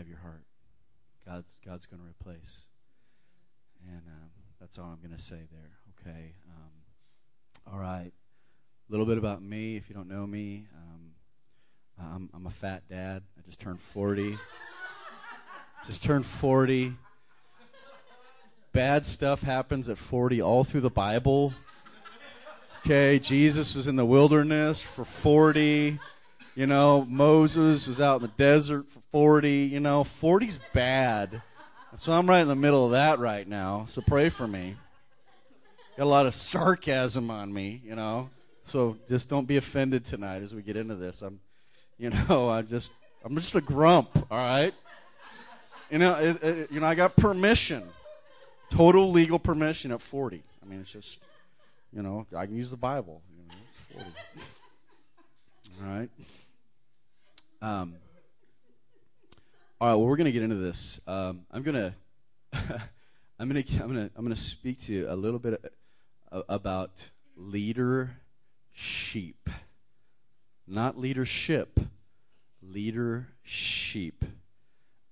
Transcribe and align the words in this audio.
have 0.00 0.08
your 0.08 0.18
heart. 0.18 0.44
God's 1.26 1.60
God's 1.62 1.84
going 1.84 2.00
to 2.00 2.08
replace. 2.08 2.68
And 3.86 4.00
um, 4.06 4.30
that's 4.58 4.78
all 4.78 4.86
I'm 4.86 5.06
going 5.06 5.14
to 5.14 5.22
say 5.22 5.36
there. 5.52 5.72
Okay. 6.00 6.32
Um, 6.48 7.70
all 7.70 7.78
right. 7.78 8.10
A 8.10 8.90
little 8.90 9.04
bit 9.04 9.18
about 9.18 9.42
me, 9.42 9.76
if 9.76 9.90
you 9.90 9.94
don't 9.94 10.08
know 10.08 10.26
me. 10.26 10.64
Um, 10.74 11.10
I'm, 12.00 12.30
I'm 12.32 12.46
a 12.46 12.50
fat 12.50 12.84
dad. 12.88 13.22
I 13.38 13.42
just 13.44 13.60
turned 13.60 13.78
40. 13.78 14.38
just 15.86 16.02
turned 16.02 16.24
40. 16.24 16.94
Bad 18.72 19.04
stuff 19.04 19.42
happens 19.42 19.90
at 19.90 19.98
40 19.98 20.40
all 20.40 20.64
through 20.64 20.80
the 20.80 20.88
Bible. 20.88 21.52
Okay, 22.86 23.18
Jesus 23.18 23.74
was 23.74 23.86
in 23.86 23.96
the 23.96 24.06
wilderness 24.06 24.80
for 24.80 25.04
40. 25.04 25.98
You 26.54 26.66
know, 26.66 27.06
Moses 27.08 27.86
was 27.86 28.00
out 28.00 28.16
in 28.16 28.22
the 28.22 28.32
desert 28.36 28.90
for 28.90 29.00
40. 29.12 29.50
You 29.50 29.80
know, 29.80 30.04
40's 30.04 30.58
bad. 30.72 31.42
So 31.96 32.12
I'm 32.12 32.28
right 32.28 32.40
in 32.40 32.48
the 32.48 32.54
middle 32.54 32.84
of 32.84 32.92
that 32.92 33.18
right 33.18 33.46
now. 33.46 33.86
So 33.88 34.00
pray 34.00 34.28
for 34.28 34.46
me. 34.46 34.76
Got 35.96 36.04
a 36.04 36.06
lot 36.06 36.26
of 36.26 36.34
sarcasm 36.34 37.30
on 37.30 37.52
me, 37.52 37.82
you 37.84 37.94
know. 37.94 38.30
So 38.64 38.96
just 39.08 39.28
don't 39.28 39.46
be 39.46 39.56
offended 39.56 40.04
tonight 40.04 40.42
as 40.42 40.54
we 40.54 40.62
get 40.62 40.76
into 40.76 40.94
this. 40.94 41.22
I'm, 41.22 41.40
you 41.98 42.10
know, 42.10 42.48
I 42.50 42.62
just 42.62 42.92
I'm 43.24 43.34
just 43.34 43.54
a 43.54 43.60
grump. 43.60 44.10
All 44.30 44.38
right. 44.38 44.74
You 45.90 45.98
know, 45.98 46.14
it, 46.14 46.42
it, 46.42 46.72
you 46.72 46.80
know, 46.80 46.86
I 46.86 46.94
got 46.94 47.16
permission, 47.16 47.82
total 48.70 49.10
legal 49.10 49.38
permission 49.38 49.90
at 49.90 50.00
40. 50.00 50.42
I 50.62 50.66
mean, 50.66 50.80
it's 50.80 50.92
just, 50.92 51.18
you 51.92 52.02
know, 52.02 52.26
I 52.36 52.46
can 52.46 52.56
use 52.56 52.70
the 52.70 52.76
Bible. 52.76 53.22
You 53.36 53.42
know, 53.48 53.54
it's 53.68 54.04
40. 54.04 54.10
All 55.82 55.98
right. 55.98 56.10
Um, 57.62 57.96
all 59.80 59.88
right. 59.88 59.94
Well, 59.94 60.06
we're 60.06 60.16
gonna 60.16 60.32
get 60.32 60.42
into 60.42 60.56
this. 60.56 60.98
Um, 61.06 61.44
I'm 61.50 61.62
gonna, 61.62 61.94
I'm 62.54 63.48
gonna, 63.48 63.62
I'm 63.72 63.86
gonna, 63.86 64.10
I'm 64.16 64.24
gonna 64.24 64.34
speak 64.34 64.80
to 64.82 64.92
you 64.94 65.10
a 65.10 65.14
little 65.14 65.38
bit 65.38 65.62
about 66.32 67.10
leader 67.36 68.16
sheep, 68.72 69.50
not 70.66 70.96
leadership, 70.96 71.78
leader 72.62 73.28
sheep. 73.42 74.24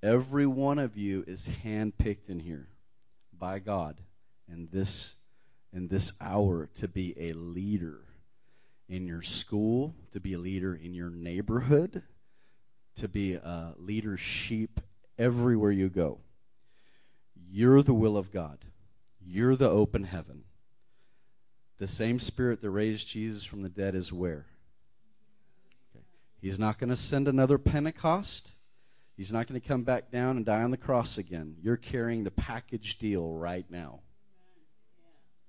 Every 0.03 0.47
one 0.47 0.79
of 0.79 0.97
you 0.97 1.25
is 1.27 1.51
handpicked 1.63 2.31
in 2.31 2.41
here 2.41 2.69
by 3.39 3.59
God 3.59 3.97
in 4.51 4.69
this 4.73 5.17
in 5.75 5.89
this 5.89 6.15
hour 6.19 6.71
to 6.77 6.89
be 6.89 7.15
a 7.19 7.35
leader 7.35 7.99
in 8.89 9.07
your 9.07 9.21
school, 9.21 9.95
to 10.13 10.21
be 10.21 10.33
a 10.33 10.39
leader 10.39 10.75
in 10.75 10.95
your 10.95 11.11
neighborhood, 11.11 12.03
to 12.99 13.09
be 13.09 13.35
a 13.35 13.75
leader 13.79 14.17
sheep 14.17 14.81
everywhere 15.19 15.73
you 15.73 15.89
go. 15.89 16.19
You're 17.51 17.83
the 17.83 17.95
will 17.95 18.17
of 18.17 18.33
God. 18.33 18.59
You're 19.21 19.57
the 19.57 19.69
open 19.69 20.05
heaven. 20.05 20.45
The 21.79 21.87
same 21.87 22.19
spirit 22.19 22.61
that 22.61 22.71
raised 22.71 23.09
Jesus 23.09 23.45
from 23.45 23.63
the 23.63 23.69
dead 23.69 23.95
is 23.95 24.13
where? 24.13 24.47
Okay. 25.95 26.05
He's 26.41 26.59
not 26.59 26.79
going 26.79 26.91
to 26.91 26.97
send 26.97 27.29
another 27.29 27.59
Pentecost. 27.59 28.53
He's 29.17 29.33
not 29.33 29.47
going 29.47 29.61
to 29.61 29.67
come 29.67 29.83
back 29.83 30.11
down 30.11 30.37
and 30.37 30.47
die 30.47 30.63
on 30.63 30.71
the 30.71 30.77
cross 30.77 31.19
again. 31.19 31.57
You're 31.63 31.77
carrying 31.77 32.25
the 32.25 32.31
package 32.31 32.99
deal 32.99 33.33
right 33.33 33.67
now. 33.71 34.01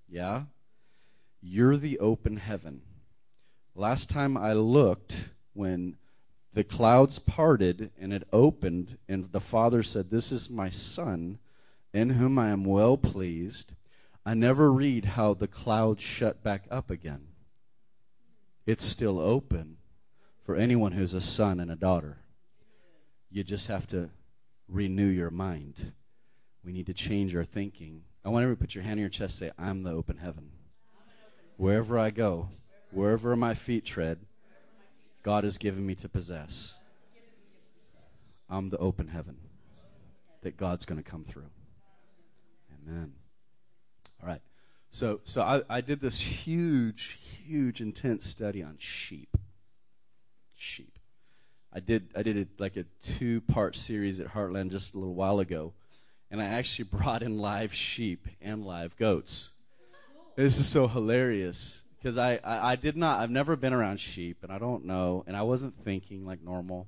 Yeah? 0.08 0.44
You're 1.42 1.77
the 1.77 2.00
open 2.00 2.38
heaven. 2.38 2.81
Last 3.75 4.09
time 4.09 4.36
I 4.36 4.53
looked, 4.53 5.30
when 5.53 5.97
the 6.53 6.64
clouds 6.64 7.19
parted 7.19 7.92
and 8.00 8.11
it 8.11 8.28
opened, 8.33 8.97
and 9.08 9.31
the 9.31 9.39
Father 9.39 9.83
said, 9.83 10.09
This 10.09 10.31
is 10.31 10.50
my 10.50 10.69
Son, 10.69 11.39
in 11.94 12.11
whom 12.11 12.39
I 12.39 12.50
am 12.50 12.64
well 12.64 12.97
pleased. 12.97 13.73
I 14.25 14.33
never 14.33 14.72
read 14.72 15.05
how 15.05 15.33
the 15.33 15.47
clouds 15.47 16.04
shut 16.04 16.43
back 16.43 16.65
up 16.70 16.89
again. 16.89 17.27
It's 18.65 18.83
still 18.83 19.20
open 19.20 19.77
for 20.43 20.55
anyone 20.55 20.92
who's 20.92 21.14
a 21.14 21.21
son 21.21 21.60
and 21.60 21.71
a 21.71 21.76
daughter. 21.76 22.17
You 23.31 23.43
just 23.43 23.67
have 23.67 23.87
to 23.87 24.10
renew 24.67 25.08
your 25.08 25.31
mind. 25.31 25.93
We 26.64 26.71
need 26.71 26.87
to 26.87 26.93
change 26.93 27.36
our 27.36 27.43
thinking. 27.43 28.04
I 28.23 28.30
want 28.30 28.43
everyone 28.43 28.58
to 28.58 28.61
put 28.61 28.76
your 28.76 28.83
hand 28.83 28.93
on 28.93 28.99
your 28.99 29.10
chest 29.10 29.39
say, 29.39 29.52
I'm 29.58 29.83
the 29.83 29.92
open 29.92 30.17
heaven. 30.17 30.52
Wherever 31.58 31.98
I 31.98 32.10
go, 32.10 32.49
wherever 32.92 33.36
my 33.36 33.54
feet 33.54 33.86
tread, 33.86 34.20
God 35.23 35.43
has 35.43 35.57
given 35.57 35.85
me 35.85 35.95
to 35.95 36.09
possess. 36.09 36.75
I'm 38.49 38.69
the 38.69 38.77
open 38.77 39.07
heaven 39.07 39.37
that 40.41 40.57
God's 40.57 40.85
going 40.85 41.02
to 41.02 41.09
come 41.09 41.23
through. 41.23 41.49
Amen. 42.87 43.13
All 44.21 44.27
right. 44.27 44.41
So, 44.91 45.19
so 45.23 45.41
I, 45.41 45.61
I 45.69 45.81
did 45.81 46.02
this 46.02 46.19
huge, 46.19 47.19
huge, 47.45 47.81
intense 47.81 48.25
study 48.25 48.63
on 48.63 48.77
sheep. 48.80 49.37
Sheep. 50.55 50.97
I 51.71 51.80
did 51.80 52.09
I 52.15 52.23
did 52.23 52.36
it 52.36 52.47
like 52.57 52.77
a 52.77 52.86
two 53.03 53.41
part 53.41 53.75
series 53.75 54.19
at 54.19 54.27
Heartland 54.27 54.71
just 54.71 54.95
a 54.95 54.97
little 54.97 55.13
while 55.13 55.39
ago, 55.39 55.73
and 56.31 56.41
I 56.41 56.45
actually 56.45 56.86
brought 56.91 57.21
in 57.21 57.37
live 57.37 57.73
sheep 57.73 58.27
and 58.41 58.65
live 58.65 58.97
goats. 58.97 59.51
This 60.36 60.57
is 60.57 60.67
so 60.67 60.87
hilarious 60.87 61.83
because 61.99 62.17
I, 62.17 62.39
I, 62.43 62.71
I 62.71 62.76
did 62.76 62.95
not 62.95 63.20
I've 63.20 63.30
never 63.30 63.55
been 63.55 63.73
around 63.73 63.99
sheep 63.99 64.37
and 64.43 64.52
I 64.52 64.58
don't 64.58 64.86
know 64.86 65.23
and 65.27 65.36
I 65.36 65.42
wasn't 65.42 65.76
thinking 65.83 66.26
like 66.26 66.42
normal, 66.43 66.87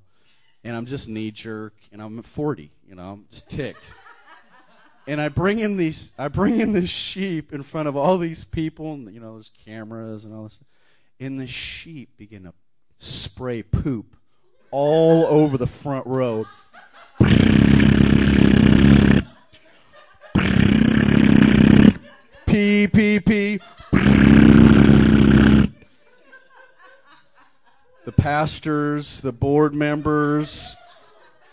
and 0.64 0.76
I'm 0.76 0.86
just 0.86 1.08
knee 1.08 1.30
jerk 1.30 1.74
and 1.92 2.02
I'm 2.02 2.22
40, 2.22 2.70
you 2.88 2.94
know 2.94 3.10
I'm 3.10 3.26
just 3.30 3.50
ticked. 3.50 3.92
and 5.06 5.20
I 5.20 5.28
bring 5.28 5.58
in 5.58 5.76
these 5.76 6.12
I 6.18 6.28
bring 6.28 6.60
in 6.60 6.72
this 6.72 6.90
sheep 6.90 7.52
in 7.52 7.62
front 7.62 7.88
of 7.88 7.96
all 7.96 8.18
these 8.18 8.44
people 8.44 8.94
and 8.94 9.12
you 9.12 9.20
know 9.20 9.34
there's 9.34 9.52
cameras 9.64 10.24
and 10.24 10.34
all 10.34 10.44
this, 10.44 10.62
and 11.20 11.38
the 11.38 11.46
sheep 11.46 12.16
begin 12.16 12.44
to 12.44 12.52
spray 12.98 13.62
poop 13.62 14.16
all 14.70 15.26
over 15.26 15.58
the 15.58 15.66
front 15.66 16.06
row. 16.06 16.46
P 22.46 22.86
P 22.86 23.20
P. 23.20 23.60
The 28.04 28.12
pastors, 28.12 29.20
the 29.20 29.30
board 29.30 29.74
members, 29.74 30.76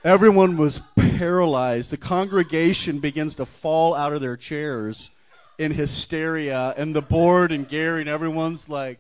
everyone 0.04 0.58
was 0.58 0.82
paralyzed. 0.98 1.92
The 1.92 1.98
congregation 1.98 3.00
begins 3.00 3.36
to 3.36 3.46
fall 3.46 3.94
out 3.94 4.14
of 4.14 4.22
their 4.22 4.36
chairs 4.36 5.12
in 5.59 5.72
hysteria, 5.72 6.74
and 6.76 6.96
the 6.96 7.02
board 7.02 7.52
and 7.52 7.70
Gary 7.70 8.02
and 8.02 8.09
everyone's 8.09 8.68
like, 8.68 9.00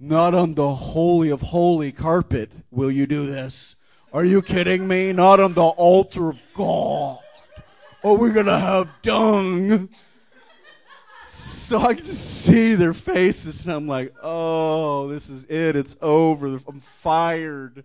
not 0.00 0.34
on 0.34 0.54
the 0.54 0.74
holy 0.74 1.30
of 1.30 1.40
holy 1.40 1.92
carpet 1.92 2.50
will 2.70 2.90
you 2.90 3.06
do 3.06 3.26
this. 3.26 3.76
Are 4.12 4.24
you 4.24 4.42
kidding 4.42 4.88
me? 4.88 5.12
Not 5.12 5.40
on 5.40 5.54
the 5.54 5.62
altar 5.62 6.30
of 6.30 6.40
God. 6.54 7.18
Oh, 8.02 8.14
Are 8.14 8.14
we 8.14 8.30
going 8.30 8.46
to 8.46 8.58
have 8.58 8.88
dung? 9.02 9.88
So 11.66 11.80
I 11.80 11.94
can 11.94 12.04
just 12.04 12.44
see 12.44 12.76
their 12.76 12.94
faces, 12.94 13.64
and 13.64 13.74
I'm 13.74 13.88
like, 13.88 14.14
oh, 14.22 15.08
this 15.08 15.28
is 15.28 15.46
it. 15.46 15.74
It's 15.74 15.96
over. 16.00 16.46
I'm 16.46 16.78
fired. 16.78 17.82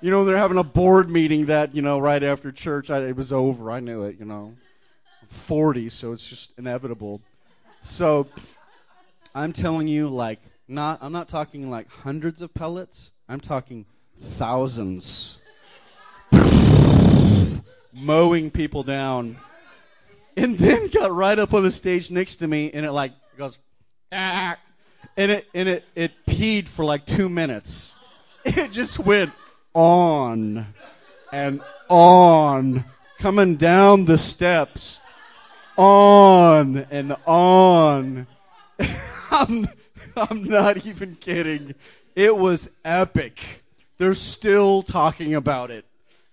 You 0.00 0.10
know, 0.10 0.24
they're 0.24 0.38
having 0.38 0.56
a 0.56 0.64
board 0.64 1.10
meeting 1.10 1.44
that, 1.44 1.74
you 1.74 1.82
know, 1.82 1.98
right 1.98 2.22
after 2.22 2.50
church. 2.50 2.90
I, 2.90 3.00
it 3.00 3.16
was 3.16 3.30
over. 3.30 3.70
I 3.70 3.80
knew 3.80 4.04
it, 4.04 4.18
you 4.18 4.24
know. 4.24 4.54
I'm 5.20 5.28
40, 5.28 5.90
so 5.90 6.14
it's 6.14 6.26
just 6.26 6.52
inevitable. 6.56 7.20
So 7.82 8.28
I'm 9.34 9.52
telling 9.52 9.88
you, 9.88 10.08
like, 10.08 10.40
not 10.66 10.98
I'm 11.02 11.12
not 11.12 11.28
talking 11.28 11.68
like 11.68 11.90
hundreds 11.90 12.40
of 12.40 12.54
pellets. 12.54 13.10
I'm 13.28 13.40
talking 13.40 13.84
thousands. 14.18 15.36
Mowing 17.92 18.50
people 18.50 18.82
down. 18.82 19.36
And 20.38 20.56
then 20.56 20.86
got 20.86 21.10
right 21.10 21.36
up 21.36 21.52
on 21.52 21.64
the 21.64 21.70
stage 21.72 22.12
next 22.12 22.36
to 22.36 22.46
me 22.46 22.70
and 22.72 22.86
it 22.86 22.92
like 22.92 23.10
goes 23.36 23.58
ah 24.12 24.56
and 25.16 25.32
it 25.32 25.48
and 25.52 25.68
it 25.68 25.84
it 25.96 26.12
peed 26.28 26.68
for 26.68 26.84
like 26.84 27.04
2 27.06 27.28
minutes. 27.28 27.96
It 28.44 28.70
just 28.70 29.00
went 29.00 29.32
on 29.74 30.64
and 31.32 31.60
on 31.88 32.84
coming 33.18 33.56
down 33.56 34.04
the 34.04 34.16
steps 34.16 35.00
on 35.76 36.86
and 36.88 37.16
on. 37.26 38.28
I'm 39.32 39.68
I'm 40.16 40.44
not 40.44 40.86
even 40.86 41.16
kidding. 41.16 41.74
It 42.14 42.36
was 42.36 42.70
epic. 42.84 43.64
They're 43.96 44.14
still 44.14 44.82
talking 44.82 45.34
about 45.34 45.72
it. 45.72 45.84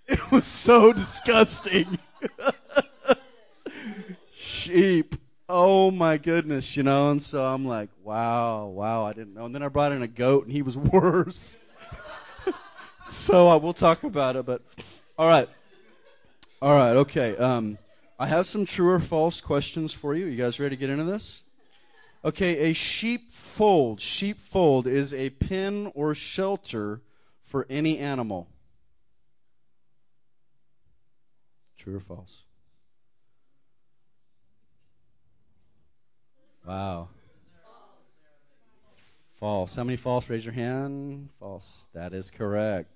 It 0.08 0.32
was 0.32 0.46
so 0.46 0.94
disgusting. 0.94 1.98
Sheep. 4.66 5.16
Oh 5.48 5.92
my 5.92 6.18
goodness, 6.18 6.76
you 6.76 6.82
know, 6.82 7.12
and 7.12 7.22
so 7.22 7.46
I'm 7.46 7.68
like, 7.68 7.90
wow, 8.04 8.66
wow, 8.66 9.06
I 9.06 9.14
didn't 9.14 9.36
know. 9.36 9.46
And 9.46 9.54
then 9.54 9.62
I 9.62 9.68
brought 9.68 9.92
in 9.92 10.02
a 10.02 10.08
goat 10.08 10.46
and 10.46 10.52
he 10.52 10.64
was 10.64 10.76
worse. 10.92 11.56
so 13.08 13.48
uh, 13.48 13.60
we'll 13.60 13.76
talk 13.76 14.04
about 14.04 14.36
it, 14.36 14.48
but 14.48 14.64
all 15.20 15.28
right. 15.28 15.48
All 16.64 16.74
right, 16.74 16.96
okay. 16.96 17.38
Um, 17.38 17.78
I 18.18 18.26
have 18.26 18.48
some 18.48 18.66
true 18.66 18.90
or 18.90 19.00
false 19.00 19.40
questions 19.40 19.94
for 19.94 20.16
you. 20.16 20.26
You 20.26 20.36
guys 20.36 20.60
ready 20.60 20.76
to 20.76 20.80
get 20.80 20.90
into 20.90 21.04
this? 21.04 21.44
Okay, 22.24 22.72
a 22.72 22.74
sheepfold. 22.74 24.02
Sheepfold 24.02 24.88
is 24.88 25.14
a 25.14 25.30
pen 25.30 25.92
or 25.94 26.16
shelter 26.16 27.02
for 27.44 27.68
any 27.70 28.00
animal. 28.00 28.48
True 31.78 31.98
or 31.98 32.00
false? 32.00 32.45
Wow. 36.66 37.10
False. 39.36 39.76
How 39.76 39.84
many 39.84 39.98
false? 39.98 40.30
Raise 40.30 40.44
your 40.44 40.54
hand. 40.54 41.30
False. 41.40 41.88
That 41.94 42.14
is 42.14 42.32
correct. 42.32 42.90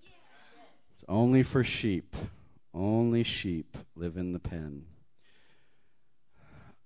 It's 0.94 1.04
only 1.07 1.44
for 1.44 1.63
sheep. 1.63 2.16
Only 2.74 3.24
sheep 3.24 3.77
live 3.95 4.18
in 4.18 4.33
the 4.33 4.39
pen. 4.39 4.86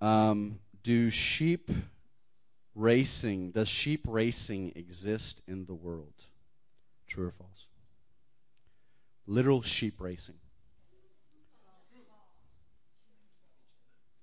Um, 0.02 0.60
do 0.84 1.10
sheep 1.10 1.72
racing, 2.76 3.52
does 3.52 3.70
sheep 3.70 4.06
racing 4.08 4.74
exist 4.76 5.42
in 5.48 5.66
the 5.66 5.74
world? 5.74 6.14
True 7.08 7.28
or 7.28 7.32
false? 7.32 7.68
Literal 9.26 9.62
sheep 9.62 10.02
racing. 10.02 10.36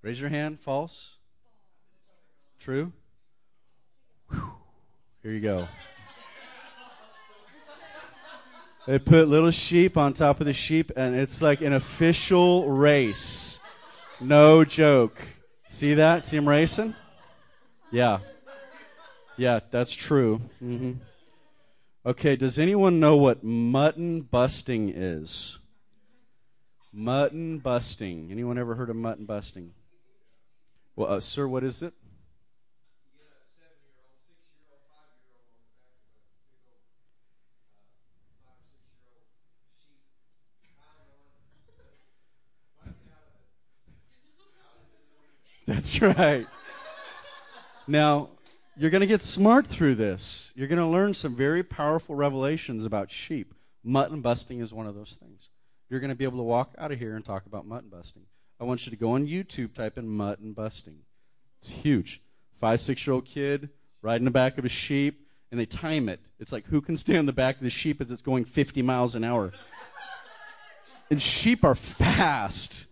Raise 0.02 0.20
your 0.20 0.30
hand. 0.30 0.60
False? 0.60 1.16
True? 2.60 2.92
Whew. 4.30 4.52
Here 5.22 5.32
you 5.32 5.40
go. 5.40 5.66
They 8.86 8.98
put 8.98 9.28
little 9.28 9.50
sheep 9.50 9.96
on 9.96 10.12
top 10.12 10.40
of 10.40 10.46
the 10.46 10.52
sheep, 10.52 10.92
and 10.94 11.14
it's 11.14 11.40
like 11.40 11.62
an 11.62 11.72
official 11.72 12.70
race. 12.70 13.60
No 14.20 14.62
joke. 14.64 15.18
See 15.70 15.94
that? 15.94 16.26
See 16.26 16.36
him 16.36 16.46
racing? 16.46 16.94
Yeah. 17.90 18.18
Yeah, 19.38 19.60
that's 19.70 19.92
true. 19.92 20.42
Mm-hmm. 20.62 20.92
Okay, 22.04 22.36
does 22.36 22.58
anyone 22.58 23.00
know 23.00 23.16
what 23.16 23.42
mutton 23.42 24.20
busting 24.20 24.90
is? 24.90 25.58
Mutton 26.92 27.58
busting. 27.58 28.30
Anyone 28.30 28.58
ever 28.58 28.74
heard 28.74 28.90
of 28.90 28.96
mutton 28.96 29.24
busting? 29.24 29.72
Well, 30.94 31.10
uh, 31.10 31.20
sir, 31.20 31.48
what 31.48 31.64
is 31.64 31.82
it? 31.82 31.94
That's 45.70 46.02
right. 46.02 46.48
Now, 47.86 48.30
you're 48.76 48.90
going 48.90 49.02
to 49.02 49.06
get 49.06 49.22
smart 49.22 49.68
through 49.68 49.94
this. 49.94 50.50
You're 50.56 50.66
going 50.66 50.80
to 50.80 50.86
learn 50.86 51.14
some 51.14 51.36
very 51.36 51.62
powerful 51.62 52.16
revelations 52.16 52.84
about 52.84 53.12
sheep. 53.12 53.54
Mutton 53.84 54.20
busting 54.20 54.58
is 54.58 54.74
one 54.74 54.88
of 54.88 54.96
those 54.96 55.16
things. 55.20 55.48
You're 55.88 56.00
going 56.00 56.10
to 56.10 56.16
be 56.16 56.24
able 56.24 56.38
to 56.38 56.42
walk 56.42 56.74
out 56.76 56.90
of 56.90 56.98
here 56.98 57.14
and 57.14 57.24
talk 57.24 57.46
about 57.46 57.68
mutton 57.68 57.88
busting. 57.88 58.22
I 58.58 58.64
want 58.64 58.84
you 58.84 58.90
to 58.90 58.96
go 58.96 59.12
on 59.12 59.28
YouTube, 59.28 59.72
type 59.72 59.96
in 59.96 60.08
mutton 60.08 60.54
busting. 60.54 60.98
It's 61.60 61.70
huge. 61.70 62.20
Five, 62.60 62.80
six 62.80 63.06
year 63.06 63.14
old 63.14 63.24
kid 63.24 63.68
riding 64.02 64.24
the 64.24 64.32
back 64.32 64.58
of 64.58 64.64
a 64.64 64.68
sheep, 64.68 65.24
and 65.52 65.60
they 65.60 65.66
time 65.66 66.08
it. 66.08 66.18
It's 66.40 66.50
like 66.50 66.66
who 66.66 66.80
can 66.80 66.96
stay 66.96 67.16
on 67.16 67.26
the 67.26 67.32
back 67.32 67.58
of 67.58 67.62
the 67.62 67.70
sheep 67.70 68.00
as 68.00 68.10
it's 68.10 68.22
going 68.22 68.44
50 68.44 68.82
miles 68.82 69.14
an 69.14 69.22
hour? 69.22 69.52
and 71.12 71.22
sheep 71.22 71.62
are 71.62 71.76
fast. 71.76 72.86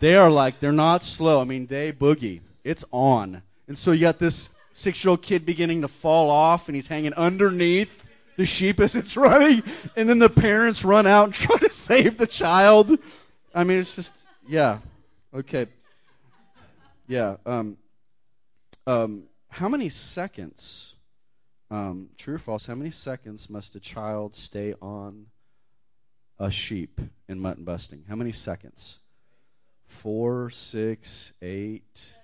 They 0.00 0.14
are 0.14 0.30
like, 0.30 0.60
they're 0.60 0.72
not 0.72 1.02
slow. 1.02 1.40
I 1.40 1.44
mean, 1.44 1.66
they 1.66 1.92
boogie. 1.92 2.40
It's 2.64 2.84
on. 2.92 3.42
And 3.66 3.76
so 3.76 3.92
you 3.92 4.02
got 4.02 4.18
this 4.18 4.50
six 4.72 5.02
year 5.02 5.10
old 5.10 5.22
kid 5.22 5.44
beginning 5.44 5.82
to 5.82 5.88
fall 5.88 6.30
off, 6.30 6.68
and 6.68 6.74
he's 6.74 6.86
hanging 6.86 7.14
underneath 7.14 8.04
the 8.36 8.46
sheep 8.46 8.80
as 8.80 8.94
it's 8.94 9.16
running. 9.16 9.62
And 9.96 10.08
then 10.08 10.18
the 10.18 10.30
parents 10.30 10.84
run 10.84 11.06
out 11.06 11.24
and 11.24 11.34
try 11.34 11.56
to 11.58 11.70
save 11.70 12.16
the 12.16 12.26
child. 12.26 12.98
I 13.54 13.64
mean, 13.64 13.78
it's 13.78 13.96
just, 13.96 14.26
yeah. 14.46 14.78
Okay. 15.34 15.66
Yeah. 17.06 17.36
Um, 17.44 17.76
um, 18.86 19.24
how 19.50 19.68
many 19.68 19.88
seconds, 19.88 20.94
um, 21.70 22.10
true 22.16 22.36
or 22.36 22.38
false, 22.38 22.66
how 22.66 22.74
many 22.74 22.90
seconds 22.90 23.50
must 23.50 23.74
a 23.74 23.80
child 23.80 24.36
stay 24.36 24.74
on 24.80 25.26
a 26.38 26.50
sheep 26.50 27.00
in 27.28 27.40
mutton 27.40 27.64
busting? 27.64 28.04
How 28.08 28.14
many 28.14 28.32
seconds? 28.32 29.00
Four, 29.88 30.50
six, 30.50 31.32
eight, 31.42 32.14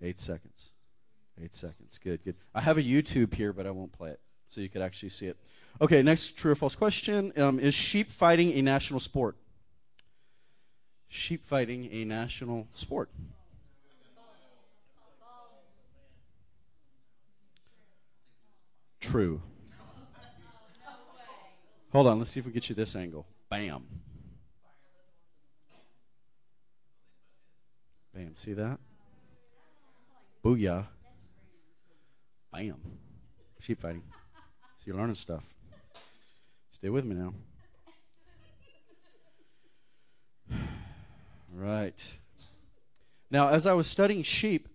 eight 0.00 0.18
seconds. 0.18 0.70
Eight 1.42 1.54
seconds. 1.54 1.98
Good, 1.98 2.24
good. 2.24 2.36
I 2.54 2.62
have 2.62 2.78
a 2.78 2.82
YouTube 2.82 3.34
here, 3.34 3.52
but 3.52 3.66
I 3.66 3.70
won't 3.70 3.92
play 3.92 4.10
it, 4.10 4.20
so 4.48 4.62
you 4.62 4.70
could 4.70 4.80
actually 4.80 5.10
see 5.10 5.26
it. 5.26 5.36
Okay, 5.80 6.02
next 6.02 6.38
true 6.38 6.52
or 6.52 6.54
false 6.54 6.74
question 6.74 7.32
um, 7.36 7.58
Is 7.58 7.74
sheep 7.74 8.10
fighting 8.10 8.52
a 8.52 8.62
national 8.62 9.00
sport? 9.00 9.36
Sheep 11.08 11.44
fighting 11.44 11.90
a 11.92 12.04
national 12.04 12.68
sport? 12.72 13.10
True. 19.00 19.42
Hold 21.92 22.08
on, 22.08 22.18
let's 22.18 22.30
see 22.30 22.40
if 22.40 22.46
we 22.46 22.52
get 22.52 22.68
you 22.68 22.74
this 22.74 22.96
angle. 22.96 23.26
Bam. 23.48 23.84
Bam. 28.16 28.34
See 28.34 28.54
that? 28.54 28.78
Booyah. 30.42 30.86
Bam. 32.50 32.76
Sheep 33.60 33.78
fighting. 33.78 34.04
So 34.78 34.84
you're 34.86 34.96
learning 34.96 35.16
stuff. 35.16 35.42
Stay 36.72 36.88
with 36.88 37.04
me 37.04 37.14
now. 37.14 37.34
Right. 41.54 42.12
Now, 43.30 43.48
as 43.48 43.66
I 43.66 43.72
was 43.72 43.86
studying 43.86 44.22
sheep, 44.22 44.68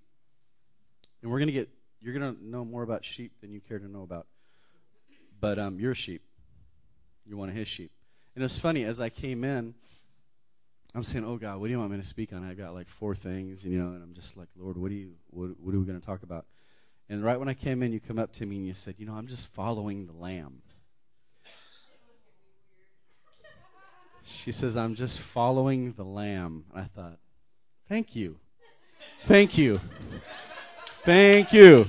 and 1.21 1.31
we're 1.31 1.37
going 1.37 1.47
to 1.47 1.53
get, 1.53 1.69
you're 1.99 2.13
going 2.13 2.35
to 2.35 2.43
know 2.43 2.65
more 2.65 2.81
about 2.81 3.05
sheep 3.05 3.33
than 3.39 3.51
you 3.51 3.59
care 3.59 3.77
to 3.77 3.87
know 3.87 4.01
about. 4.01 4.25
But 5.39 5.57
um, 5.59 5.79
you're 5.79 5.91
a 5.91 5.95
sheep. 5.95 6.23
You're 7.25 7.37
one 7.37 7.49
of 7.49 7.55
his 7.55 7.67
sheep. 7.67 7.91
And 8.35 8.43
it's 8.43 8.57
funny, 8.57 8.83
as 8.83 8.99
I 8.99 9.09
came 9.09 9.43
in, 9.43 9.75
I'm 10.93 11.03
saying, 11.03 11.23
"Oh 11.23 11.37
God, 11.37 11.59
what 11.59 11.67
do 11.67 11.71
you 11.71 11.79
want 11.79 11.91
me 11.91 11.97
to 11.97 12.03
speak 12.03 12.33
on?" 12.33 12.43
I've 12.43 12.57
got 12.57 12.73
like 12.73 12.89
four 12.89 13.15
things, 13.15 13.63
you 13.63 13.79
know, 13.79 13.89
and 13.89 14.03
I'm 14.03 14.13
just 14.13 14.35
like, 14.35 14.49
"Lord, 14.57 14.77
what 14.77 14.89
do 14.89 14.95
you 14.95 15.13
what, 15.29 15.51
what 15.59 15.73
are 15.73 15.79
we 15.79 15.85
going 15.85 15.99
to 15.99 16.05
talk 16.05 16.23
about?" 16.23 16.45
And 17.09 17.23
right 17.23 17.39
when 17.39 17.47
I 17.47 17.53
came 17.53 17.81
in, 17.81 17.91
you 17.93 17.99
come 17.99 18.19
up 18.19 18.33
to 18.33 18.45
me 18.45 18.57
and 18.57 18.67
you 18.67 18.73
said, 18.73 18.95
"You 18.97 19.05
know, 19.05 19.13
I'm 19.13 19.27
just 19.27 19.47
following 19.47 20.05
the 20.05 20.13
lamb." 20.13 20.61
She 24.23 24.51
says, 24.51 24.75
"I'm 24.75 24.95
just 24.95 25.19
following 25.19 25.93
the 25.93 26.05
lamb." 26.05 26.65
And 26.73 26.83
I 26.83 26.85
thought, 26.87 27.19
"Thank 27.87 28.15
you, 28.15 28.37
thank 29.23 29.57
you, 29.57 29.79
thank 31.05 31.53
you. 31.53 31.85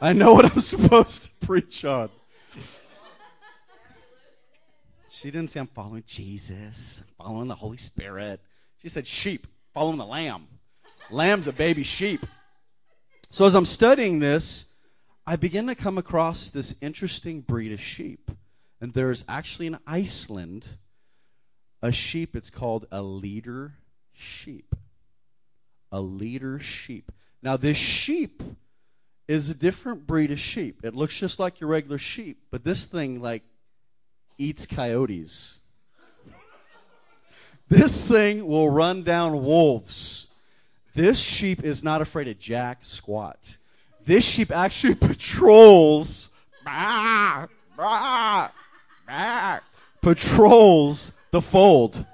I 0.00 0.14
know 0.14 0.32
what 0.32 0.50
I'm 0.50 0.60
supposed 0.62 1.24
to 1.24 1.46
preach 1.46 1.84
on." 1.84 2.08
She 5.20 5.30
didn't 5.30 5.50
say, 5.50 5.60
I'm 5.60 5.66
following 5.66 6.02
Jesus, 6.06 7.02
I'm 7.02 7.26
following 7.26 7.48
the 7.48 7.54
Holy 7.54 7.76
Spirit. 7.76 8.40
She 8.78 8.88
said, 8.88 9.06
sheep, 9.06 9.46
following 9.74 9.98
the 9.98 10.06
lamb. 10.06 10.46
Lamb's 11.10 11.46
a 11.46 11.52
baby 11.52 11.82
sheep. 11.82 12.24
So 13.28 13.44
as 13.44 13.54
I'm 13.54 13.66
studying 13.66 14.20
this, 14.20 14.72
I 15.26 15.36
begin 15.36 15.66
to 15.66 15.74
come 15.74 15.98
across 15.98 16.48
this 16.48 16.74
interesting 16.80 17.42
breed 17.42 17.70
of 17.70 17.82
sheep. 17.82 18.30
And 18.80 18.94
there's 18.94 19.26
actually 19.28 19.66
in 19.66 19.78
Iceland 19.86 20.66
a 21.82 21.92
sheep, 21.92 22.34
it's 22.34 22.48
called 22.48 22.86
a 22.90 23.02
leader 23.02 23.74
sheep. 24.14 24.74
A 25.92 26.00
leader 26.00 26.58
sheep. 26.58 27.12
Now, 27.42 27.58
this 27.58 27.76
sheep 27.76 28.42
is 29.28 29.50
a 29.50 29.54
different 29.54 30.06
breed 30.06 30.30
of 30.30 30.40
sheep. 30.40 30.80
It 30.82 30.94
looks 30.94 31.18
just 31.18 31.38
like 31.38 31.60
your 31.60 31.68
regular 31.68 31.98
sheep, 31.98 32.44
but 32.50 32.64
this 32.64 32.86
thing, 32.86 33.20
like, 33.20 33.42
eats 34.40 34.66
coyotes. 34.66 35.60
This 37.68 38.04
thing 38.04 38.46
will 38.46 38.68
run 38.68 39.04
down 39.04 39.44
wolves. 39.44 40.26
This 40.94 41.20
sheep 41.20 41.62
is 41.62 41.84
not 41.84 42.00
afraid 42.00 42.26
of 42.26 42.38
jack 42.38 42.78
squat. 42.84 43.56
This 44.04 44.24
sheep 44.24 44.50
actually 44.50 44.94
patrols, 45.08 46.30
bah, 46.64 47.46
bah, 47.76 48.50
bah, 49.06 49.60
patrols 50.02 51.12
the 51.30 51.40
fold, 51.40 52.04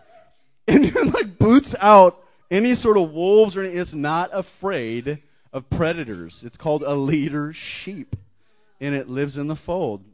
and 0.68 0.94
like 1.14 1.38
boots 1.38 1.74
out 1.80 2.22
any 2.50 2.74
sort 2.74 2.98
of 2.98 3.12
wolves 3.12 3.56
or 3.56 3.60
anything. 3.60 3.78
It's 3.78 3.94
not 3.94 4.30
afraid 4.32 5.22
of 5.52 5.70
predators. 5.70 6.44
It's 6.44 6.58
called 6.58 6.82
a 6.82 6.94
leader 6.94 7.52
sheep, 7.52 8.14
and 8.78 8.94
it 8.94 9.08
lives 9.08 9.38
in 9.38 9.46
the 9.46 9.56
fold. 9.56 10.04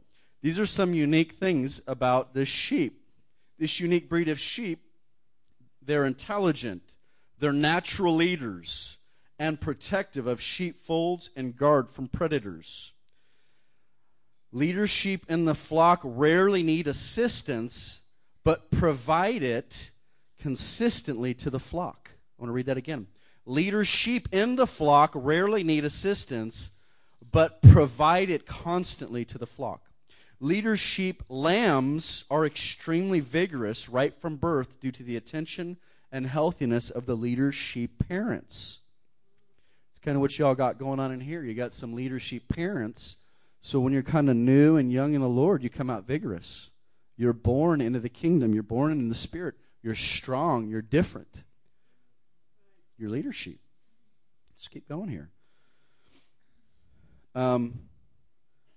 These 0.43 0.59
are 0.59 0.65
some 0.65 0.93
unique 0.93 1.35
things 1.35 1.81
about 1.87 2.33
the 2.33 2.45
sheep. 2.45 2.99
this 3.57 3.79
unique 3.79 4.09
breed 4.09 4.27
of 4.27 4.41
sheep, 4.41 4.83
they're 5.81 6.05
intelligent, 6.05 6.81
they're 7.39 7.53
natural 7.53 8.13
leaders, 8.13 8.97
and 9.39 9.61
protective 9.61 10.27
of 10.27 10.41
sheepfolds 10.41 11.29
and 11.37 11.55
guard 11.55 11.89
from 11.89 12.09
predators. 12.09 12.91
Leader 14.51 14.85
sheep 14.85 15.25
in 15.29 15.45
the 15.45 15.55
flock 15.55 16.01
rarely 16.03 16.61
need 16.61 16.87
assistance, 16.87 18.01
but 18.43 18.69
provide 18.69 19.43
it 19.43 19.91
consistently 20.41 21.33
to 21.35 21.49
the 21.49 21.59
flock. 21.59 22.09
I 22.37 22.41
want 22.41 22.49
to 22.49 22.53
read 22.53 22.65
that 22.65 22.77
again. 22.77 23.07
Leader 23.45 23.85
sheep 23.85 24.27
in 24.33 24.57
the 24.57 24.67
flock 24.67 25.11
rarely 25.13 25.63
need 25.63 25.85
assistance, 25.85 26.71
but 27.31 27.61
provide 27.61 28.29
it 28.29 28.45
constantly 28.45 29.23
to 29.23 29.37
the 29.37 29.47
flock. 29.47 29.92
Leader 30.43 30.75
sheep 30.75 31.23
lambs 31.29 32.25
are 32.29 32.45
extremely 32.45 33.21
vigorous 33.21 33.87
right 33.87 34.13
from 34.19 34.35
birth 34.35 34.77
due 34.81 34.91
to 34.91 35.01
the 35.01 35.15
attention 35.15 35.77
and 36.11 36.27
healthiness 36.27 36.89
of 36.89 37.05
the 37.05 37.15
leader 37.15 37.53
sheep 37.53 38.05
parents. 38.09 38.79
It's 39.91 40.01
kind 40.01 40.17
of 40.17 40.21
what 40.21 40.37
y'all 40.37 40.53
got 40.53 40.77
going 40.77 40.99
on 40.99 41.13
in 41.13 41.21
here. 41.21 41.45
You 41.45 41.53
got 41.53 41.71
some 41.71 41.93
leader 41.93 42.19
sheep 42.19 42.49
parents. 42.49 43.19
So 43.61 43.79
when 43.79 43.93
you're 43.93 44.03
kind 44.03 44.29
of 44.29 44.35
new 44.35 44.75
and 44.75 44.91
young 44.91 45.13
in 45.13 45.21
the 45.21 45.29
Lord, 45.29 45.63
you 45.63 45.69
come 45.69 45.89
out 45.89 46.05
vigorous. 46.05 46.71
You're 47.15 47.31
born 47.31 47.79
into 47.79 48.01
the 48.01 48.09
kingdom. 48.09 48.53
You're 48.53 48.63
born 48.63 48.91
in 48.91 49.07
the 49.07 49.15
spirit. 49.15 49.55
You're 49.81 49.95
strong. 49.95 50.67
You're 50.67 50.81
different. 50.81 51.45
Your 52.97 53.09
leadership. 53.09 53.59
Let's 54.57 54.67
keep 54.67 54.89
going 54.89 55.07
here. 55.07 55.29
Um, 57.33 57.79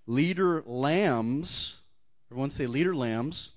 leader 0.07 0.63
lambs, 0.67 1.81
everyone 2.31 2.51
say 2.51 2.67
leader 2.67 2.95
lambs, 2.95 3.51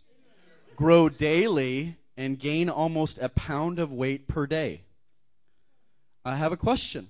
grow 0.76 1.10
daily 1.10 1.98
and 2.18 2.40
gain 2.40 2.70
almost 2.70 3.18
a 3.20 3.30
pound 3.30 3.80
of 3.80 3.92
weight 3.92 4.28
per 4.28 4.46
day. 4.48 4.82
I 6.26 6.36
have 6.36 6.52
a 6.52 6.58
question. 6.58 7.10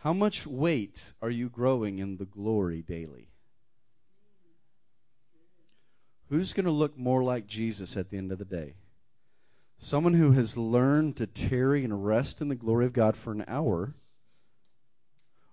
How 0.00 0.12
much 0.12 0.46
weight 0.46 1.12
are 1.20 1.30
you 1.30 1.48
growing 1.48 1.98
in 1.98 2.16
the 2.16 2.24
glory 2.24 2.82
daily? 2.82 3.28
Who's 6.28 6.52
going 6.52 6.66
to 6.66 6.72
look 6.72 6.98
more 6.98 7.22
like 7.22 7.46
Jesus 7.46 7.96
at 7.96 8.10
the 8.10 8.18
end 8.18 8.32
of 8.32 8.38
the 8.38 8.44
day? 8.44 8.74
Someone 9.78 10.14
who 10.14 10.32
has 10.32 10.56
learned 10.56 11.16
to 11.16 11.26
tarry 11.26 11.84
and 11.84 12.04
rest 12.04 12.40
in 12.40 12.48
the 12.48 12.54
glory 12.54 12.86
of 12.86 12.92
God 12.92 13.16
for 13.16 13.32
an 13.32 13.44
hour, 13.46 13.94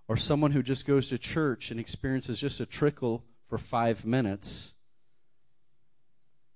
or 0.08 0.18
someone 0.18 0.52
who 0.52 0.64
just 0.64 0.86
goes 0.86 1.10
to 1.10 1.18
church 1.18 1.72
and 1.72 1.80
experiences 1.80 2.40
just 2.40 2.60
a 2.60 2.66
trickle 2.66 3.24
for 3.48 3.58
five 3.58 4.06
minutes 4.06 4.74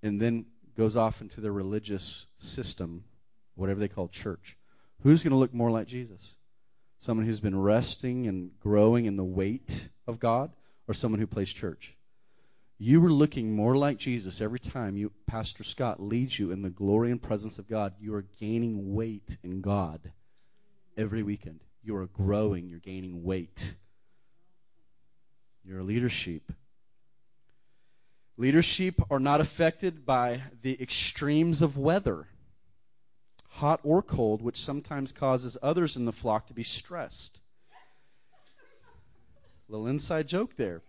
and 0.04 0.22
then 0.22 0.46
goes 0.76 0.96
off 0.96 1.22
into 1.22 1.42
their 1.42 1.52
religious 1.52 2.28
system, 2.38 3.04
whatever 3.56 3.80
they 3.80 3.88
call 3.88 4.08
church. 4.08 4.58
Who's 5.02 5.24
going 5.24 5.32
to 5.32 5.38
look 5.38 5.54
more 5.54 5.72
like 5.72 5.88
Jesus? 5.88 6.36
Someone 7.00 7.26
who's 7.26 7.40
been 7.40 7.60
resting 7.60 8.28
and 8.28 8.52
growing 8.60 9.06
in 9.06 9.18
the 9.18 9.24
weight 9.24 9.90
of 10.08 10.20
God, 10.20 10.52
or 10.88 10.94
someone 10.94 11.20
who 11.20 11.28
plays 11.28 11.52
church? 11.52 11.98
You 12.80 13.04
are 13.06 13.12
looking 13.12 13.56
more 13.56 13.76
like 13.76 13.98
Jesus 13.98 14.40
every 14.40 14.60
time 14.60 14.98
you 14.98 15.12
Pastor 15.26 15.64
Scott 15.64 16.00
leads 16.00 16.38
you 16.38 16.52
in 16.52 16.62
the 16.62 16.70
glory 16.70 17.12
and 17.12 17.22
presence 17.22 17.58
of 17.58 17.68
God. 17.68 17.94
You 18.00 18.14
are 18.14 18.26
gaining 18.40 18.94
weight 18.94 19.38
in 19.44 19.62
God 19.62 20.12
every 20.96 21.24
weekend. 21.24 21.62
You 21.88 21.96
are 21.96 22.08
growing, 22.08 22.68
you're 22.68 22.80
gaining 22.80 23.24
weight. 23.24 23.76
You're 25.64 25.80
a 25.80 25.84
leader 25.84 26.10
sheep. 26.10 26.52
Leadership 28.36 28.96
are 29.10 29.22
not 29.22 29.40
affected 29.40 30.06
by 30.06 30.42
the 30.62 30.82
extremes 30.82 31.62
of 31.62 31.78
weather, 31.78 32.28
hot 33.52 33.80
or 33.84 34.02
cold, 34.02 34.42
which 34.42 34.60
sometimes 34.60 35.14
causes 35.14 35.58
others 35.64 35.96
in 35.96 36.04
the 36.04 36.12
flock 36.12 36.48
to 36.48 36.54
be 36.54 36.62
stressed. 36.62 37.40
Little 39.70 39.88
inside 39.88 40.28
joke 40.28 40.58
there. 40.58 40.82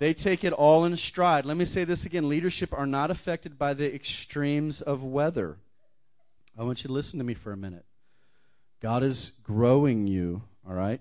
They 0.00 0.12
take 0.12 0.44
it 0.44 0.52
all 0.52 0.84
in 0.84 0.96
stride. 0.96 1.46
Let 1.46 1.56
me 1.56 1.64
say 1.64 1.84
this 1.84 2.04
again 2.04 2.28
leader 2.28 2.50
sheep 2.50 2.74
are 2.74 2.86
not 2.86 3.10
affected 3.10 3.58
by 3.58 3.72
the 3.72 3.94
extremes 3.94 4.82
of 4.82 5.02
weather. 5.02 5.56
I 6.58 6.62
want 6.62 6.84
you 6.84 6.88
to 6.88 6.92
listen 6.92 7.18
to 7.20 7.24
me 7.24 7.32
for 7.32 7.52
a 7.52 7.56
minute. 7.56 7.86
God 8.80 9.02
is 9.02 9.32
growing 9.42 10.06
you, 10.06 10.42
all 10.66 10.74
right? 10.74 11.00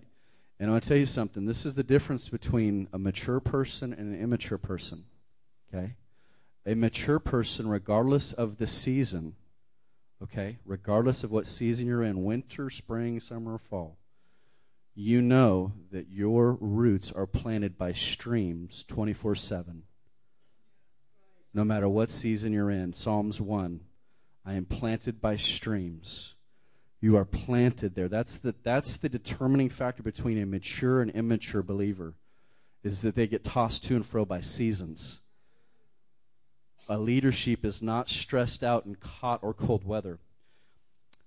And 0.59 0.69
I 0.69 0.73
want 0.73 0.83
to 0.83 0.89
tell 0.89 0.97
you 0.97 1.05
something. 1.05 1.45
This 1.45 1.65
is 1.65 1.75
the 1.75 1.83
difference 1.83 2.29
between 2.29 2.87
a 2.93 2.97
mature 2.97 3.39
person 3.39 3.93
and 3.93 4.13
an 4.13 4.21
immature 4.21 4.57
person, 4.57 5.05
okay? 5.73 5.95
A 6.65 6.75
mature 6.75 7.19
person, 7.19 7.67
regardless 7.67 8.31
of 8.33 8.57
the 8.57 8.67
season, 8.67 9.35
okay, 10.23 10.57
regardless 10.65 11.23
of 11.23 11.31
what 11.31 11.45
season 11.45 11.85
you're 11.85 12.03
in 12.03 12.23
winter, 12.23 12.69
spring, 12.69 13.19
summer, 13.19 13.57
fall 13.57 13.97
you 14.95 15.21
know 15.21 15.73
that 15.91 16.09
your 16.09 16.53
roots 16.53 17.11
are 17.11 17.27
planted 17.27 17.77
by 17.77 17.91
streams 17.91 18.85
24 18.85 19.35
7. 19.35 19.83
No 21.53 21.63
matter 21.65 21.89
what 21.89 22.09
season 22.09 22.53
you're 22.53 22.71
in. 22.71 22.93
Psalms 22.93 23.41
1 23.41 23.81
I 24.45 24.53
am 24.53 24.65
planted 24.65 25.19
by 25.19 25.35
streams. 25.35 26.34
You 27.01 27.17
are 27.17 27.25
planted 27.25 27.95
there. 27.95 28.07
That's 28.07 28.37
the, 28.37 28.55
that's 28.63 28.97
the 28.97 29.09
determining 29.09 29.69
factor 29.69 30.01
between 30.01 30.41
a 30.41 30.45
mature 30.45 31.01
and 31.01 31.11
immature 31.11 31.61
believer, 31.61 32.15
is 32.83 33.01
that 33.01 33.15
they 33.15 33.27
get 33.27 33.43
tossed 33.43 33.83
to 33.85 33.95
and 33.95 34.05
fro 34.05 34.25
by 34.25 34.41
seasons. 34.41 35.21
A 36.87 36.97
leader 36.97 37.31
sheep 37.31 37.65
is 37.65 37.81
not 37.81 38.09
stressed 38.09 38.63
out 38.63 38.85
in 38.85 38.95
hot 39.01 39.39
or 39.41 39.53
cold 39.53 39.85
weather. 39.85 40.19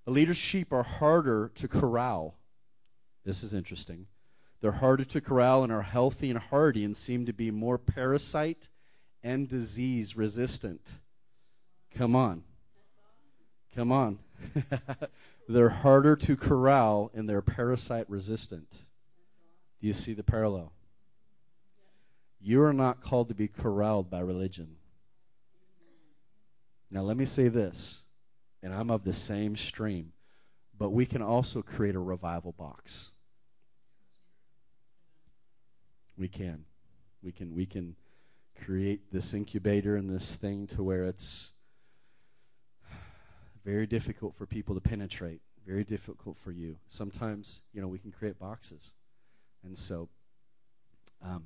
A 0.07 0.11
leader 0.11 0.35
sheep 0.35 0.73
are 0.73 0.85
harder 0.85 1.51
to 1.57 1.69
corral 1.69 2.39
this 3.29 3.43
is 3.43 3.53
interesting. 3.53 4.07
They're 4.63 4.73
harder 4.73 5.05
to 5.05 5.21
corral 5.21 5.63
and 5.63 5.71
are 5.71 5.83
healthy 5.83 6.31
and 6.31 6.39
hardy 6.39 6.83
and 6.83 6.97
seem 6.97 7.27
to 7.27 7.35
be 7.35 7.51
more 7.51 7.77
parasite 7.77 8.69
and 9.23 9.47
disease 9.47 10.17
resistant. 10.17 10.81
Come 11.95 12.17
on. 12.17 12.43
Come 13.75 13.93
on. 13.93 14.19
they're 15.49 15.71
harder 15.71 16.15
to 16.15 16.37
corral 16.37 17.11
and 17.15 17.29
they're 17.29 17.41
parasite 17.41 18.09
resistant. 18.09 18.71
Do 19.81 19.87
you 19.87 19.95
see 19.95 20.13
the 20.13 20.23
parallel? 20.23 20.73
You 22.41 22.63
are 22.63 22.73
not 22.73 23.01
called 23.01 23.29
to 23.29 23.35
be 23.35 23.49
corralled 23.49 24.11
by 24.11 24.21
religion. 24.21 24.77
Now, 26.91 27.01
let 27.01 27.17
me 27.17 27.25
say 27.25 27.49
this, 27.49 28.05
and 28.63 28.73
I'm 28.75 28.91
of 28.91 29.05
the 29.05 29.13
same 29.13 29.57
stream, 29.57 30.13
but 30.79 30.91
we 30.91 31.07
can 31.07 31.23
also 31.23 31.63
create 31.63 31.95
a 31.95 32.01
revival 32.01 32.53
box. 32.53 33.11
We 36.17 36.29
can. 36.29 36.65
We 37.23 37.33
can 37.33 37.55
we 37.55 37.67
can 37.67 37.97
create 38.65 39.13
this 39.13 39.35
incubator 39.35 39.97
and 39.97 40.09
this 40.09 40.35
thing 40.35 40.67
to 40.69 40.83
where 40.83 41.05
it's 41.05 41.53
very 43.69 43.87
difficult 43.87 44.35
for 44.35 44.47
people 44.47 44.75
to 44.75 44.81
penetrate, 44.81 45.43
very 45.67 45.85
difficult 45.85 46.39
for 46.39 46.51
you. 46.51 46.75
Sometimes, 46.89 47.61
you 47.75 47.83
know, 47.83 47.89
we 47.89 47.99
can 47.99 48.11
create 48.11 48.39
boxes. 48.39 48.93
And 49.63 49.77
so 49.77 50.09
um, 51.23 51.45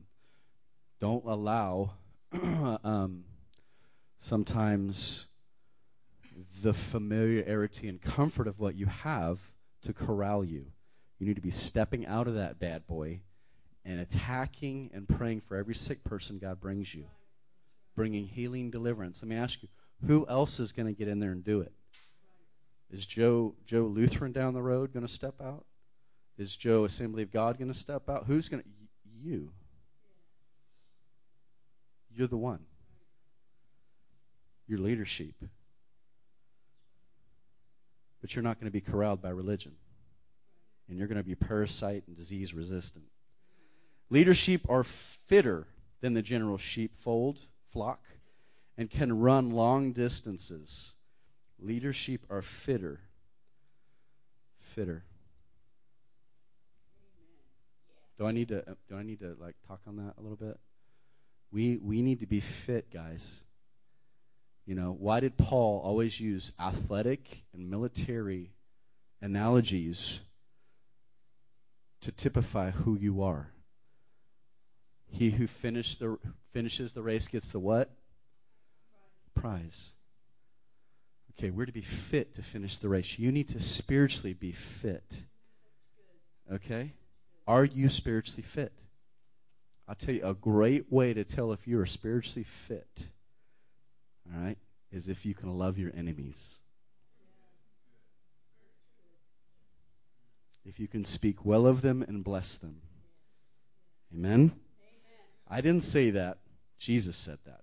don't 1.01 1.25
allow 1.25 1.95
um, 2.85 3.25
sometimes 4.21 5.27
the 6.63 6.73
familiarity 6.73 7.89
and 7.89 8.01
comfort 8.01 8.47
of 8.47 8.61
what 8.61 8.77
you 8.77 8.87
have 8.87 9.41
to 9.85 9.93
corral 9.93 10.45
you. 10.45 10.67
You 11.19 11.27
need 11.27 11.35
to 11.35 11.43
be 11.43 11.51
stepping 11.51 12.07
out 12.07 12.29
of 12.29 12.35
that 12.35 12.61
bad 12.61 12.87
boy 12.87 13.23
and 13.85 13.99
attacking 13.99 14.91
and 14.95 15.09
praying 15.09 15.41
for 15.41 15.57
every 15.57 15.75
sick 15.75 16.05
person 16.05 16.39
God 16.39 16.61
brings 16.61 16.95
you, 16.95 17.07
bringing 17.97 18.29
healing, 18.29 18.71
deliverance. 18.71 19.25
Let 19.25 19.29
me 19.29 19.35
ask 19.35 19.61
you, 19.61 19.69
who 20.07 20.25
else 20.29 20.61
is 20.61 20.71
going 20.71 20.87
to 20.87 20.93
get 20.97 21.09
in 21.09 21.19
there 21.19 21.33
and 21.33 21.45
do 21.45 21.61
it? 21.61 21.73
Is 22.93 23.07
Joe 23.07 23.55
Joe 23.67 23.85
Lutheran 23.85 24.33
down 24.33 24.53
the 24.53 24.63
road 24.63 24.93
going 24.93 25.07
to 25.07 25.13
step 25.13 25.41
out? 25.43 25.65
Is 26.37 26.57
Joe 26.57 26.85
Assembly 26.85 27.23
of 27.23 27.33
God 27.33 27.59
going 27.59 27.73
to 27.73 27.79
step 27.79 28.09
out? 28.09 28.25
Who's 28.27 28.49
going 28.49 28.63
to 28.63 28.69
you? 29.23 29.51
You're 32.15 32.27
the 32.27 32.37
one. 32.37 32.61
Your 34.67 34.79
leadership. 34.79 35.35
But 38.21 38.35
you're 38.35 38.43
not 38.43 38.61
going 38.61 38.71
to 38.71 38.73
be 38.73 38.81
corralled 38.81 39.23
by 39.23 39.31
religion. 39.31 39.73
And 40.89 40.99
you're 40.99 41.09
going 41.09 41.19
to 41.19 41.25
be 41.25 41.35
parasite 41.35 42.05
and 42.07 42.17
disease 42.17 42.53
resistant. 42.53 43.07
Leader 44.11 44.35
sheep 44.35 44.67
are 44.69 44.85
fitter 44.85 45.67
than 46.03 46.13
the 46.13 46.23
general 46.23 46.59
sheepfold, 46.59 47.39
flock, 47.73 48.03
and 48.77 48.91
can 48.91 49.21
run 49.21 49.51
long 49.51 49.93
distances. 49.93 50.93
Leader 51.63 51.93
sheep 51.93 52.27
are 52.29 52.43
fitter. 52.43 53.01
Fitter. 54.59 55.05
Do 58.19 58.27
I 58.27 58.33
need 58.33 58.49
to 58.49 58.59
uh, 58.69 58.75
do 58.89 58.97
I 58.97 59.03
need 59.03 59.21
to 59.21 59.37
like 59.41 59.57
talk 59.67 59.81
on 59.87 59.97
that 59.97 60.15
a 60.19 60.21
little 60.21 60.37
bit? 60.37 60.59
We 61.51 61.77
we 61.79 62.03
need 62.03 62.21
to 62.21 62.27
be 62.27 62.41
fit, 62.41 62.93
guys. 62.93 63.43
You 64.67 64.75
know, 64.75 64.97
why 64.99 65.21
did 65.21 65.37
Paul 65.37 65.81
always 65.85 66.21
use 66.21 66.53
athletic 66.59 67.45
and 67.53 67.69
military 67.69 68.53
analogies 69.21 70.21
to 72.01 72.13
typify 72.13 72.71
who 72.71 72.97
you 72.97 73.23
are? 73.23 73.49
He 75.09 75.31
who 75.31 75.47
finish 75.47 75.97
the, 75.97 76.17
finishes 76.53 76.93
the 76.93 77.03
race 77.03 77.29
gets 77.29 77.51
the 77.51 77.61
what? 77.61 77.91
Prize. 79.35 79.95
Okay, 81.39 81.51
we're 81.51 81.67
to 81.67 81.73
be 81.73 81.81
fit 81.81 82.35
to 82.35 82.43
finish 82.43 82.79
the 82.79 82.89
race. 82.89 83.19
You 83.19 83.33
need 83.33 83.49
to 83.49 83.61
spiritually 83.61 84.35
be 84.35 84.53
fit. 84.53 85.23
Okay? 86.53 86.93
Are 87.47 87.65
you 87.65 87.89
spiritually 87.89 88.43
fit? 88.43 88.73
I'll 89.89 89.95
tell 89.95 90.15
you 90.15 90.25
a 90.25 90.35
great 90.35 90.93
way 90.93 91.13
to 91.13 91.25
tell 91.25 91.53
if 91.53 91.67
you 91.67 91.79
are 91.81 91.87
spiritually 91.87 92.45
fit, 92.45 93.09
all 94.33 94.41
right, 94.41 94.59
is 94.93 95.09
if 95.09 95.27
you 95.27 95.35
can 95.35 95.51
love 95.59 95.79
your 95.79 95.91
enemies. 95.95 96.59
If 100.65 100.79
you 100.79 100.87
can 100.87 101.05
speak 101.05 101.45
well 101.45 101.67
of 101.67 101.83
them 101.83 102.03
and 102.03 102.23
bless 102.23 102.57
them. 102.57 102.83
Amen? 104.15 104.39
Amen. 104.39 104.53
I 105.49 105.61
didn't 105.61 105.85
say 105.85 106.11
that. 106.11 106.39
Jesus 106.79 107.17
said 107.17 107.39
that. 107.45 107.62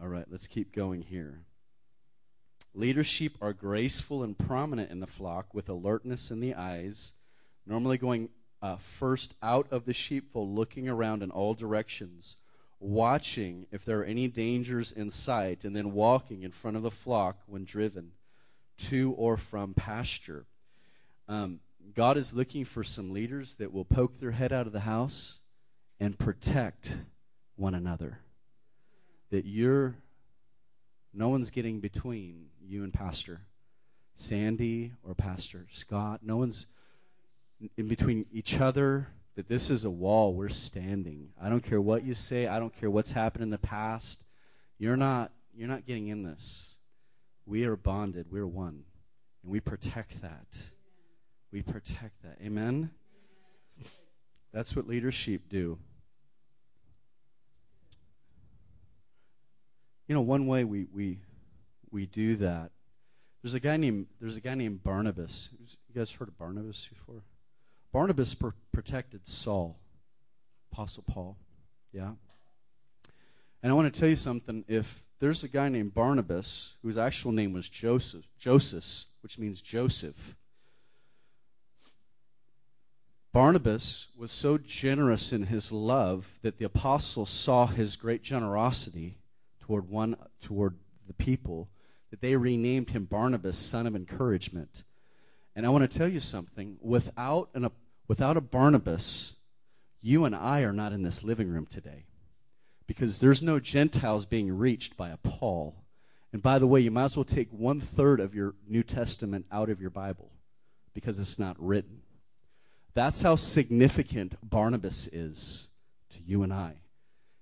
All 0.00 0.06
right, 0.06 0.26
let's 0.30 0.46
keep 0.46 0.72
going 0.72 1.02
here. 1.02 1.40
Leader 2.72 3.02
sheep 3.02 3.36
are 3.40 3.52
graceful 3.52 4.22
and 4.22 4.38
prominent 4.38 4.92
in 4.92 5.00
the 5.00 5.08
flock 5.08 5.52
with 5.52 5.68
alertness 5.68 6.30
in 6.30 6.38
the 6.38 6.54
eyes, 6.54 7.14
normally 7.66 7.98
going 7.98 8.28
uh, 8.62 8.76
first 8.76 9.34
out 9.42 9.66
of 9.72 9.86
the 9.86 9.92
sheepfold, 9.92 10.54
looking 10.54 10.88
around 10.88 11.24
in 11.24 11.32
all 11.32 11.52
directions, 11.52 12.36
watching 12.78 13.66
if 13.72 13.84
there 13.84 14.00
are 14.00 14.04
any 14.04 14.28
dangers 14.28 14.92
in 14.92 15.10
sight, 15.10 15.64
and 15.64 15.74
then 15.74 15.92
walking 15.92 16.44
in 16.44 16.52
front 16.52 16.76
of 16.76 16.84
the 16.84 16.92
flock 16.92 17.40
when 17.46 17.64
driven 17.64 18.12
to 18.76 19.12
or 19.18 19.36
from 19.36 19.74
pasture. 19.74 20.46
Um, 21.26 21.58
God 21.96 22.16
is 22.16 22.34
looking 22.34 22.64
for 22.64 22.84
some 22.84 23.12
leaders 23.12 23.54
that 23.54 23.72
will 23.72 23.84
poke 23.84 24.20
their 24.20 24.30
head 24.30 24.52
out 24.52 24.68
of 24.68 24.72
the 24.72 24.80
house 24.80 25.40
and 25.98 26.16
protect 26.16 26.94
one 27.56 27.74
another 27.74 28.20
that 29.30 29.44
you're 29.44 29.96
no 31.12 31.28
one's 31.28 31.50
getting 31.50 31.80
between 31.80 32.46
you 32.60 32.84
and 32.84 32.92
pastor 32.92 33.40
sandy 34.14 34.92
or 35.02 35.14
pastor 35.14 35.66
scott. 35.70 36.20
No 36.22 36.36
one's 36.36 36.66
in 37.76 37.88
between 37.88 38.26
each 38.32 38.60
other 38.60 39.08
that 39.36 39.48
this 39.48 39.70
is 39.70 39.84
a 39.84 39.90
wall 39.90 40.34
we're 40.34 40.48
standing. 40.48 41.28
I 41.40 41.48
don't 41.48 41.62
care 41.62 41.80
what 41.80 42.04
you 42.04 42.14
say. 42.14 42.46
I 42.46 42.58
don't 42.58 42.74
care 42.74 42.90
what's 42.90 43.12
happened 43.12 43.44
in 43.44 43.50
the 43.50 43.58
past. 43.58 44.24
You're 44.78 44.96
not 44.96 45.32
you're 45.54 45.68
not 45.68 45.86
getting 45.86 46.08
in 46.08 46.22
this. 46.22 46.74
We 47.46 47.64
are 47.64 47.76
bonded. 47.76 48.26
We're 48.30 48.46
one. 48.46 48.84
And 49.42 49.52
we 49.52 49.60
protect 49.60 50.20
that. 50.22 50.46
We 51.50 51.62
protect 51.62 52.22
that. 52.22 52.38
Amen? 52.44 52.90
That's 54.52 54.76
what 54.76 54.86
leader 54.86 55.12
sheep 55.12 55.48
do 55.48 55.78
You 60.08 60.14
know, 60.14 60.22
one 60.22 60.46
way 60.46 60.64
we, 60.64 60.86
we, 60.92 61.18
we 61.90 62.06
do 62.06 62.36
that, 62.36 62.70
there's 63.42 63.54
a 63.54 63.60
guy 63.60 63.76
named, 63.76 64.06
there's 64.20 64.36
a 64.36 64.40
guy 64.40 64.54
named 64.54 64.82
Barnabas. 64.82 65.50
You 65.60 65.94
guys 65.94 66.10
heard 66.10 66.28
of 66.28 66.38
Barnabas 66.38 66.86
before? 66.86 67.22
Barnabas 67.92 68.34
pr- 68.34 68.48
protected 68.72 69.26
Saul, 69.26 69.78
Apostle 70.72 71.04
Paul. 71.06 71.36
Yeah? 71.92 72.12
And 73.62 73.70
I 73.70 73.74
want 73.74 73.92
to 73.92 74.00
tell 74.00 74.08
you 74.08 74.16
something. 74.16 74.64
If 74.66 75.04
there's 75.20 75.44
a 75.44 75.48
guy 75.48 75.68
named 75.68 75.94
Barnabas, 75.94 76.74
whose 76.82 76.96
actual 76.96 77.32
name 77.32 77.52
was 77.52 77.68
Joseph, 77.68 78.24
Joseph, 78.38 79.04
which 79.22 79.38
means 79.38 79.60
Joseph. 79.60 80.36
Barnabas 83.32 84.06
was 84.16 84.32
so 84.32 84.56
generous 84.58 85.32
in 85.32 85.44
his 85.44 85.70
love 85.70 86.38
that 86.42 86.58
the 86.58 86.64
apostles 86.64 87.30
saw 87.30 87.66
his 87.66 87.94
great 87.94 88.22
generosity 88.22 89.18
toward 89.68 89.90
one 89.90 90.16
toward 90.40 90.78
the 91.06 91.12
people 91.12 91.68
that 92.10 92.22
they 92.22 92.34
renamed 92.36 92.90
him 92.90 93.04
Barnabas, 93.04 93.58
son 93.58 93.86
of 93.86 93.94
encouragement. 93.94 94.82
And 95.54 95.66
I 95.66 95.68
want 95.68 95.88
to 95.88 95.98
tell 95.98 96.08
you 96.08 96.20
something. 96.20 96.78
Without 96.80 97.50
an, 97.52 97.70
without 98.06 98.38
a 98.38 98.40
Barnabas, 98.40 99.34
you 100.00 100.24
and 100.24 100.34
I 100.34 100.62
are 100.62 100.72
not 100.72 100.94
in 100.94 101.02
this 101.02 101.22
living 101.22 101.48
room 101.48 101.66
today. 101.66 102.06
Because 102.86 103.18
there's 103.18 103.42
no 103.42 103.60
Gentiles 103.60 104.24
being 104.24 104.56
reached 104.56 104.96
by 104.96 105.10
a 105.10 105.18
Paul. 105.18 105.84
And 106.32 106.42
by 106.42 106.58
the 106.58 106.66
way, 106.66 106.80
you 106.80 106.90
might 106.90 107.04
as 107.04 107.16
well 107.16 107.24
take 107.24 107.52
one 107.52 107.80
third 107.80 108.20
of 108.20 108.34
your 108.34 108.54
New 108.66 108.82
Testament 108.82 109.44
out 109.52 109.68
of 109.68 109.82
your 109.82 109.90
Bible 109.90 110.30
because 110.94 111.18
it's 111.18 111.38
not 111.38 111.56
written. 111.58 112.00
That's 112.94 113.20
how 113.20 113.36
significant 113.36 114.36
Barnabas 114.42 115.08
is 115.08 115.68
to 116.10 116.20
you 116.22 116.42
and 116.42 116.54
I. 116.54 116.76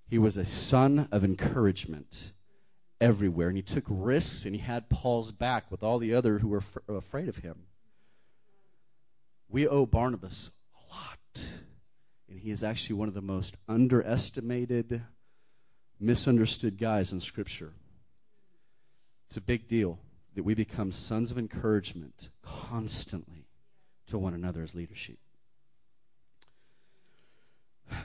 He 0.09 0.19
was 0.19 0.37
a 0.37 0.45
son 0.45 1.09
of 1.11 1.25
encouragement 1.25 2.33
everywhere, 3.01 3.49
and 3.49 3.57
he 3.57 3.62
took 3.62 3.85
risks, 3.88 4.45
and 4.45 4.55
he 4.55 4.61
had 4.61 4.88
Paul's 4.88 5.33
back 5.33 5.71
with 5.71 5.83
all 5.83 5.99
the 5.99 6.14
other 6.14 6.38
who 6.38 6.49
were 6.49 6.59
f- 6.59 6.79
uh, 6.88 6.95
afraid 6.95 7.29
of 7.29 7.38
him. 7.38 7.64
We 9.49 9.66
owe 9.66 9.87
Barnabas 9.87 10.53
a 10.75 10.95
lot, 10.95 11.45
and 12.29 12.38
he 12.38 12.51
is 12.51 12.62
actually 12.62 12.97
one 12.97 13.09
of 13.09 13.14
the 13.14 13.21
most 13.21 13.57
underestimated, 13.69 15.03
misunderstood 15.99 16.79
guys 16.79 17.12
in 17.12 17.21
Scripture. 17.21 17.75
It's 19.27 19.37
a 19.37 19.42
big 19.42 19.69
deal 19.69 19.99
that 20.35 20.45
we 20.45 20.55
become 20.55 20.92
sons 20.92 21.31
of 21.31 21.38
encouragement 21.38 22.31
constantly 22.42 23.49
to 24.07 24.19
one 24.19 24.35
another 24.35 24.62
as 24.62 24.75
leadership. 24.75 25.19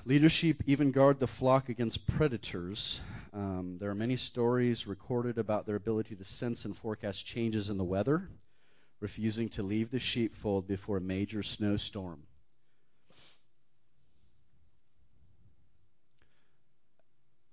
Leader 0.06 0.30
sheep 0.30 0.64
even 0.66 0.92
guard 0.92 1.20
the 1.20 1.28
flock 1.28 1.70
against 1.70 2.08
predators. 2.08 3.02
Um, 3.34 3.78
there 3.80 3.90
are 3.90 3.96
many 3.96 4.16
stories 4.16 4.88
recorded 4.88 5.38
about 5.38 5.66
their 5.66 5.76
ability 5.76 6.16
to 6.16 6.24
sense 6.24 6.66
and 6.66 6.76
forecast 6.76 7.26
changes 7.26 7.70
in 7.70 7.78
the 7.78 7.84
weather, 7.84 8.30
refusing 9.00 9.48
to 9.50 9.64
leave 9.64 9.92
the 9.92 10.00
sheepfold 10.00 10.68
before 10.68 10.98
a 10.98 11.02
major 11.02 11.44
snowstorm. 11.44 12.24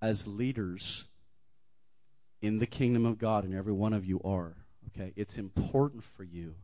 As 0.01 0.27
leaders 0.27 1.05
in 2.41 2.59
the 2.59 2.67
kingdom 2.67 3.05
of 3.05 3.19
God, 3.19 3.45
and 3.45 3.55
every 3.55 3.73
one 3.73 3.93
of 3.93 4.05
you 4.05 4.21
are, 4.25 4.55
okay, 4.89 5.13
it's 5.17 5.39
important 5.39 6.05
for 6.05 6.25
you, 6.25 6.55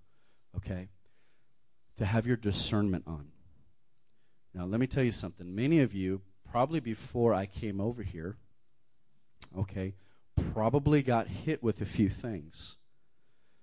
okay, 0.56 0.88
to 1.96 2.04
have 2.04 2.26
your 2.26 2.36
discernment 2.36 3.04
on. 3.06 3.28
Now, 4.54 4.66
let 4.66 4.78
me 4.78 4.86
tell 4.86 5.02
you 5.02 5.12
something. 5.12 5.52
Many 5.54 5.80
of 5.80 5.94
you, 5.94 6.20
probably 6.48 6.78
before 6.78 7.34
I 7.34 7.46
came 7.46 7.80
over 7.80 8.02
here, 8.02 8.36
okay, 9.58 9.94
probably 10.52 11.02
got 11.02 11.26
hit 11.26 11.62
with 11.62 11.80
a 11.80 11.84
few 11.84 12.08
things. 12.08 12.76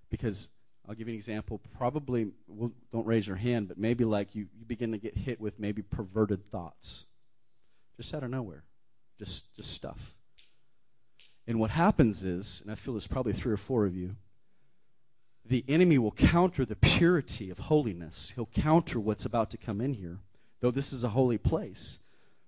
Because 0.09 0.49
I'll 0.87 0.93
give 0.93 1.07
you 1.07 1.13
an 1.13 1.17
example. 1.17 1.61
Probably, 1.77 2.31
well, 2.47 2.71
don't 2.91 3.07
raise 3.07 3.25
your 3.25 3.37
hand, 3.37 3.69
but 3.69 3.77
maybe 3.77 4.03
like 4.03 4.35
you, 4.35 4.47
you 4.57 4.65
begin 4.65 4.91
to 4.91 4.97
get 4.97 5.15
hit 5.15 5.39
with 5.39 5.57
maybe 5.59 5.81
perverted 5.81 6.51
thoughts. 6.51 7.05
Just 7.95 8.13
out 8.13 8.23
of 8.23 8.29
nowhere. 8.29 8.65
Just, 9.17 9.55
just 9.55 9.71
stuff. 9.71 10.15
And 11.47 11.57
what 11.57 11.69
happens 11.69 12.23
is, 12.23 12.61
and 12.63 12.71
I 12.71 12.75
feel 12.75 12.93
there's 12.93 13.07
probably 13.07 13.33
three 13.33 13.53
or 13.53 13.57
four 13.57 13.85
of 13.85 13.95
you, 13.95 14.17
the 15.45 15.63
enemy 15.69 15.97
will 15.97 16.11
counter 16.11 16.65
the 16.65 16.75
purity 16.75 17.49
of 17.49 17.57
holiness. 17.57 18.33
He'll 18.35 18.45
counter 18.47 18.99
what's 18.99 19.25
about 19.25 19.49
to 19.51 19.57
come 19.57 19.79
in 19.79 19.93
here 19.93 20.19
though 20.61 20.71
this 20.71 20.93
is 20.93 21.03
a 21.03 21.09
holy 21.09 21.37
place. 21.37 21.99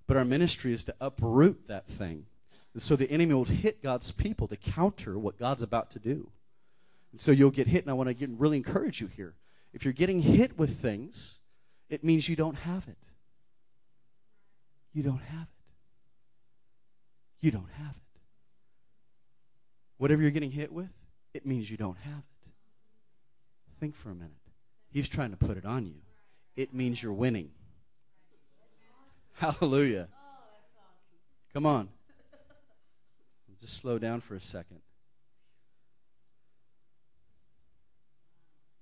But 0.08 0.18
our 0.18 0.26
ministry 0.26 0.74
is 0.74 0.86
to 0.86 0.96
uproot 1.02 1.68
that 1.68 1.88
thing. 1.88 2.26
And 2.74 2.82
so 2.82 2.96
the 2.96 3.10
enemy 3.12 3.34
will 3.34 3.46
hit 3.46 3.84
God's 3.84 4.12
people 4.12 4.48
to 4.48 4.56
counter 4.56 5.20
what 5.20 5.38
God's 5.38 5.62
about 5.62 5.92
to 5.92 6.00
do. 6.00 6.32
And 7.12 7.22
so 7.22 7.32
you'll 7.32 7.52
get 7.52 7.68
hit, 7.68 7.84
and 7.84 7.92
I 7.92 7.94
want 7.94 8.18
to 8.18 8.28
really 8.28 8.58
encourage 8.58 9.00
you 9.02 9.08
here. 9.08 9.36
If 9.74 9.86
you're 9.86 9.94
getting 9.94 10.22
hit 10.22 10.58
with 10.58 10.82
things, 10.82 11.40
it 11.90 12.04
means 12.04 12.28
you 12.28 12.36
don't 12.36 12.56
have 12.56 12.88
it. 12.88 12.98
You 14.94 15.04
don't 15.04 15.22
have 15.22 15.42
it. 15.42 15.48
You 17.40 17.52
don't 17.52 17.70
have 17.78 17.92
it. 17.92 18.20
Whatever 19.98 20.22
you're 20.22 20.32
getting 20.32 20.52
hit 20.52 20.72
with, 20.72 20.90
it 21.34 21.46
means 21.46 21.70
you 21.70 21.78
don't 21.78 21.98
have 21.98 22.24
it. 22.46 22.52
Think 23.80 23.96
for 23.96 24.10
a 24.10 24.16
minute. 24.16 24.32
He's 24.92 25.10
trying 25.10 25.32
to 25.32 25.38
put 25.38 25.58
it 25.58 25.66
on 25.66 25.86
you. 25.86 26.02
It 26.56 26.74
means 26.74 27.02
you're 27.02 27.14
winning. 27.14 27.50
Hallelujah. 29.34 30.08
Come 31.54 31.66
on. 31.66 31.90
Just 33.60 33.78
slow 33.78 33.98
down 33.98 34.20
for 34.20 34.36
a 34.36 34.42
second. 34.42 34.82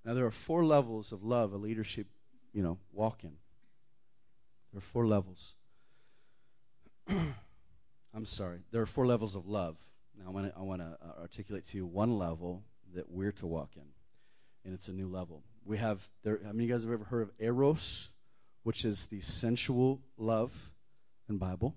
Now, 0.04 0.16
there 0.16 0.26
are 0.26 0.32
four 0.32 0.66
levels 0.66 1.12
of 1.12 1.24
love 1.24 1.54
a 1.54 1.58
leader 1.58 1.84
sheep, 1.84 2.08
you 2.54 2.64
know, 2.64 2.80
walk 2.92 3.24
in. 3.24 3.34
There 4.72 4.80
are 4.80 4.82
four 4.82 5.06
levels. 5.06 5.54
I'm 8.14 8.26
sorry. 8.26 8.60
There 8.72 8.82
are 8.82 8.88
four 8.88 9.06
levels 9.06 9.36
of 9.36 9.48
love. 9.48 9.78
Now, 10.18 10.26
I 10.28 10.32
want 10.32 10.52
to 10.52 10.60
I 10.60 10.62
want 10.64 10.82
to 10.82 10.98
uh, 11.02 11.22
articulate 11.22 11.68
to 11.68 11.78
you 11.78 11.86
one 11.86 12.18
level 12.18 12.64
that 12.96 13.10
we're 13.10 13.32
to 13.34 13.48
walk 13.48 13.72
in, 13.76 13.86
and 14.66 14.74
it's 14.74 14.88
a 14.88 14.94
new 14.94 15.08
level. 15.08 15.44
We 15.64 15.78
have 15.78 16.08
there. 16.24 16.40
How 16.44 16.52
many 16.52 16.64
of 16.64 16.70
you 16.70 16.76
guys 16.76 16.84
have 16.84 16.92
ever 16.92 17.04
heard 17.04 17.22
of 17.22 17.32
eros, 17.40 18.10
which 18.64 18.86
is 18.86 19.08
the 19.08 19.22
sensual 19.22 20.02
love 20.18 20.72
in 21.30 21.38
Bible? 21.38 21.76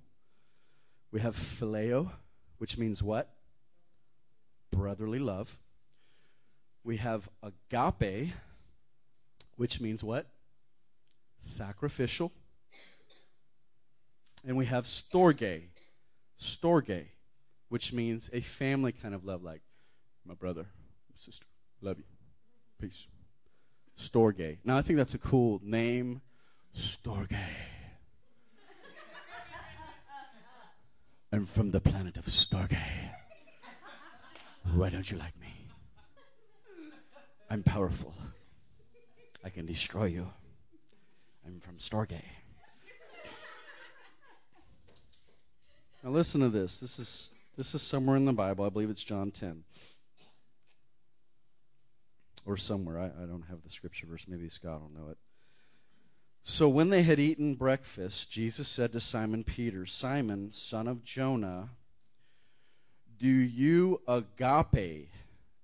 We 1.10 1.20
have 1.20 1.36
phileo, 1.36 2.10
which 2.58 2.76
means 2.76 3.02
what? 3.02 3.30
Brotherly 4.70 5.18
love. 5.18 5.56
We 6.82 6.96
have 6.98 7.28
agape, 7.42 8.32
which 9.56 9.80
means 9.80 10.02
what? 10.02 10.26
Sacrificial. 11.40 12.32
And 14.46 14.56
we 14.56 14.66
have 14.66 14.84
storge, 14.84 15.62
storge, 16.38 17.06
which 17.68 17.92
means 17.92 18.28
a 18.32 18.40
family 18.40 18.92
kind 18.92 19.14
of 19.14 19.24
love, 19.24 19.42
like 19.42 19.62
my 20.26 20.34
brother, 20.34 20.66
sister, 21.18 21.46
love 21.80 21.98
you, 21.98 22.04
peace. 22.80 23.06
Storge. 23.98 24.58
Now 24.64 24.76
I 24.76 24.82
think 24.82 24.96
that's 24.98 25.14
a 25.14 25.18
cool 25.18 25.60
name, 25.62 26.20
Storge. 26.76 27.36
I'm 31.32 31.46
from 31.46 31.70
the 31.70 31.80
planet 31.80 32.16
of 32.16 32.26
Storge. 32.26 32.78
Why 34.74 34.90
don't 34.90 35.10
you 35.10 35.18
like 35.18 35.38
me? 35.40 35.68
I'm 37.50 37.62
powerful. 37.62 38.14
I 39.44 39.50
can 39.50 39.66
destroy 39.66 40.06
you. 40.06 40.28
I'm 41.46 41.60
from 41.60 41.76
Storge. 41.76 42.20
Now 46.02 46.10
listen 46.10 46.40
to 46.40 46.48
this. 46.48 46.80
This 46.80 46.98
is 46.98 47.34
this 47.56 47.74
is 47.74 47.82
somewhere 47.82 48.16
in 48.16 48.24
the 48.24 48.32
Bible. 48.32 48.64
I 48.64 48.68
believe 48.68 48.90
it's 48.90 49.04
John 49.04 49.30
10. 49.30 49.64
Or 52.44 52.56
somewhere. 52.56 52.98
I, 52.98 53.06
I 53.06 53.26
don't 53.26 53.44
have 53.48 53.62
the 53.62 53.70
scripture 53.70 54.06
verse. 54.06 54.26
Maybe 54.28 54.48
Scott 54.48 54.80
will 54.80 54.90
know 54.90 55.10
it. 55.10 55.18
So 56.44 56.68
when 56.68 56.90
they 56.90 57.02
had 57.02 57.18
eaten 57.18 57.54
breakfast, 57.54 58.30
Jesus 58.30 58.68
said 58.68 58.92
to 58.92 59.00
Simon 59.00 59.44
Peter, 59.44 59.86
Simon, 59.86 60.52
son 60.52 60.86
of 60.86 61.02
Jonah, 61.02 61.70
do 63.18 63.26
you 63.26 64.02
agape? 64.06 65.08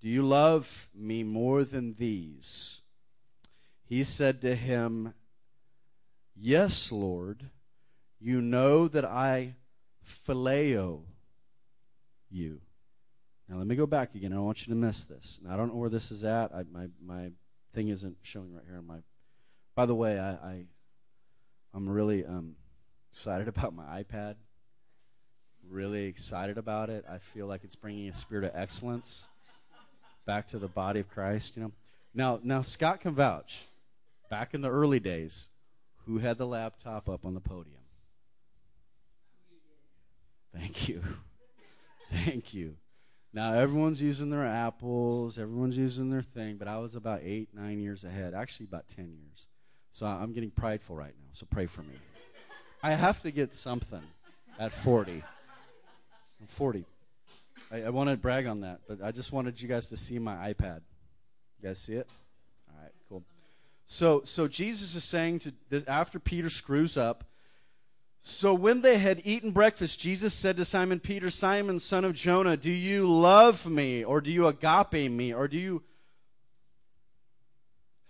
Do 0.01 0.09
you 0.09 0.23
love 0.23 0.89
me 0.95 1.23
more 1.23 1.65
than 1.65 1.95
these? 1.95 2.81
He 3.85 4.03
said 4.05 4.41
to 4.41 4.57
him, 4.57 5.13
Yes, 6.35 6.91
Lord. 6.91 7.51
You 8.19 8.41
know 8.41 8.89
that 8.89 9.05
I 9.05 9.57
phileo 10.27 11.03
you. 12.31 12.61
Now 13.49 13.57
let 13.57 13.67
me 13.67 13.77
go 13.77 13.87
back 13.87 14.15
again. 14.15 14.33
I 14.33 14.37
don't 14.37 14.47
want 14.47 14.67
you 14.67 14.73
to 14.73 14.79
miss 14.79 15.05
this. 15.05 15.41
Now, 15.43 15.53
I 15.53 15.57
don't 15.57 15.69
know 15.69 15.77
where 15.77 15.91
this 15.91 16.11
is 16.11 16.25
at. 16.25 16.55
I, 16.55 16.65
my 16.71 16.87
my 17.05 17.31
thing 17.75 17.89
isn't 17.89 18.17
showing 18.23 18.55
right 18.55 18.65
here 18.67 18.79
on 18.79 18.87
my. 18.87 18.99
By 19.81 19.87
the 19.87 19.95
way, 19.95 20.19
I, 20.19 20.33
I 20.33 20.65
I'm 21.73 21.89
really 21.89 22.23
um, 22.27 22.55
excited 23.11 23.49
about 23.57 23.73
my 23.73 24.03
iPad. 24.03 24.35
Really 25.67 26.05
excited 26.05 26.59
about 26.59 26.91
it. 26.91 27.07
I 27.11 27.17
feel 27.17 27.47
like 27.47 27.65
it's 27.65 27.77
bringing 27.77 28.11
a 28.11 28.15
spirit 28.15 28.45
of 28.45 28.51
excellence 28.55 29.27
back 30.27 30.49
to 30.49 30.59
the 30.59 30.69
body 30.69 31.01
of 31.01 31.09
Christ. 31.09 31.57
You 31.57 31.63
know. 31.63 31.73
Now 32.13 32.41
now 32.43 32.61
Scott 32.61 33.01
can 33.01 33.15
vouch. 33.15 33.65
Back 34.29 34.53
in 34.53 34.61
the 34.61 34.71
early 34.71 35.01
days, 35.01 35.49
who 36.05 36.19
had 36.19 36.37
the 36.37 36.47
laptop 36.47 37.09
up 37.09 37.25
on 37.25 37.33
the 37.33 37.41
podium? 37.41 37.81
Thank 40.55 40.91
you. 40.91 41.03
Thank 42.27 42.53
you. 42.53 42.75
Now 43.33 43.55
everyone's 43.55 44.03
using 44.03 44.29
their 44.29 44.45
apples, 44.45 45.39
everyone's 45.39 45.79
using 45.79 46.11
their 46.11 46.21
thing, 46.21 46.57
but 46.59 46.69
I 46.69 46.77
was 46.77 46.97
about 46.97 47.21
eight, 47.23 47.49
nine 47.55 47.81
years 47.81 48.05
ahead. 48.05 48.35
Actually, 48.35 48.67
about 48.67 48.87
ten 48.87 49.11
years. 49.11 49.47
So 49.93 50.07
I'm 50.07 50.33
getting 50.33 50.51
prideful 50.51 50.97
right 50.97 51.15
now. 51.19 51.29
So 51.33 51.47
pray 51.51 51.67
for 51.67 51.83
me. 51.83 51.95
I 52.83 52.93
have 52.93 53.21
to 53.23 53.31
get 53.31 53.55
something 53.55 54.03
at 54.59 54.73
40. 54.73 55.23
I'm 56.41 56.47
40. 56.47 56.85
I, 57.71 57.83
I 57.83 57.91
want 57.91 58.11
to 58.11 58.17
brag 58.17 58.47
on 58.47 58.61
that, 58.61 58.81
but 58.89 59.03
I 59.03 59.13
just 59.13 59.33
wanted 59.33 59.61
you 59.61 59.69
guys 59.69 59.87
to 59.89 59.97
see 59.97 60.19
my 60.19 60.53
iPad. 60.53 60.81
You 61.61 61.69
guys 61.69 61.79
see 61.79 61.95
it? 61.95 62.09
All 62.69 62.83
right, 62.83 62.93
cool. 63.09 63.23
So, 63.87 64.23
so 64.25 64.49
Jesus 64.49 64.95
is 64.95 65.05
saying 65.05 65.41
to 65.41 65.53
this, 65.69 65.85
after 65.85 66.19
Peter 66.19 66.49
screws 66.49 66.97
up, 66.97 67.25
so 68.23 68.53
when 68.53 68.83
they 68.83 68.99
had 68.99 69.23
eaten 69.25 69.51
breakfast, 69.51 69.99
Jesus 69.99 70.35
said 70.35 70.57
to 70.59 70.65
Simon 70.65 71.01
Peter, 71.01 71.31
Simon, 71.31 71.79
son 71.79 72.05
of 72.05 72.15
Jonah, 72.15 72.57
do 72.57 72.71
you 72.71 73.09
love 73.09 73.67
me, 73.67 74.05
or 74.05 74.21
do 74.21 74.31
you 74.31 74.47
agape 74.47 75.11
me, 75.11 75.33
or 75.33 75.49
do 75.49 75.59
you 75.59 75.83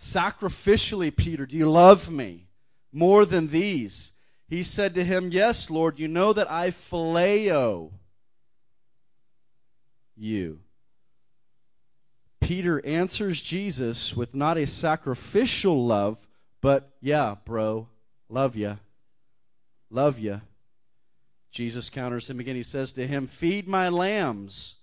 sacrificially, 0.00 1.14
Peter, 1.14 1.44
do 1.44 1.56
you 1.56 1.70
love 1.70 2.10
me 2.10 2.46
more 2.92 3.26
than 3.26 3.48
these? 3.48 4.12
He 4.48 4.62
said 4.62 4.94
to 4.94 5.04
him, 5.04 5.30
Yes, 5.30 5.70
Lord, 5.70 5.98
you 5.98 6.08
know 6.08 6.32
that 6.32 6.50
I 6.50 6.70
phileo 6.70 7.92
you. 10.16 10.60
Peter 12.40 12.84
answers 12.84 13.40
Jesus 13.40 14.16
with 14.16 14.34
not 14.34 14.56
a 14.56 14.66
sacrificial 14.66 15.86
love, 15.86 16.18
but, 16.60 16.90
yeah, 17.00 17.36
bro, 17.44 17.86
love 18.28 18.56
ya. 18.56 18.76
Love 19.90 20.18
ya. 20.18 20.40
Jesus 21.52 21.90
counters 21.90 22.28
him 22.28 22.40
again. 22.40 22.56
He 22.56 22.62
says 22.62 22.92
to 22.92 23.06
him, 23.06 23.26
Feed 23.26 23.68
my 23.68 23.88
lambs. 23.88 24.76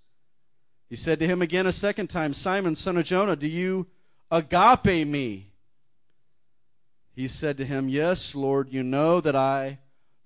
He 0.90 0.96
said 0.96 1.20
to 1.20 1.28
him 1.28 1.42
again 1.42 1.66
a 1.66 1.72
second 1.72 2.08
time, 2.08 2.34
Simon, 2.34 2.76
son 2.76 2.98
of 2.98 3.06
Jonah, 3.06 3.36
do 3.36 3.48
you 3.48 3.88
agape 4.32 5.08
me? 5.08 5.52
He 7.14 7.28
said 7.28 7.58
to 7.58 7.66
him, 7.66 7.90
Yes, 7.90 8.36
Lord, 8.36 8.70
you 8.72 8.84
know 8.84 9.22
that 9.22 9.36
I 9.36 9.80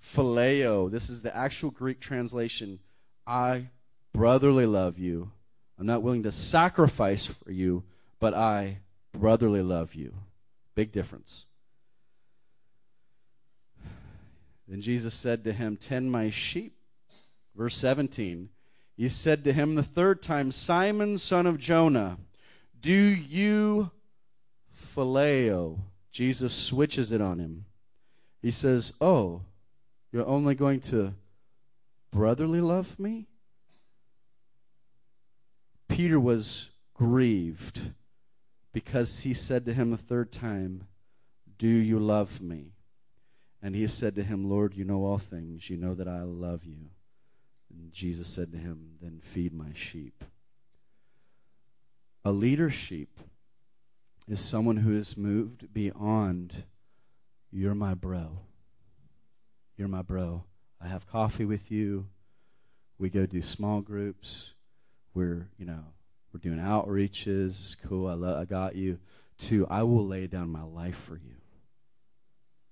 phileo. 0.04 0.92
This 0.92 1.10
is 1.10 1.22
the 1.22 1.36
actual 1.36 1.72
Greek 1.72 2.00
translation. 2.00 2.80
I 3.26 3.68
brotherly 4.14 4.66
love 4.66 4.98
you. 4.98 5.32
I'm 5.80 5.86
not 5.86 6.02
willing 6.02 6.24
to 6.24 6.32
sacrifice 6.32 7.26
for 7.26 7.52
you, 7.52 7.84
but 8.20 8.34
I 8.34 8.80
brotherly 9.14 9.62
love 9.62 9.96
you. 9.96 10.14
Big 10.76 10.92
difference. 10.92 11.46
Then 14.68 14.82
Jesus 14.82 15.14
said 15.14 15.44
to 15.44 15.54
him, 15.54 15.78
Tend 15.78 16.12
my 16.12 16.30
sheep. 16.30 16.76
Verse 17.56 17.76
17. 17.78 18.50
He 18.96 19.10
said 19.10 19.44
to 19.44 19.54
him 19.54 19.76
the 19.76 19.84
third 19.84 20.22
time, 20.22 20.52
Simon, 20.52 21.18
son 21.18 21.46
of 21.46 21.58
Jonah, 21.58 22.18
do 22.82 22.94
you 22.94 23.92
phileo? 24.96 25.80
Jesus 26.12 26.54
switches 26.54 27.12
it 27.12 27.22
on 27.22 27.40
him. 27.40 27.66
He 28.42 28.52
says, 28.52 28.94
Oh, 29.00 29.42
you're 30.12 30.26
only 30.26 30.56
going 30.56 30.82
to 30.82 31.14
brotherly 32.12 32.60
love 32.60 33.00
me? 33.00 33.28
Peter 35.88 36.20
was 36.20 36.70
grieved 36.94 37.94
because 38.74 39.20
he 39.20 39.34
said 39.34 39.66
to 39.66 39.74
him 39.74 39.94
a 39.94 39.98
third 39.98 40.32
time, 40.32 40.88
Do 41.58 41.68
you 41.68 42.00
love 42.00 42.42
me? 42.42 42.74
And 43.62 43.76
he 43.76 43.86
said 43.88 44.16
to 44.16 44.24
him, 44.24 44.50
Lord, 44.50 44.74
you 44.74 44.84
know 44.84 45.06
all 45.06 45.20
things. 45.20 45.70
You 45.70 45.78
know 45.78 45.94
that 45.94 46.08
I 46.08 46.22
love 46.24 46.66
you. 46.66 46.90
And 47.70 47.92
Jesus 47.92 48.28
said 48.28 48.52
to 48.54 48.58
him, 48.58 48.94
Then 49.02 49.22
feed 49.24 49.54
my 49.54 49.72
sheep. 49.76 50.24
A 52.24 52.32
leader 52.32 52.70
sheep 52.70 53.20
is 54.28 54.40
someone 54.40 54.78
who 54.78 54.96
is 54.96 55.18
moved 55.18 55.74
beyond, 55.74 56.66
you're 57.52 57.74
my 57.74 57.96
bro. 57.96 58.40
You're 59.76 59.88
my 59.88 60.04
bro. 60.04 60.44
I 60.80 60.88
have 60.88 61.08
coffee 61.08 61.46
with 61.46 61.72
you. 61.72 62.06
We 63.00 63.10
go 63.10 63.26
do 63.26 63.42
small 63.42 63.82
groups. 63.82 64.54
We're, 65.16 65.48
you 65.58 65.66
know, 65.66 65.84
we're 66.32 66.40
doing 66.40 66.60
outreaches. 66.60 67.60
It's 67.60 67.76
cool. 67.76 68.08
I, 68.08 68.14
lo- 68.14 68.40
I 68.40 68.46
got 68.46 68.76
you. 68.76 69.00
To, 69.48 69.66
I 69.68 69.82
will 69.82 70.06
lay 70.06 70.28
down 70.28 70.50
my 70.50 70.62
life 70.62 70.98
for 70.98 71.16
you. 71.16 71.36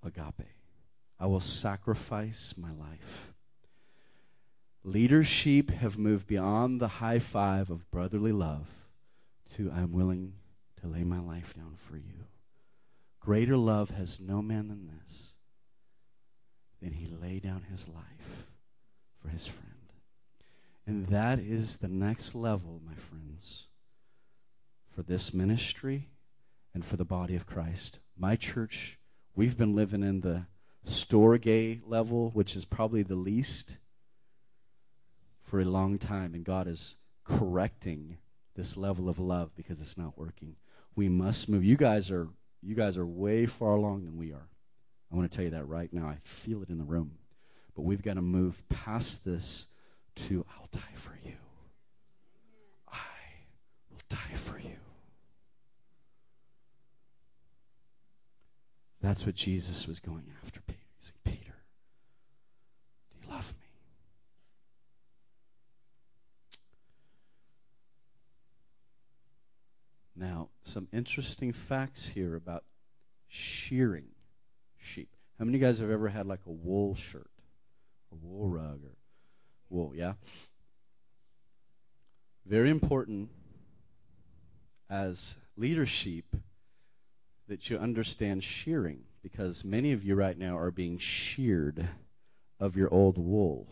Agape. 0.06 0.48
I 1.20 1.26
will 1.26 1.40
sacrifice 1.40 2.54
my 2.56 2.72
life. 2.72 3.34
Leader 4.84 5.24
sheep 5.24 5.72
have 5.72 5.98
moved 5.98 6.28
beyond 6.28 6.80
the 6.80 6.88
high 6.88 7.20
five 7.20 7.72
of 7.72 7.90
brotherly 7.90 8.32
love 8.32 8.68
to 9.56 9.72
I'm 9.72 9.92
willing 9.92 10.34
to 10.82 10.88
lay 10.88 11.04
my 11.04 11.20
life 11.20 11.54
down 11.56 11.76
for 11.78 11.98
you. 11.98 12.26
Greater 13.20 13.58
love 13.58 13.90
has 13.92 14.20
no 14.20 14.42
man 14.42 14.68
than 14.70 14.88
this, 14.88 15.34
than 16.82 16.94
he 16.94 17.08
lay 17.08 17.40
down 17.40 17.64
his 17.70 17.88
life 17.88 18.46
for 19.22 19.30
his 19.30 19.48
friend. 19.48 19.66
And 20.88 21.08
that 21.08 21.40
is 21.40 21.78
the 21.78 21.88
next 21.88 22.34
level, 22.34 22.82
my 22.86 22.96
friends, 22.96 23.66
for 24.90 25.04
this 25.04 25.34
ministry 25.34 26.10
and 26.74 26.86
for 26.86 26.96
the 26.96 27.06
body 27.06 27.36
of 27.36 27.46
Christ. 27.46 28.00
My 28.18 28.36
church, 28.36 28.98
we've 29.36 29.58
been 29.58 29.76
living 29.76 30.04
in 30.04 30.22
the 30.22 30.46
storge 30.88 31.82
level, 31.86 32.32
which 32.32 32.56
is 32.56 32.66
probably 32.66 33.04
the 33.04 33.16
least. 33.16 33.76
for 35.50 35.60
a 35.60 35.66
long 35.66 35.98
time, 35.98 36.36
and 36.36 36.46
God 36.46 36.68
is 36.68 36.98
correcting 37.24 38.20
this 38.60 38.76
level 38.76 39.08
of 39.08 39.20
love 39.20 39.56
because 39.56 39.80
it's 39.80 39.98
not 39.98 40.18
working. 40.18 40.58
We 40.94 41.08
must 41.08 41.48
move. 41.48 41.64
You 41.64 41.78
guys 41.78 42.12
are 42.12 42.28
you 42.62 42.76
guys 42.76 42.98
are 42.98 43.06
way 43.06 43.46
far 43.46 43.72
along 43.72 44.04
than 44.04 44.18
we 44.18 44.34
are. 44.34 44.50
I 45.10 45.16
want 45.16 45.32
to 45.32 45.36
tell 45.36 45.46
you 45.46 45.52
that 45.52 45.66
right 45.66 45.92
now. 45.94 46.06
I 46.08 46.18
feel 46.24 46.62
it 46.62 46.70
in 46.70 46.78
the 46.78 46.84
room. 46.84 47.14
But 47.74 47.84
we've 47.84 48.02
got 48.02 48.16
to 48.16 48.22
move 48.22 48.62
past 48.68 49.24
this 49.24 49.68
to 50.28 50.46
I'll 50.58 50.68
die 50.74 50.96
for 50.96 51.18
you. 51.24 51.38
I 52.92 52.98
will 53.90 54.02
die 54.10 54.36
for 54.36 54.60
you. 54.60 54.76
That's 59.02 59.26
what 59.26 59.36
Jesus 59.36 59.88
was 59.88 60.02
going 60.02 60.26
after 60.44 60.60
Peter. 60.68 60.80
He's 61.00 61.14
like, 61.16 61.34
Peter, 61.34 61.56
do 63.14 63.26
you 63.26 63.34
love 63.34 63.54
me? 63.58 63.59
Now, 70.20 70.50
some 70.64 70.90
interesting 70.92 71.54
facts 71.54 72.08
here 72.08 72.36
about 72.36 72.66
shearing 73.30 74.10
sheep. 74.78 75.16
How 75.38 75.46
many 75.46 75.58
of 75.58 75.62
you 75.62 75.68
guys 75.68 75.80
have 75.80 75.90
ever 75.90 76.10
had 76.10 76.26
like 76.26 76.42
a 76.46 76.52
wool 76.52 76.94
shirt, 76.94 77.32
a 78.12 78.16
wool 78.16 78.50
rug, 78.50 78.82
or 78.84 78.98
wool? 79.70 79.96
Yeah? 79.96 80.16
Very 82.46 82.70
important 82.70 83.30
as 84.90 85.36
leadership 85.56 86.26
that 87.48 87.70
you 87.70 87.78
understand 87.78 88.44
shearing 88.44 89.04
because 89.24 89.64
many 89.64 89.94
of 89.94 90.04
you 90.04 90.16
right 90.16 90.38
now 90.38 90.58
are 90.58 90.72
being 90.72 90.98
sheared 90.98 91.88
of 92.60 92.76
your 92.76 92.94
old 92.94 93.18
wool. 93.18 93.70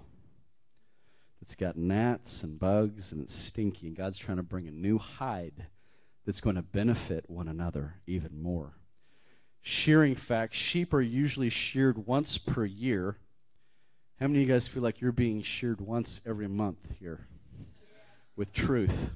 It's 1.41 1.55
got 1.55 1.75
gnats 1.75 2.41
and 2.41 2.57
bugs 2.57 3.11
and 3.11 3.21
it's 3.21 3.35
stinky, 3.35 3.87
and 3.87 3.97
God's 3.97 4.17
trying 4.17 4.37
to 4.37 4.43
bring 4.43 4.69
a 4.69 4.71
new 4.71 4.97
hide 4.97 5.65
that's 6.27 6.41
going 6.41 6.57
to 6.57 6.61
benefit 6.61 7.23
one 7.29 7.47
another 7.47 7.95
even 8.05 8.43
more. 8.43 8.73
Shearing 9.61 10.13
facts 10.13 10.57
sheep 10.57 10.93
are 10.93 11.01
usually 11.01 11.49
sheared 11.49 12.05
once 12.05 12.37
per 12.37 12.65
year. 12.65 13.15
How 14.19 14.27
many 14.27 14.41
of 14.41 14.47
you 14.47 14.53
guys 14.53 14.67
feel 14.67 14.83
like 14.83 14.99
you're 14.99 15.13
being 15.13 15.41
sheared 15.41 15.79
once 15.79 16.19
every 16.25 16.49
month 16.49 16.79
here 16.99 17.27
with 18.35 18.51
truth? 18.51 19.11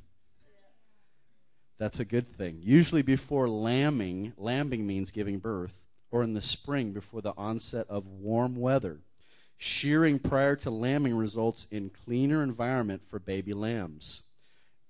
That's 1.78 2.00
a 2.00 2.06
good 2.06 2.28
thing. 2.28 2.62
Usually 2.64 3.02
before 3.02 3.50
lambing, 3.50 4.32
lambing 4.38 4.88
means 4.88 5.12
giving 5.12 5.40
birth, 5.40 5.76
or 6.12 6.24
in 6.24 6.34
the 6.34 6.42
spring 6.42 6.94
before 6.94 7.22
the 7.22 7.34
onset 7.36 7.88
of 7.90 8.08
warm 8.08 8.56
weather. 8.56 9.02
Shearing 9.58 10.18
prior 10.18 10.56
to 10.58 10.70
lambing 10.70 11.18
results 11.18 11.68
in 11.72 11.90
cleaner 12.06 12.42
environment 12.42 13.02
for 13.10 13.20
baby 13.20 13.52
lambs. 13.52 14.24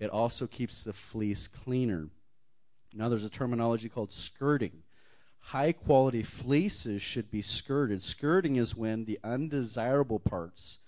It 0.02 0.10
also 0.10 0.48
keeps 0.48 0.84
the 0.84 0.94
fleece 0.94 1.48
cleaner. 1.48 2.08
Now, 2.92 3.08
there's 3.08 3.24
a 3.24 3.30
terminology 3.30 3.88
called 3.88 4.12
skirting. 4.12 4.82
High 5.38 5.74
quality 5.74 6.24
fleeces 6.24 7.04
should 7.04 7.30
be 7.30 7.44
skirted. 7.44 8.02
Skirting 8.02 8.56
is 8.56 8.76
when 8.76 9.06
the 9.06 9.20
undesirable 9.24 10.20
parts 10.20 10.80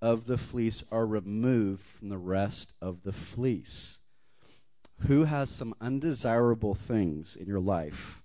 of 0.00 0.24
the 0.24 0.38
fleece 0.38 0.82
are 0.90 1.06
removed 1.06 1.84
from 1.84 2.08
the 2.08 2.16
rest 2.16 2.72
of 2.80 3.02
the 3.02 3.12
fleece. 3.12 3.98
Who 5.06 5.24
has 5.24 5.50
some 5.50 5.74
undesirable 5.78 6.74
things 6.74 7.36
in 7.36 7.46
your 7.46 7.60
life 7.60 8.22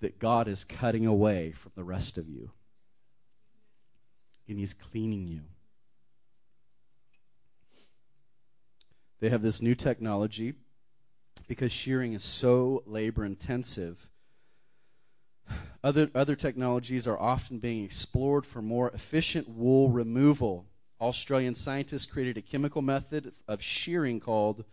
that 0.00 0.18
God 0.18 0.46
is 0.46 0.62
cutting 0.62 1.06
away 1.06 1.52
from 1.52 1.72
the 1.74 1.84
rest 1.84 2.18
of 2.18 2.28
you? 2.28 2.50
And 4.46 4.58
He's 4.58 4.74
cleaning 4.74 5.26
you. 5.26 5.40
They 9.20 9.30
have 9.30 9.42
this 9.42 9.60
new 9.60 9.74
technology 9.74 10.54
because 11.48 11.72
shearing 11.72 12.12
is 12.12 12.22
so 12.22 12.82
labor 12.86 13.24
intensive. 13.24 14.08
Other, 15.82 16.10
other 16.14 16.36
technologies 16.36 17.06
are 17.06 17.18
often 17.18 17.58
being 17.58 17.84
explored 17.84 18.44
for 18.44 18.60
more 18.60 18.90
efficient 18.90 19.48
wool 19.48 19.90
removal. 19.90 20.66
Australian 21.00 21.54
scientists 21.54 22.06
created 22.06 22.36
a 22.36 22.42
chemical 22.42 22.82
method 22.82 23.32
of 23.46 23.62
shearing 23.62 24.20
called 24.20 24.64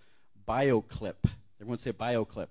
BioClip. 0.48 1.30
Everyone 1.60 1.78
say 1.78 1.92
BioClip. 1.92 2.50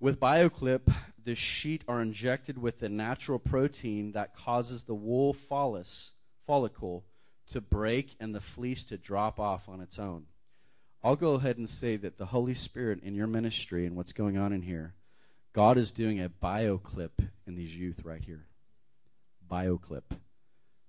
With 0.00 0.20
BioClip, 0.20 0.92
the 1.24 1.34
sheet 1.34 1.84
are 1.86 2.00
injected 2.00 2.56
with 2.58 2.82
a 2.82 2.88
natural 2.88 3.38
protein 3.38 4.12
that 4.12 4.34
causes 4.34 4.84
the 4.84 4.94
wool 4.94 5.32
follicle 5.32 7.04
to 7.50 7.60
break 7.60 8.14
and 8.20 8.34
the 8.34 8.40
fleece 8.40 8.84
to 8.86 8.96
drop 8.96 9.38
off 9.38 9.68
on 9.68 9.80
its 9.80 9.98
own. 9.98 10.26
I'll 11.02 11.16
go 11.16 11.34
ahead 11.34 11.58
and 11.58 11.68
say 11.68 11.96
that 11.96 12.18
the 12.18 12.26
Holy 12.26 12.54
Spirit 12.54 13.02
in 13.02 13.14
your 13.14 13.26
ministry 13.26 13.86
and 13.86 13.96
what's 13.96 14.12
going 14.12 14.38
on 14.38 14.52
in 14.52 14.62
here, 14.62 14.94
God 15.52 15.78
is 15.78 15.90
doing 15.90 16.20
a 16.20 16.28
bioclip 16.28 17.28
in 17.46 17.54
these 17.56 17.74
youth 17.74 18.04
right 18.04 18.22
here. 18.22 18.46
Bioclip. 19.50 20.16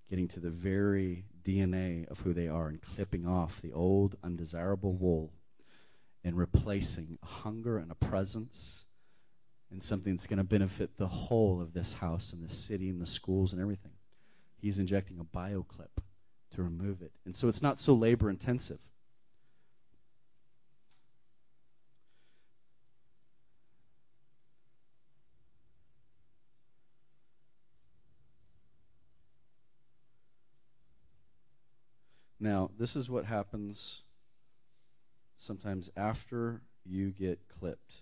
Getting 0.10 0.28
to 0.30 0.42
the 0.42 0.50
very 0.50 1.26
DNA 1.44 2.08
of 2.10 2.20
who 2.20 2.34
they 2.34 2.48
are 2.48 2.68
and 2.68 2.82
clipping 2.82 3.26
off 3.26 3.62
the 3.62 3.72
old, 3.72 4.18
undesirable 4.24 4.94
wool 4.94 5.32
and 6.24 6.38
replacing 6.38 7.18
a 7.24 7.26
hunger 7.26 7.78
and 7.78 7.92
a 7.92 7.96
presence 7.96 8.86
and 9.72 9.82
something 9.82 10.14
that's 10.14 10.28
going 10.28 10.38
to 10.38 10.44
benefit 10.44 10.98
the 10.98 11.08
whole 11.08 11.62
of 11.62 11.74
this 11.74 11.94
house 11.94 12.34
and 12.34 12.44
the 12.44 12.54
city 12.54 12.90
and 12.90 13.02
the 13.02 13.08
schools 13.08 13.54
and 13.54 13.62
everything. 13.62 13.94
He's 14.58 14.78
injecting 14.78 15.18
a 15.20 15.24
bioclip 15.24 16.04
to 16.52 16.64
remove 16.64 17.02
it. 17.02 17.12
And 17.26 17.36
so 17.36 17.48
it's 17.48 17.62
not 17.62 17.80
so 17.80 17.94
labor 17.94 18.30
intensive. 18.30 18.80
Now, 32.40 32.72
this 32.78 32.96
is 32.96 33.08
what 33.08 33.26
happens 33.26 34.02
sometimes 35.38 35.92
after 35.96 36.64
you 36.84 37.12
get 37.12 37.48
clipped. 37.48 38.02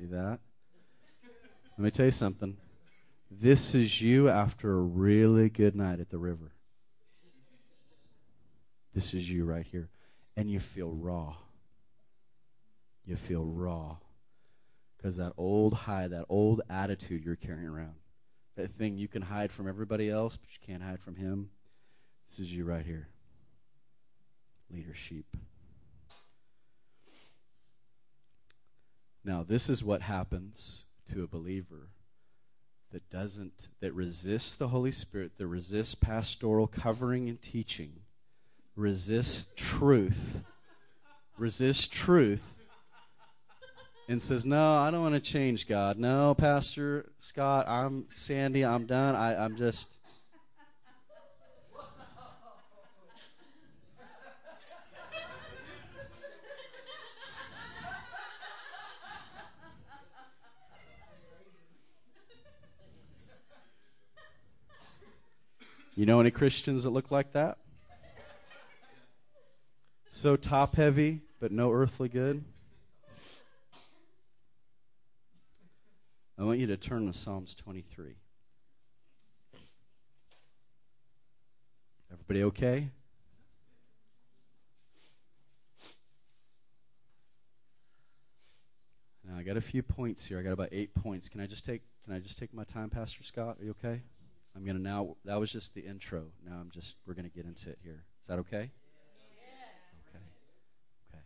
See 0.00 0.06
that? 0.06 0.38
Let 1.76 1.84
me 1.84 1.90
tell 1.90 2.06
you 2.06 2.10
something. 2.10 2.56
This 3.30 3.74
is 3.74 4.00
you 4.00 4.30
after 4.30 4.72
a 4.72 4.80
really 4.80 5.50
good 5.50 5.76
night 5.76 6.00
at 6.00 6.08
the 6.08 6.16
river. 6.16 6.52
This 8.94 9.12
is 9.12 9.30
you 9.30 9.44
right 9.44 9.66
here. 9.66 9.90
And 10.38 10.50
you 10.50 10.58
feel 10.58 10.90
raw. 10.90 11.34
You 13.04 13.16
feel 13.16 13.44
raw. 13.44 13.96
Because 14.96 15.18
that 15.18 15.34
old 15.36 15.74
hide, 15.74 16.12
that 16.12 16.24
old 16.30 16.62
attitude 16.70 17.22
you're 17.22 17.36
carrying 17.36 17.68
around, 17.68 17.96
that 18.56 18.72
thing 18.78 18.96
you 18.96 19.06
can 19.06 19.20
hide 19.20 19.52
from 19.52 19.68
everybody 19.68 20.08
else, 20.08 20.38
but 20.38 20.48
you 20.50 20.66
can't 20.66 20.82
hide 20.82 21.00
from 21.00 21.16
Him, 21.16 21.50
this 22.26 22.38
is 22.38 22.50
you 22.50 22.64
right 22.64 22.86
here. 22.86 23.08
Leadership. 24.72 25.26
Now, 29.24 29.44
this 29.46 29.68
is 29.68 29.84
what 29.84 30.02
happens 30.02 30.84
to 31.12 31.22
a 31.22 31.26
believer 31.26 31.90
that 32.92 33.08
doesn't, 33.10 33.68
that 33.80 33.92
resists 33.94 34.54
the 34.54 34.68
Holy 34.68 34.92
Spirit, 34.92 35.32
that 35.38 35.46
resists 35.46 35.94
pastoral 35.94 36.66
covering 36.66 37.28
and 37.28 37.40
teaching, 37.40 37.92
resists 38.74 39.52
truth, 39.56 40.42
resists 41.38 41.86
truth, 41.86 42.54
and 44.08 44.20
says, 44.20 44.44
No, 44.44 44.74
I 44.74 44.90
don't 44.90 45.02
want 45.02 45.14
to 45.14 45.20
change 45.20 45.68
God. 45.68 45.98
No, 45.98 46.34
Pastor 46.34 47.12
Scott, 47.18 47.68
I'm 47.68 48.06
Sandy, 48.14 48.64
I'm 48.64 48.86
done. 48.86 49.14
I, 49.14 49.44
I'm 49.44 49.56
just. 49.56 49.98
You 65.96 66.06
know 66.06 66.20
any 66.20 66.30
Christians 66.30 66.84
that 66.84 66.90
look 66.90 67.10
like 67.10 67.32
that? 67.32 67.58
So 70.08 70.36
top 70.36 70.76
heavy, 70.76 71.20
but 71.40 71.52
no 71.52 71.72
earthly 71.72 72.08
good? 72.08 72.44
I 76.38 76.44
want 76.44 76.58
you 76.58 76.66
to 76.68 76.76
turn 76.76 77.06
to 77.06 77.12
Psalms 77.12 77.54
23. 77.54 78.14
Everybody 82.12 82.44
okay? 82.44 82.88
Now, 89.24 89.38
I 89.38 89.42
got 89.42 89.56
a 89.56 89.60
few 89.60 89.82
points 89.82 90.24
here. 90.24 90.38
I 90.38 90.42
got 90.42 90.52
about 90.52 90.70
eight 90.72 90.94
points. 90.94 91.28
Can 91.28 91.40
I 91.40 91.46
just 91.46 91.64
take 91.64 91.82
can 92.04 92.14
I 92.14 92.18
just 92.18 92.38
take 92.38 92.54
my 92.54 92.64
time, 92.64 92.88
Pastor 92.88 93.22
Scott? 93.22 93.58
Are 93.60 93.64
you 93.64 93.70
okay? 93.72 94.00
I'm 94.60 94.66
gonna 94.66 94.78
now 94.78 95.16
that 95.24 95.40
was 95.40 95.50
just 95.50 95.74
the 95.74 95.80
intro. 95.80 96.24
Now 96.46 96.58
I'm 96.60 96.70
just 96.70 96.96
we're 97.06 97.14
gonna 97.14 97.30
get 97.30 97.46
into 97.46 97.70
it 97.70 97.78
here. 97.82 98.04
Is 98.22 98.28
that 98.28 98.38
okay? 98.40 98.70
Yes. 99.40 100.04
Okay. 100.10 100.24
Okay. 101.14 101.22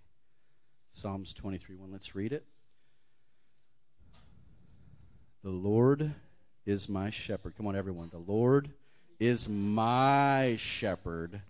Psalms 0.92 1.34
23 1.34 1.74
1. 1.74 1.90
Let's 1.90 2.14
read 2.14 2.32
it. 2.32 2.44
The 5.42 5.50
Lord 5.50 6.14
is 6.64 6.88
my 6.88 7.10
shepherd. 7.10 7.56
Come 7.56 7.66
on, 7.66 7.74
everyone. 7.74 8.08
The 8.12 8.18
Lord 8.18 8.70
is 9.18 9.48
my 9.48 10.54
shepherd. 10.56 11.42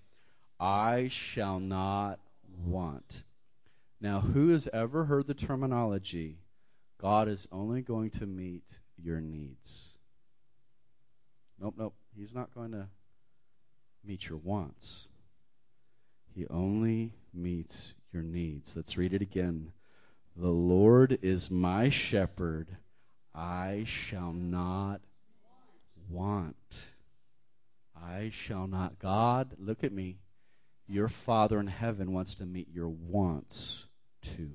I 0.58 1.08
shall 1.08 1.60
not 1.60 2.18
want. 2.64 3.24
Now, 4.00 4.20
who 4.20 4.48
has 4.48 4.68
ever 4.72 5.04
heard 5.04 5.26
the 5.26 5.34
terminology, 5.34 6.38
God 6.98 7.28
is 7.28 7.46
only 7.52 7.82
going 7.82 8.10
to 8.10 8.26
meet 8.26 8.64
your 8.96 9.20
needs? 9.20 9.93
Nope, 11.60 11.74
nope. 11.76 11.94
He's 12.16 12.34
not 12.34 12.54
going 12.54 12.72
to 12.72 12.88
meet 14.04 14.28
your 14.28 14.38
wants. 14.38 15.08
He 16.34 16.46
only 16.48 17.14
meets 17.32 17.94
your 18.12 18.22
needs. 18.22 18.76
Let's 18.76 18.96
read 18.96 19.14
it 19.14 19.22
again. 19.22 19.72
The 20.36 20.48
Lord 20.48 21.18
is 21.22 21.50
my 21.50 21.88
shepherd. 21.88 22.76
I 23.34 23.84
shall 23.86 24.32
not 24.32 25.00
want. 26.08 26.86
I 27.96 28.30
shall 28.32 28.66
not. 28.66 28.98
God, 28.98 29.54
look 29.58 29.84
at 29.84 29.92
me. 29.92 30.18
Your 30.86 31.08
Father 31.08 31.58
in 31.60 31.68
heaven 31.68 32.12
wants 32.12 32.34
to 32.36 32.46
meet 32.46 32.68
your 32.72 32.88
wants 32.88 33.86
too. 34.20 34.52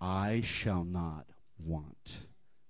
I 0.00 0.42
shall 0.42 0.84
not 0.84 1.26
want. 1.58 2.18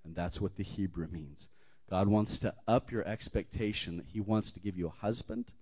And 0.05 0.15
that's 0.15 0.41
what 0.41 0.57
the 0.57 0.63
Hebrew 0.63 1.09
means. 1.09 1.49
God 1.89 2.09
wants 2.09 2.39
to 2.39 2.55
up 2.67 2.91
your 2.91 3.07
expectation 3.07 3.97
that 3.97 4.07
He 4.09 4.21
wants 4.21 4.51
to 4.53 4.61
give 4.61 4.77
you 4.77 4.89
a 4.89 5.01
husband, 5.01 5.53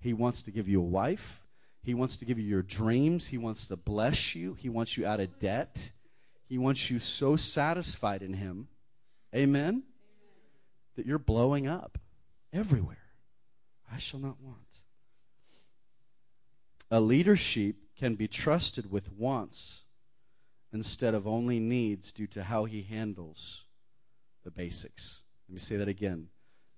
He 0.00 0.12
wants 0.12 0.42
to 0.42 0.50
give 0.50 0.68
you 0.68 0.80
a 0.80 0.84
wife, 0.84 1.40
He 1.82 1.94
wants 1.94 2.16
to 2.18 2.24
give 2.24 2.38
you 2.38 2.46
your 2.46 2.62
dreams, 2.62 3.26
He 3.26 3.38
wants 3.38 3.66
to 3.68 3.76
bless 3.76 4.34
you, 4.34 4.54
He 4.54 4.68
wants 4.68 4.96
you 4.96 5.06
out 5.06 5.20
of 5.20 5.38
debt, 5.38 5.90
He 6.48 6.58
wants 6.58 6.90
you 6.90 6.98
so 6.98 7.36
satisfied 7.36 8.22
in 8.22 8.34
Him. 8.34 8.68
Amen? 9.34 9.64
Amen. 9.64 9.82
That 10.96 11.06
you're 11.06 11.18
blowing 11.18 11.66
up 11.66 11.98
everywhere. 12.52 12.96
I 13.92 13.98
shall 13.98 14.20
not 14.20 14.40
want. 14.40 14.58
A 16.90 17.00
leader 17.00 17.36
sheep 17.36 17.76
can 17.96 18.16
be 18.16 18.26
trusted 18.26 18.90
with 18.90 19.12
wants 19.12 19.82
instead 20.72 21.14
of 21.14 21.26
only 21.26 21.60
needs 21.60 22.12
due 22.12 22.26
to 22.28 22.44
how 22.44 22.64
he 22.64 22.82
handles 22.82 23.64
the 24.44 24.50
basics. 24.50 25.19
Let 25.50 25.54
me 25.54 25.58
say 25.58 25.78
that 25.78 25.88
again. 25.88 26.28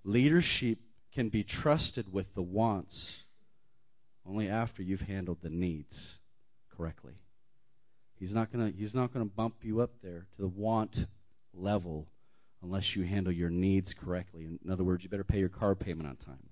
Leadership 0.02 0.78
can 1.12 1.28
be 1.28 1.44
trusted 1.44 2.10
with 2.10 2.34
the 2.34 2.40
wants 2.40 3.24
only 4.26 4.48
after 4.48 4.82
you've 4.82 5.02
handled 5.02 5.42
the 5.42 5.50
needs 5.50 6.20
correctly. 6.74 7.12
He's 8.18 8.32
not 8.32 8.50
going 8.50 8.72
to 8.72 8.78
he's 8.78 8.94
not 8.94 9.12
going 9.12 9.28
to 9.28 9.30
bump 9.30 9.56
you 9.60 9.82
up 9.82 9.90
there 10.02 10.26
to 10.36 10.40
the 10.40 10.48
want 10.48 11.04
level 11.52 12.06
unless 12.62 12.96
you 12.96 13.02
handle 13.02 13.30
your 13.30 13.50
needs 13.50 13.92
correctly. 13.92 14.46
In 14.64 14.70
other 14.70 14.84
words, 14.84 15.04
you 15.04 15.10
better 15.10 15.22
pay 15.22 15.38
your 15.38 15.50
car 15.50 15.74
payment 15.74 16.08
on 16.08 16.16
time. 16.16 16.48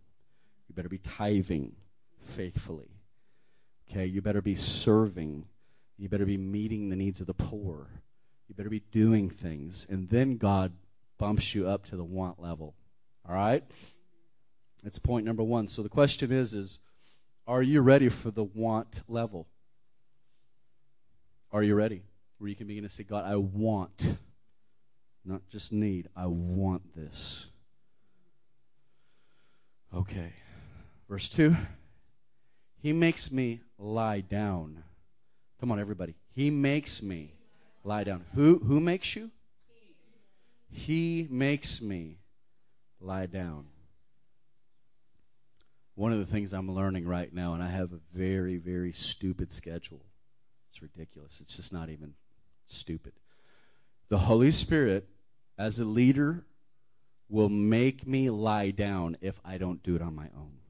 You 0.68 0.74
better 0.74 0.90
be 0.90 0.98
tithing 0.98 1.72
faithfully. 2.20 2.90
Okay, 3.90 4.04
you 4.04 4.20
better 4.20 4.42
be 4.42 4.56
serving. 4.56 5.46
You 5.96 6.10
better 6.10 6.26
be 6.26 6.36
meeting 6.36 6.90
the 6.90 6.96
needs 6.96 7.22
of 7.22 7.26
the 7.26 7.32
poor. 7.32 7.86
You 8.46 8.54
better 8.54 8.68
be 8.68 8.82
doing 8.92 9.30
things. 9.30 9.86
And 9.88 10.10
then 10.10 10.36
God 10.36 10.72
bumps 11.20 11.54
you 11.54 11.68
up 11.68 11.84
to 11.84 11.96
the 11.96 12.02
want 12.02 12.40
level. 12.40 12.74
All 13.28 13.34
right? 13.34 13.62
That's 14.82 14.98
point 14.98 15.26
number 15.26 15.42
one. 15.44 15.68
So 15.68 15.82
the 15.82 15.88
question 15.90 16.32
is, 16.32 16.54
is 16.54 16.78
are 17.46 17.62
you 17.62 17.82
ready 17.82 18.08
for 18.08 18.30
the 18.30 18.42
want 18.42 19.02
level? 19.06 19.46
Are 21.52 21.62
you 21.62 21.74
ready? 21.74 22.02
Where 22.38 22.48
you 22.48 22.56
can 22.56 22.66
begin 22.66 22.84
to 22.84 22.88
say, 22.88 23.02
God, 23.02 23.30
I 23.30 23.36
want, 23.36 24.16
not 25.24 25.42
just 25.50 25.72
need, 25.72 26.08
I 26.16 26.26
want 26.26 26.96
this. 26.96 27.48
Okay. 29.94 30.32
Verse 31.08 31.28
2 31.28 31.54
He 32.80 32.94
makes 32.94 33.30
me 33.30 33.60
lie 33.78 34.20
down. 34.20 34.82
Come 35.60 35.70
on, 35.70 35.78
everybody. 35.78 36.14
He 36.30 36.48
makes 36.48 37.02
me 37.02 37.34
lie 37.84 38.04
down. 38.04 38.24
Who, 38.34 38.58
who 38.60 38.80
makes 38.80 39.14
you? 39.14 39.30
He 40.70 41.26
makes 41.30 41.82
me 41.82 42.18
lie 43.00 43.26
down. 43.26 43.66
One 45.94 46.12
of 46.12 46.18
the 46.18 46.26
things 46.26 46.52
I'm 46.52 46.70
learning 46.70 47.06
right 47.06 47.32
now, 47.32 47.54
and 47.54 47.62
I 47.62 47.68
have 47.68 47.92
a 47.92 48.00
very, 48.14 48.56
very 48.56 48.92
stupid 48.92 49.52
schedule. 49.52 50.04
It's 50.70 50.80
ridiculous. 50.80 51.40
It's 51.40 51.56
just 51.56 51.72
not 51.72 51.90
even 51.90 52.14
stupid. 52.66 53.12
The 54.08 54.18
Holy 54.18 54.52
Spirit, 54.52 55.08
as 55.58 55.78
a 55.78 55.84
leader, 55.84 56.44
will 57.28 57.48
make 57.48 58.06
me 58.06 58.30
lie 58.30 58.70
down 58.70 59.16
if 59.20 59.38
I 59.44 59.58
don't 59.58 59.82
do 59.82 59.94
it 59.96 60.02
on 60.02 60.14
my 60.14 60.28
own 60.36 60.60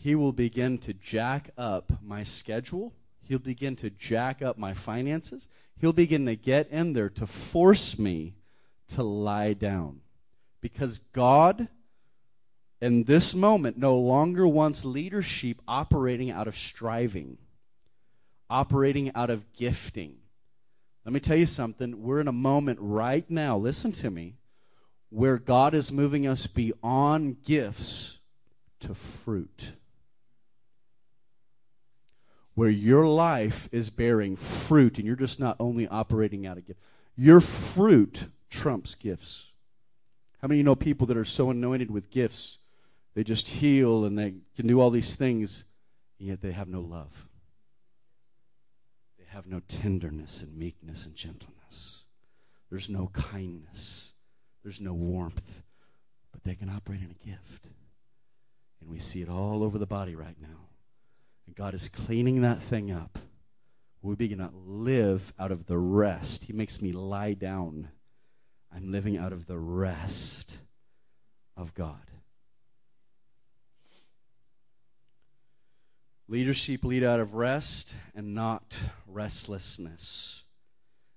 he 0.00 0.14
will 0.14 0.32
begin 0.32 0.78
to 0.78 0.94
jack 0.94 1.50
up 1.58 1.92
my 2.02 2.24
schedule. 2.24 2.94
He'll 3.30 3.38
begin 3.38 3.76
to 3.76 3.90
jack 3.90 4.42
up 4.42 4.58
my 4.58 4.74
finances. 4.74 5.46
He'll 5.80 5.92
begin 5.92 6.26
to 6.26 6.34
get 6.34 6.68
in 6.72 6.94
there 6.94 7.10
to 7.10 7.28
force 7.28 7.96
me 7.96 8.34
to 8.88 9.04
lie 9.04 9.52
down. 9.52 10.00
Because 10.60 10.98
God, 10.98 11.68
in 12.80 13.04
this 13.04 13.32
moment, 13.32 13.78
no 13.78 13.96
longer 13.96 14.48
wants 14.48 14.84
leadership 14.84 15.58
operating 15.68 16.32
out 16.32 16.48
of 16.48 16.58
striving, 16.58 17.38
operating 18.50 19.12
out 19.14 19.30
of 19.30 19.52
gifting. 19.52 20.16
Let 21.04 21.12
me 21.12 21.20
tell 21.20 21.36
you 21.36 21.46
something. 21.46 22.02
We're 22.02 22.18
in 22.18 22.26
a 22.26 22.32
moment 22.32 22.80
right 22.82 23.30
now, 23.30 23.56
listen 23.56 23.92
to 23.92 24.10
me, 24.10 24.38
where 25.08 25.38
God 25.38 25.72
is 25.72 25.92
moving 25.92 26.26
us 26.26 26.48
beyond 26.48 27.44
gifts 27.44 28.18
to 28.80 28.92
fruit 28.92 29.74
where 32.54 32.70
your 32.70 33.06
life 33.06 33.68
is 33.72 33.90
bearing 33.90 34.36
fruit 34.36 34.98
and 34.98 35.06
you're 35.06 35.16
just 35.16 35.40
not 35.40 35.56
only 35.60 35.86
operating 35.88 36.46
out 36.46 36.58
of 36.58 36.66
gift. 36.66 36.80
Your 37.16 37.40
fruit 37.40 38.24
trumps 38.48 38.94
gifts. 38.94 39.52
How 40.40 40.48
many 40.48 40.56
of 40.56 40.58
you 40.58 40.64
know 40.64 40.74
people 40.74 41.06
that 41.08 41.16
are 41.16 41.24
so 41.24 41.50
anointed 41.50 41.90
with 41.90 42.10
gifts? 42.10 42.58
They 43.14 43.24
just 43.24 43.48
heal 43.48 44.04
and 44.04 44.18
they 44.18 44.34
can 44.56 44.66
do 44.66 44.80
all 44.80 44.90
these 44.90 45.14
things, 45.14 45.64
and 46.18 46.28
yet 46.28 46.40
they 46.40 46.52
have 46.52 46.68
no 46.68 46.80
love. 46.80 47.26
They 49.18 49.26
have 49.28 49.46
no 49.46 49.60
tenderness 49.68 50.42
and 50.42 50.56
meekness 50.56 51.04
and 51.04 51.14
gentleness. 51.14 52.04
There's 52.70 52.88
no 52.88 53.10
kindness. 53.12 54.12
There's 54.62 54.80
no 54.80 54.94
warmth. 54.94 55.62
But 56.32 56.44
they 56.44 56.54
can 56.54 56.70
operate 56.70 57.00
in 57.00 57.10
a 57.10 57.26
gift. 57.26 57.68
And 58.80 58.88
we 58.88 58.98
see 58.98 59.20
it 59.20 59.28
all 59.28 59.62
over 59.62 59.76
the 59.76 59.86
body 59.86 60.14
right 60.14 60.36
now. 60.40 60.69
And 61.50 61.56
God 61.56 61.74
is 61.74 61.88
cleaning 61.88 62.42
that 62.42 62.62
thing 62.62 62.92
up. 62.92 63.18
We 64.02 64.14
begin 64.14 64.38
to 64.38 64.50
live 64.54 65.32
out 65.36 65.50
of 65.50 65.66
the 65.66 65.78
rest. 65.78 66.44
He 66.44 66.52
makes 66.52 66.80
me 66.80 66.92
lie 66.92 67.32
down. 67.32 67.88
I'm 68.72 68.92
living 68.92 69.16
out 69.16 69.32
of 69.32 69.46
the 69.46 69.58
rest 69.58 70.52
of 71.56 71.74
God. 71.74 72.06
Leadership 76.28 76.84
lead 76.84 77.02
out 77.02 77.18
of 77.18 77.34
rest 77.34 77.96
and 78.14 78.32
not 78.32 78.78
restlessness. 79.08 80.44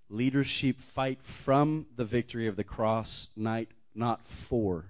Leadership 0.10 0.82
fight 0.82 1.22
from 1.22 1.86
the 1.96 2.06
victory 2.06 2.48
of 2.48 2.56
the 2.56 2.64
cross, 2.64 3.30
not, 3.36 3.66
not 3.94 4.28
for 4.28 4.86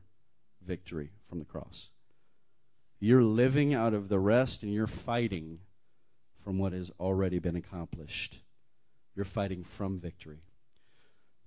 victory 0.65 1.09
from 1.27 1.39
the 1.39 1.45
cross. 1.45 1.89
You're 3.03 3.21
living 3.21 3.73
out 3.73 3.93
of 3.93 4.07
the 4.07 4.17
rest 4.17 4.63
and 4.63 4.73
you're 4.73 4.87
fighting 4.87 5.59
from 6.41 6.57
what 6.57 6.71
has 6.71 6.89
already 7.01 7.37
been 7.37 7.57
accomplished. 7.57 8.39
You're 9.13 9.25
fighting 9.25 9.65
from 9.65 9.99
victory. 9.99 10.39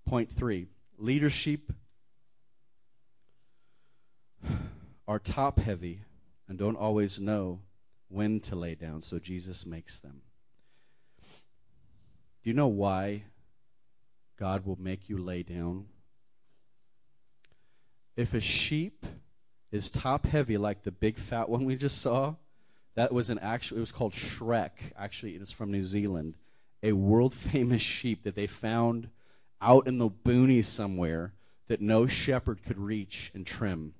Point 0.04 0.30
three 0.30 0.66
leadership 0.98 1.72
are 5.08 5.18
top 5.18 5.58
heavy 5.58 6.02
and 6.46 6.58
don't 6.58 6.76
always 6.76 7.18
know 7.18 7.60
when 8.08 8.38
to 8.40 8.54
lay 8.54 8.74
down, 8.74 9.00
so 9.00 9.18
Jesus 9.18 9.64
makes 9.64 9.98
them. 9.98 10.20
Do 12.42 12.50
you 12.50 12.52
know 12.52 12.68
why 12.68 13.22
God 14.38 14.66
will 14.66 14.78
make 14.78 15.08
you 15.08 15.16
lay 15.16 15.42
down? 15.42 15.86
If 18.14 18.34
a 18.34 18.40
sheep 18.40 19.06
is 19.76 19.90
top 19.90 20.26
heavy 20.26 20.58
like 20.58 20.82
the 20.82 20.90
big 20.90 21.16
fat 21.18 21.48
one 21.54 21.64
we 21.64 21.76
just 21.76 22.00
saw. 22.00 22.34
That 22.96 23.12
was 23.12 23.30
an 23.30 23.38
actual, 23.38 23.76
it 23.76 23.80
was 23.80 23.92
called 23.92 24.14
Shrek. 24.14 24.70
Actually, 24.98 25.36
it 25.36 25.42
is 25.42 25.52
from 25.52 25.70
New 25.70 25.84
Zealand. 25.84 26.34
a 26.82 26.92
world 26.92 27.34
famous 27.34 27.82
sheep 27.82 28.24
that 28.24 28.34
they 28.34 28.46
found 28.46 29.10
out 29.60 29.86
in 29.86 29.98
the 29.98 30.08
boonies 30.08 30.64
somewhere 30.64 31.32
that 31.68 31.80
no 31.80 32.06
shepherd 32.06 32.62
could 32.64 32.78
reach 32.78 33.30
and 33.34 33.46
trim. 33.46 33.92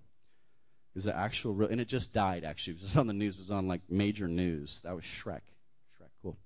It 0.94 0.98
was 0.98 1.06
an 1.06 1.14
actual 1.14 1.52
real, 1.52 1.68
and 1.68 1.80
it 1.80 1.88
just 1.88 2.14
died. 2.14 2.44
Actually, 2.44 2.74
it 2.74 2.82
was 2.82 2.96
on 2.96 3.06
the 3.06 3.12
news. 3.12 3.34
It 3.34 3.40
was 3.40 3.50
on 3.50 3.68
like 3.68 3.82
major 3.90 4.28
news. 4.28 4.80
That 4.82 4.94
was 4.94 5.04
Shrek. 5.04 5.42
Shrek, 5.98 6.08
cool. 6.22 6.38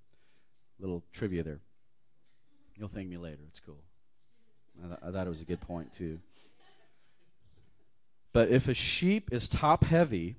Little 0.81 1.05
trivia 1.13 1.45
there. 1.45 1.61
You'll 2.77 2.89
thank 2.89 3.09
me 3.09 3.17
later. 3.17 3.43
It's 3.49 3.61
cool. 3.61 3.79
I, 4.83 4.87
th- 4.89 4.99
I 5.07 5.11
thought 5.13 5.27
it 5.27 5.31
was 5.31 5.43
a 5.43 5.45
good 5.45 5.61
point 5.61 5.93
too. 5.93 6.19
But 8.33 8.51
if 8.51 8.69
a 8.69 8.75
sheep 8.75 9.31
is 9.33 9.49
top 9.49 9.85
heavy 9.85 10.37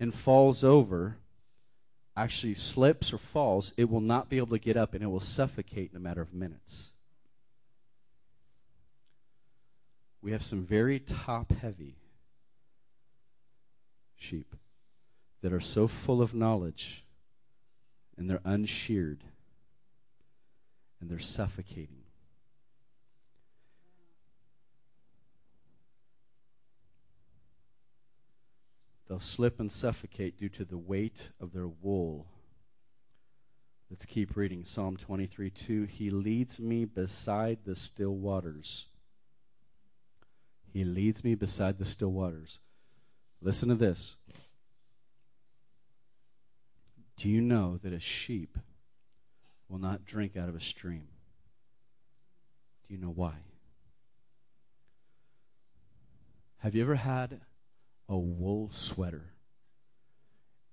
and 0.00 0.12
falls 0.12 0.64
over, 0.64 1.16
actually 2.16 2.54
slips 2.54 3.12
or 3.12 3.18
falls, 3.18 3.72
it 3.76 3.88
will 3.88 4.00
not 4.00 4.28
be 4.28 4.38
able 4.38 4.48
to 4.48 4.58
get 4.58 4.76
up 4.76 4.94
and 4.94 5.02
it 5.02 5.06
will 5.06 5.20
suffocate 5.20 5.90
in 5.92 5.96
a 5.96 6.00
matter 6.00 6.20
of 6.20 6.34
minutes. 6.34 6.90
We 10.20 10.32
have 10.32 10.42
some 10.42 10.64
very 10.64 10.98
top 10.98 11.52
heavy 11.52 11.94
sheep 14.16 14.56
that 15.42 15.52
are 15.52 15.60
so 15.60 15.86
full 15.86 16.20
of 16.20 16.34
knowledge 16.34 17.04
and 18.16 18.28
they're 18.28 18.40
unsheared 18.44 19.22
and 21.00 21.08
they're 21.08 21.20
suffocating. 21.20 21.97
They'll 29.08 29.20
slip 29.20 29.58
and 29.58 29.72
suffocate 29.72 30.38
due 30.38 30.50
to 30.50 30.64
the 30.64 30.76
weight 30.76 31.30
of 31.40 31.52
their 31.52 31.66
wool. 31.66 32.26
Let's 33.90 34.04
keep 34.04 34.36
reading 34.36 34.64
Psalm 34.64 34.98
23 34.98 35.48
2. 35.48 35.84
He 35.84 36.10
leads 36.10 36.60
me 36.60 36.84
beside 36.84 37.60
the 37.64 37.74
still 37.74 38.14
waters. 38.14 38.86
He 40.70 40.84
leads 40.84 41.24
me 41.24 41.34
beside 41.34 41.78
the 41.78 41.86
still 41.86 42.12
waters. 42.12 42.60
Listen 43.40 43.70
to 43.70 43.74
this. 43.74 44.16
Do 47.16 47.30
you 47.30 47.40
know 47.40 47.78
that 47.82 47.94
a 47.94 48.00
sheep 48.00 48.58
will 49.70 49.78
not 49.78 50.04
drink 50.04 50.36
out 50.36 50.50
of 50.50 50.54
a 50.54 50.60
stream? 50.60 51.08
Do 52.86 52.94
you 52.94 53.00
know 53.00 53.08
why? 53.08 53.34
Have 56.58 56.74
you 56.74 56.82
ever 56.82 56.96
had 56.96 57.40
a 58.08 58.16
wool 58.16 58.70
sweater 58.72 59.34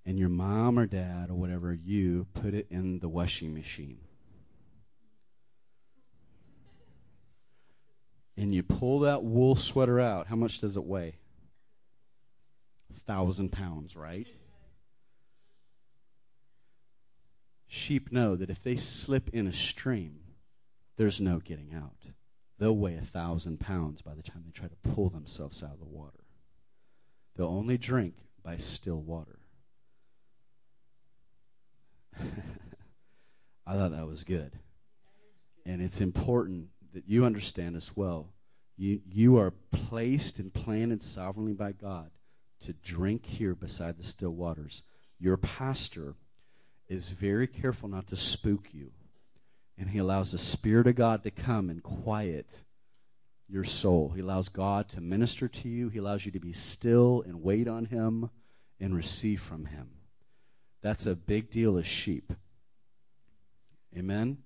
and 0.06 0.18
your 0.18 0.28
mom 0.28 0.78
or 0.78 0.86
dad 0.86 1.30
or 1.30 1.34
whatever, 1.34 1.74
you 1.74 2.26
put 2.32 2.54
it 2.54 2.68
in 2.70 3.00
the 3.00 3.08
washing 3.08 3.52
machine. 3.52 3.98
And 8.36 8.54
you 8.54 8.62
pull 8.62 9.00
that 9.00 9.24
wool 9.24 9.56
sweater 9.56 9.98
out, 9.98 10.28
how 10.28 10.36
much 10.36 10.60
does 10.60 10.76
it 10.76 10.84
weigh? 10.84 11.16
A 12.94 13.00
thousand 13.00 13.50
pounds, 13.50 13.96
right? 13.96 14.28
Sheep 17.66 18.12
know 18.12 18.36
that 18.36 18.50
if 18.50 18.62
they 18.62 18.76
slip 18.76 19.30
in 19.30 19.48
a 19.48 19.52
stream, 19.52 20.20
there's 20.96 21.20
no 21.20 21.40
getting 21.40 21.74
out. 21.74 21.96
They'll 22.58 22.76
weigh 22.76 22.96
a 22.96 23.02
thousand 23.02 23.58
pounds 23.58 24.02
by 24.02 24.14
the 24.14 24.22
time 24.22 24.44
they 24.44 24.52
try 24.52 24.68
to 24.68 24.94
pull 24.94 25.10
themselves 25.10 25.62
out 25.62 25.72
of 25.72 25.80
the 25.80 25.84
water. 25.84 26.25
They'll 27.36 27.46
only 27.48 27.78
drink 27.78 28.14
by 28.42 28.56
still 28.56 29.00
water. 29.00 29.38
I 33.66 33.74
thought 33.74 33.90
that 33.90 34.06
was 34.06 34.24
good. 34.24 34.52
And 35.64 35.82
it's 35.82 36.00
important 36.00 36.68
that 36.94 37.08
you 37.08 37.24
understand 37.24 37.76
as 37.76 37.96
well. 37.96 38.30
You, 38.76 39.00
you 39.06 39.36
are 39.38 39.52
placed 39.70 40.38
and 40.38 40.52
planted 40.52 41.02
sovereignly 41.02 41.52
by 41.52 41.72
God 41.72 42.10
to 42.60 42.72
drink 42.72 43.26
here 43.26 43.54
beside 43.54 43.98
the 43.98 44.04
still 44.04 44.30
waters. 44.30 44.82
Your 45.18 45.36
pastor 45.36 46.14
is 46.88 47.08
very 47.08 47.46
careful 47.46 47.88
not 47.88 48.06
to 48.08 48.16
spook 48.16 48.68
you. 48.72 48.92
And 49.78 49.90
he 49.90 49.98
allows 49.98 50.32
the 50.32 50.38
Spirit 50.38 50.86
of 50.86 50.94
God 50.94 51.22
to 51.24 51.30
come 51.30 51.68
and 51.68 51.82
quiet 51.82 52.64
your 53.48 53.64
soul. 53.64 54.12
He 54.14 54.20
allows 54.20 54.48
God 54.48 54.88
to 54.90 55.00
minister 55.00 55.48
to 55.48 55.68
you. 55.68 55.88
He 55.88 55.98
allows 55.98 56.26
you 56.26 56.32
to 56.32 56.40
be 56.40 56.52
still 56.52 57.22
and 57.26 57.42
wait 57.42 57.68
on 57.68 57.86
Him 57.86 58.30
and 58.80 58.94
receive 58.94 59.40
from 59.40 59.66
Him. 59.66 59.90
That's 60.82 61.06
a 61.06 61.14
big 61.14 61.50
deal 61.50 61.78
as 61.78 61.86
sheep. 61.86 62.32
Amen? 63.96 64.38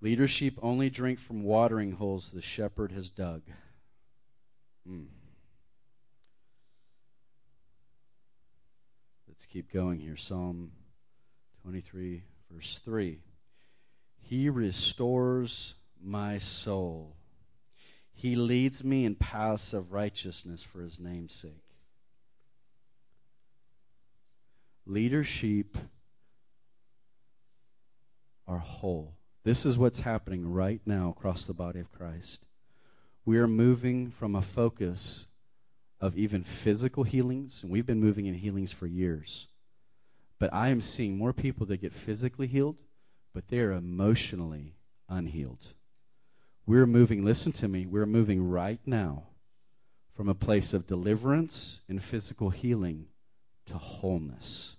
Leader 0.00 0.26
sheep 0.26 0.58
only 0.60 0.90
drink 0.90 1.20
from 1.20 1.44
watering 1.44 1.92
holes 1.92 2.30
the 2.32 2.42
shepherd 2.42 2.90
has 2.92 3.08
dug. 3.08 3.42
Mm. 4.88 5.06
Let's 9.28 9.46
keep 9.46 9.72
going 9.72 10.00
here. 10.00 10.16
Psalm 10.16 10.72
23, 11.62 12.24
verse 12.50 12.80
3. 12.84 13.20
He 14.20 14.48
restores 14.48 15.74
my 16.04 16.38
soul. 16.38 17.16
He 18.12 18.36
leads 18.36 18.84
me 18.84 19.04
in 19.04 19.14
paths 19.14 19.72
of 19.72 19.92
righteousness 19.92 20.62
for 20.62 20.80
his 20.80 21.00
name's 21.00 21.34
sake. 21.34 21.64
Leader 24.86 25.24
sheep 25.24 25.76
are 28.46 28.58
whole. 28.58 29.14
This 29.44 29.64
is 29.64 29.78
what's 29.78 30.00
happening 30.00 30.52
right 30.52 30.80
now 30.86 31.10
across 31.10 31.44
the 31.44 31.54
body 31.54 31.80
of 31.80 31.90
Christ. 31.90 32.46
We 33.24 33.38
are 33.38 33.48
moving 33.48 34.10
from 34.10 34.34
a 34.34 34.42
focus 34.42 35.26
of 36.00 36.18
even 36.18 36.42
physical 36.42 37.04
healings, 37.04 37.62
and 37.62 37.70
we've 37.70 37.86
been 37.86 38.00
moving 38.00 38.26
in 38.26 38.34
healings 38.34 38.72
for 38.72 38.86
years. 38.86 39.46
But 40.38 40.52
I 40.52 40.68
am 40.68 40.80
seeing 40.80 41.16
more 41.16 41.32
people 41.32 41.66
that 41.66 41.80
get 41.80 41.92
physically 41.92 42.48
healed, 42.48 42.76
but 43.32 43.48
they're 43.48 43.72
emotionally 43.72 44.74
unhealed. 45.08 45.74
We're 46.64 46.86
moving, 46.86 47.24
listen 47.24 47.50
to 47.52 47.68
me, 47.68 47.86
we're 47.86 48.06
moving 48.06 48.48
right 48.48 48.78
now 48.86 49.24
from 50.14 50.28
a 50.28 50.34
place 50.34 50.72
of 50.72 50.86
deliverance 50.86 51.80
and 51.88 52.00
physical 52.00 52.50
healing 52.50 53.06
to 53.66 53.78
wholeness. 53.78 54.76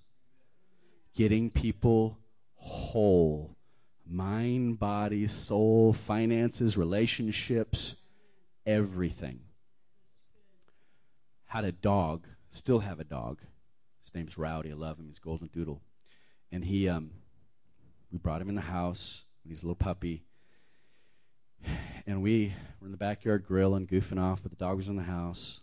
Getting 1.13 1.49
people 1.49 2.19
whole 2.55 3.57
mind, 4.07 4.79
body, 4.79 5.27
soul, 5.27 5.91
finances, 5.91 6.77
relationships, 6.77 7.95
everything. 8.65 9.41
Had 11.47 11.65
a 11.65 11.73
dog, 11.73 12.27
still 12.51 12.79
have 12.79 13.01
a 13.01 13.03
dog. 13.03 13.41
His 14.03 14.15
name's 14.15 14.38
Rowdy. 14.38 14.71
I 14.71 14.75
love 14.75 14.97
him. 14.99 15.07
He's 15.07 15.19
golden 15.19 15.49
doodle. 15.53 15.81
And 16.51 16.63
he 16.63 16.88
um 16.88 17.11
we 18.11 18.17
brought 18.17 18.41
him 18.41 18.49
in 18.49 18.55
the 18.55 18.61
house 18.61 19.25
when 19.43 19.51
he's 19.51 19.63
a 19.63 19.65
little 19.65 19.75
puppy 19.75 20.23
and 22.07 22.22
we 22.22 22.53
were 22.80 22.88
in 22.88 22.91
the 22.91 22.97
backyard 22.97 23.45
grilling, 23.45 23.88
goofing 23.88 24.22
off, 24.22 24.41
but 24.41 24.51
the 24.51 24.57
dog 24.57 24.78
was 24.78 24.88
in 24.88 24.95
the 24.95 25.03
house, 25.03 25.61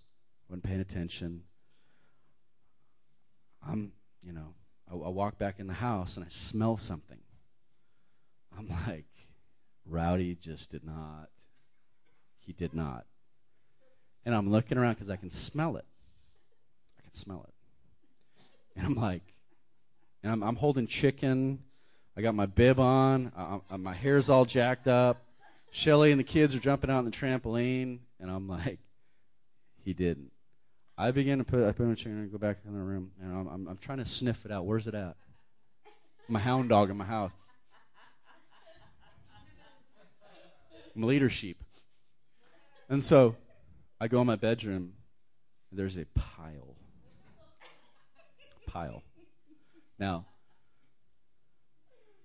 wasn't 0.49 0.65
paying 0.65 0.81
attention. 0.81 1.43
I'm, 3.67 3.93
you 4.23 4.33
know, 4.33 4.55
I, 4.91 4.95
I 4.95 5.09
walk 5.09 5.39
back 5.39 5.61
in 5.61 5.67
the 5.67 5.75
house 5.75 6.17
and 6.17 6.25
I 6.25 6.29
smell 6.29 6.77
something. 6.77 7.19
I'm 8.57 8.69
like, 8.87 9.07
Rowdy 9.87 10.35
just 10.35 10.71
did 10.71 10.85
not. 10.85 11.29
He 12.39 12.53
did 12.53 12.75
not. 12.75 13.07
And 14.25 14.35
I'm 14.35 14.51
looking 14.51 14.79
around 14.79 14.95
because 14.95 15.11
I 15.11 15.17
can 15.17 15.31
smell 15.31 15.77
it. 15.77 15.87
I 16.99 17.03
can 17.03 17.13
smell 17.13 17.47
it. 17.47 17.55
And 18.77 18.87
I'm 18.87 18.95
like, 18.95 19.23
and 20.23 20.33
I'm, 20.33 20.43
I'm 20.43 20.57
holding 20.57 20.87
chicken. 20.87 21.61
I 22.17 22.23
got 22.23 22.35
my 22.35 22.47
bib 22.47 22.79
on. 22.79 23.33
I, 23.37 23.61
I, 23.71 23.77
my 23.77 23.95
hair's 23.95 24.29
all 24.29 24.45
jacked 24.45 24.89
up. 24.89 25.23
Shelly 25.71 26.11
and 26.11 26.19
the 26.19 26.25
kids 26.25 26.55
are 26.55 26.59
jumping 26.59 26.91
out 26.91 26.99
on 26.99 27.05
the 27.05 27.11
trampoline, 27.11 28.01
and 28.19 28.31
I'm 28.31 28.49
like, 28.49 28.79
he 29.85 29.93
didn't. 29.93 30.33
I 30.99 31.13
begin 31.13 31.39
to 31.39 31.45
put, 31.45 31.67
I 31.67 31.73
put 31.73 31.87
my 31.87 31.95
chair 31.95 32.13
and 32.13 32.31
go 32.31 32.39
back 32.39 32.59
in 32.67 32.75
the 32.75 32.81
room, 32.81 33.13
and 33.23 33.33
I'm, 33.33 33.47
I'm, 33.49 33.69
I'm 33.69 33.77
trying 33.79 33.99
to 33.99 34.05
sniff 34.05 34.45
it 34.45 34.53
out. 34.53 34.67
Where's 34.67 34.87
it 34.87 34.95
at? 34.95 35.17
My 36.29 36.41
hound 36.41 36.69
dog 36.69 36.91
in 36.91 36.97
my 36.97 37.05
house. 37.05 37.33
I'm 40.95 41.05
a 41.05 41.07
leader 41.07 41.31
sheep. 41.31 41.63
And 42.89 43.03
so 43.03 43.37
I 44.01 44.09
go 44.09 44.21
in 44.21 44.27
my 44.27 44.37
bedroom, 44.37 44.93
and 45.71 45.79
there's 45.79 45.97
a 45.97 46.05
pile. 46.15 46.77
Pile. 48.67 49.03
Now, 49.99 50.27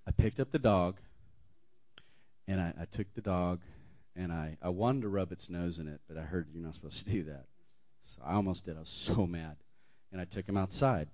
I 0.07 0.11
picked 0.11 0.39
up 0.39 0.51
the 0.51 0.59
dog, 0.59 0.97
and 2.47 2.61
I, 2.61 2.73
I 2.81 2.85
took 2.85 3.13
the 3.13 3.21
dog 3.21 3.59
and 4.15 4.31
I, 4.31 4.57
I 4.61 4.69
wanted 4.69 5.01
to 5.01 5.09
rub 5.09 5.31
its 5.31 5.49
nose 5.49 5.79
in 5.79 5.87
it, 5.87 6.01
but 6.07 6.17
I 6.17 6.21
heard 6.21 6.47
you're 6.53 6.63
not 6.63 6.73
supposed 6.73 7.05
to 7.05 7.11
do 7.11 7.23
that. 7.23 7.45
So 8.03 8.21
I 8.25 8.33
almost 8.33 8.65
did. 8.65 8.77
I 8.77 8.79
was 8.79 8.89
so 8.89 9.25
mad. 9.27 9.57
And 10.11 10.21
I 10.21 10.25
took 10.25 10.47
him 10.47 10.55
outside. 10.55 11.09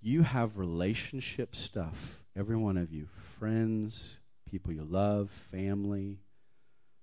You 0.00 0.22
have 0.22 0.58
relationship 0.58 1.56
stuff, 1.56 2.22
every 2.36 2.56
one 2.56 2.76
of 2.76 2.92
you, 2.92 3.08
friends, 3.38 4.18
people 4.50 4.70
you 4.70 4.84
love, 4.84 5.30
family, 5.50 6.18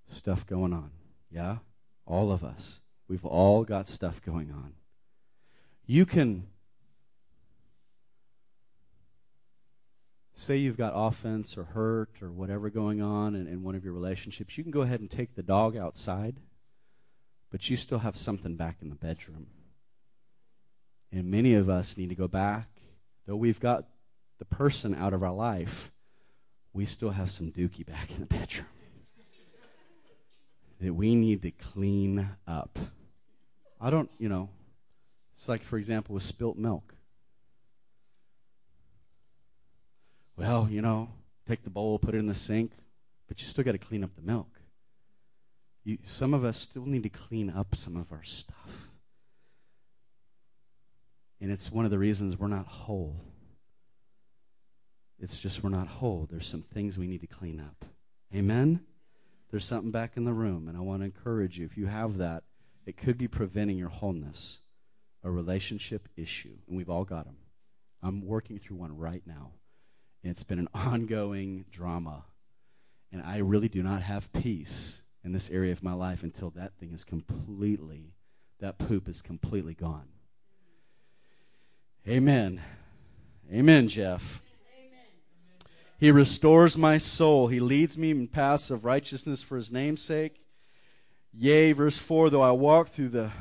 stuff 0.07 0.45
going 0.45 0.71
on. 0.71 0.91
Yeah? 1.31 1.57
All 2.05 2.31
of 2.31 2.43
us. 2.43 2.81
We've 3.07 3.25
all 3.25 3.63
got 3.63 3.87
stuff 3.87 4.21
going 4.21 4.51
on. 4.51 4.73
You 5.85 6.05
can 6.05 6.47
say 10.41 10.57
you've 10.57 10.77
got 10.77 10.93
offense 10.95 11.57
or 11.57 11.63
hurt 11.65 12.21
or 12.21 12.31
whatever 12.31 12.69
going 12.69 13.01
on 13.01 13.35
in, 13.35 13.47
in 13.47 13.61
one 13.61 13.75
of 13.75 13.83
your 13.83 13.93
relationships. 13.93 14.57
You 14.57 14.63
can 14.63 14.71
go 14.71 14.81
ahead 14.81 14.99
and 14.99 15.09
take 15.09 15.35
the 15.35 15.43
dog 15.43 15.77
outside, 15.77 16.37
but 17.51 17.69
you 17.69 17.77
still 17.77 17.99
have 17.99 18.17
something 18.17 18.55
back 18.55 18.77
in 18.81 18.89
the 18.89 18.95
bedroom. 18.95 19.47
And 21.11 21.29
many 21.29 21.53
of 21.53 21.69
us 21.69 21.95
need 21.95 22.09
to 22.09 22.15
go 22.15 22.27
back, 22.27 22.69
though 23.27 23.35
we've 23.35 23.59
got 23.59 23.85
the 24.39 24.45
person 24.45 24.95
out 24.95 25.13
of 25.13 25.21
our 25.21 25.33
life, 25.33 25.91
we 26.73 26.85
still 26.85 27.11
have 27.11 27.29
some 27.29 27.51
dookie 27.51 27.85
back 27.85 28.09
in 28.09 28.21
the 28.21 28.25
bedroom 28.25 28.65
that 30.79 30.93
we 30.93 31.13
need 31.13 31.43
to 31.43 31.51
clean 31.51 32.27
up. 32.47 32.79
I 33.79 33.91
don't, 33.91 34.09
you 34.17 34.29
know, 34.29 34.49
it's 35.35 35.47
like, 35.47 35.61
for 35.61 35.77
example, 35.77 36.15
with 36.15 36.23
spilt 36.23 36.57
milk. 36.57 36.95
Well, 40.37 40.67
you 40.69 40.81
know, 40.81 41.09
take 41.47 41.63
the 41.63 41.69
bowl, 41.69 41.99
put 41.99 42.15
it 42.15 42.19
in 42.19 42.27
the 42.27 42.35
sink, 42.35 42.71
but 43.27 43.39
you 43.39 43.47
still 43.47 43.63
got 43.63 43.73
to 43.73 43.77
clean 43.77 44.03
up 44.03 44.15
the 44.15 44.21
milk. 44.21 44.59
You, 45.83 45.97
some 46.05 46.33
of 46.33 46.43
us 46.43 46.57
still 46.57 46.85
need 46.85 47.03
to 47.03 47.09
clean 47.09 47.49
up 47.49 47.75
some 47.75 47.97
of 47.97 48.11
our 48.11 48.23
stuff. 48.23 48.89
And 51.39 51.51
it's 51.51 51.71
one 51.71 51.85
of 51.85 51.91
the 51.91 51.97
reasons 51.97 52.37
we're 52.37 52.47
not 52.47 52.67
whole. 52.67 53.25
It's 55.19 55.39
just 55.39 55.63
we're 55.63 55.69
not 55.69 55.87
whole. 55.87 56.27
There's 56.29 56.47
some 56.47 56.61
things 56.61 56.97
we 56.97 57.07
need 57.07 57.21
to 57.21 57.27
clean 57.27 57.59
up. 57.59 57.85
Amen? 58.33 58.81
There's 59.49 59.65
something 59.65 59.91
back 59.91 60.17
in 60.17 60.23
the 60.23 60.33
room, 60.33 60.67
and 60.67 60.77
I 60.77 60.81
want 60.81 61.01
to 61.01 61.05
encourage 61.05 61.59
you 61.59 61.65
if 61.65 61.77
you 61.77 61.87
have 61.87 62.17
that, 62.17 62.43
it 62.85 62.95
could 62.97 63.17
be 63.17 63.27
preventing 63.27 63.77
your 63.77 63.89
wholeness, 63.89 64.61
a 65.23 65.29
relationship 65.29 66.07
issue, 66.15 66.57
and 66.67 66.77
we've 66.77 66.89
all 66.89 67.03
got 67.03 67.25
them. 67.25 67.37
I'm 68.01 68.25
working 68.25 68.57
through 68.57 68.77
one 68.77 68.97
right 68.97 69.21
now. 69.25 69.51
And 70.23 70.31
it's 70.31 70.43
been 70.43 70.59
an 70.59 70.69
ongoing 70.73 71.65
drama. 71.71 72.23
And 73.11 73.21
I 73.21 73.37
really 73.37 73.69
do 73.69 73.83
not 73.83 74.01
have 74.01 74.31
peace 74.33 75.01
in 75.23 75.33
this 75.33 75.49
area 75.49 75.71
of 75.71 75.83
my 75.83 75.93
life 75.93 76.23
until 76.23 76.49
that 76.51 76.73
thing 76.75 76.91
is 76.91 77.03
completely, 77.03 78.13
that 78.59 78.77
poop 78.77 79.07
is 79.07 79.21
completely 79.21 79.73
gone. 79.73 80.07
Amen. 82.07 82.61
Amen, 83.51 83.87
Jeff. 83.87 84.41
He 85.99 86.09
restores 86.09 86.75
my 86.75 86.97
soul. 86.97 87.47
He 87.47 87.59
leads 87.59 87.95
me 87.95 88.09
in 88.09 88.27
paths 88.27 88.71
of 88.71 88.85
righteousness 88.85 89.43
for 89.43 89.55
his 89.55 89.71
name's 89.71 90.01
sake. 90.01 90.41
Yea, 91.31 91.73
verse 91.73 91.99
4 91.99 92.31
though 92.31 92.41
I 92.41 92.51
walk 92.51 92.89
through 92.89 93.09
the, 93.09 93.31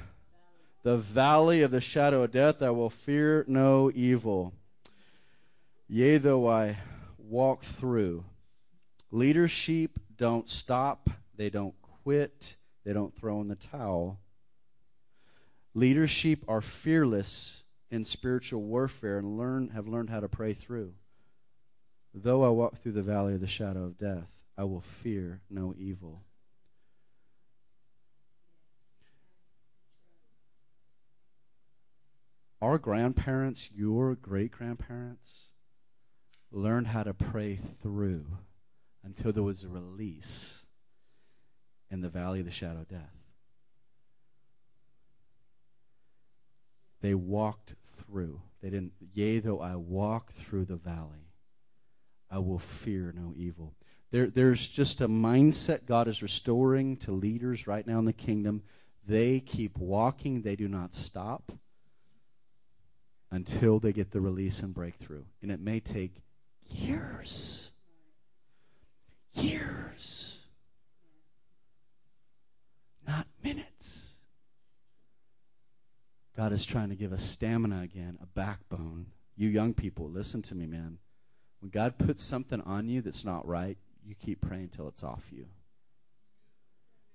the 0.83 0.99
valley 0.99 1.63
of 1.63 1.71
the 1.71 1.81
shadow 1.81 2.23
of 2.23 2.33
death, 2.33 2.61
I 2.61 2.69
will 2.69 2.91
fear 2.91 3.47
no 3.49 3.91
evil. 3.95 4.53
Yea, 5.93 6.19
though 6.19 6.49
I 6.49 6.79
walk 7.19 7.65
through. 7.65 8.25
Leadership 9.11 9.99
don't 10.17 10.49
stop, 10.49 11.11
they 11.37 11.51
don't 11.51 11.75
quit, 12.05 12.55
they 12.85 12.93
don't 12.93 13.13
throw 13.13 13.41
in 13.41 13.49
the 13.49 13.57
towel. 13.57 14.21
Leadership 15.75 16.45
are 16.47 16.61
fearless 16.61 17.65
in 17.91 18.05
spiritual 18.05 18.63
warfare 18.63 19.19
and 19.19 19.37
learn 19.37 19.71
have 19.71 19.89
learned 19.89 20.11
how 20.11 20.21
to 20.21 20.29
pray 20.29 20.55
through. 20.55 20.95
Though 22.15 22.45
I 22.45 22.51
walk 22.51 22.77
through 22.77 22.93
the 22.93 23.03
valley 23.03 23.35
of 23.35 23.41
the 23.41 23.49
shadow 23.49 23.83
of 23.83 23.99
death, 23.99 24.31
I 24.57 24.63
will 24.63 24.83
fear 24.83 25.41
no 25.51 25.75
evil. 25.77 26.23
Our 32.63 32.79
grandparents, 32.79 33.71
your 33.75 34.15
great 34.15 34.53
grandparents, 34.53 35.50
learned 36.53 36.89
how 36.89 37.03
to 37.03 37.15
pray 37.15 37.59
through 37.83 38.27
until 39.05 39.33
there 39.33 39.43
was 39.43 39.65
a 39.65 39.69
release 39.69 40.65
in 41.91 42.01
the 42.01 42.09
valley 42.09 42.41
of 42.41 42.47
the 42.47 42.51
shadow 42.51 42.81
of 42.81 42.89
death. 42.89 43.17
They 47.01 47.15
walked 47.15 47.75
through. 47.97 48.41
They 48.63 48.71
didn't, 48.71 48.93
yea, 49.15 49.39
though 49.39 49.61
I 49.61 49.77
walk 49.77 50.33
through 50.35 50.67
the 50.67 50.77
valley 50.77 51.31
I 52.31 52.39
will 52.39 52.59
fear 52.59 53.13
no 53.17 53.35
evil. 53.37 53.75
There, 54.13 54.29
there's 54.29 54.67
just 54.67 55.01
a 55.01 55.09
mindset 55.09 55.87
God 55.87 56.07
is 56.09 56.23
restoring 56.23 56.97
to 56.99 57.13
leaders 57.13 57.67
right 57.67 57.87
now 57.87 57.99
in 57.99 58.05
the 58.05 58.13
kingdom. 58.13 58.63
They 59.07 59.41
keep 59.41 59.77
walking, 59.77 60.43
they 60.43 60.57
do 60.57 60.69
not 60.69 60.95
stop 60.95 61.53
until 63.31 63.79
they 63.79 63.93
get 63.93 64.11
the 64.13 64.21
release 64.21 64.61
and 64.61 64.75
breakthrough. 64.75 65.25
And 65.43 65.51
it 65.51 65.61
may 65.61 65.81
take 65.81 66.23
years. 66.71 67.71
Years. 69.35 70.39
Not 73.07 73.27
minutes. 73.43 74.13
God 76.37 76.53
is 76.53 76.65
trying 76.65 76.89
to 76.89 76.95
give 76.95 77.13
us 77.13 77.23
stamina 77.23 77.83
again, 77.83 78.19
a 78.23 78.27
backbone. 78.27 79.07
You 79.37 79.49
young 79.49 79.75
people, 79.75 80.09
listen 80.09 80.43
to 80.43 80.55
me, 80.55 80.67
man. 80.67 80.99
When 81.61 81.71
God 81.71 81.99
puts 81.99 82.23
something 82.23 82.61
on 82.63 82.89
you 82.89 83.03
that's 83.03 83.25
not 83.25 83.47
right, 83.47 83.77
you 84.05 84.15
keep 84.15 84.41
praying 84.41 84.71
till 84.71 84.89
it's 84.89 85.03
off 85.03 85.27
you. 85.31 85.47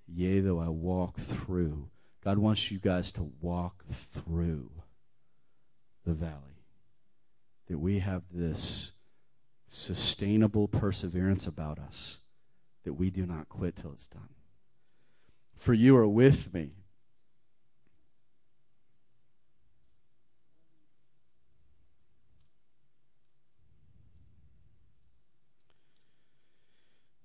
Yea, 0.08 0.40
though 0.42 0.60
I 0.60 0.70
walk 0.70 1.18
through. 1.18 1.90
God 2.24 2.38
wants 2.38 2.72
you 2.72 2.80
guys 2.80 3.12
to 3.14 3.32
walk 3.42 3.86
through 3.92 4.72
the 6.06 6.14
valley. 6.14 6.64
That 7.68 7.80
we 7.80 8.00
have 8.00 8.24
this 8.32 8.92
sustainable 9.76 10.68
perseverance 10.68 11.48
about 11.48 11.80
us, 11.80 12.20
that 12.84 12.94
we 12.94 13.10
do 13.10 13.26
not 13.26 13.50
quit 13.50 13.76
till 13.76 13.92
it's 13.92 14.08
done. 14.08 14.30
For 15.56 15.74
you 15.74 15.98
are 15.98 16.08
with 16.08 16.54
me 16.54 16.72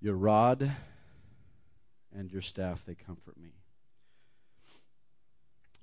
Your 0.01 0.15
rod 0.15 0.73
and 2.17 2.33
your 2.33 2.41
staff, 2.41 2.85
they 2.87 2.95
comfort 2.95 3.37
me. 3.37 3.51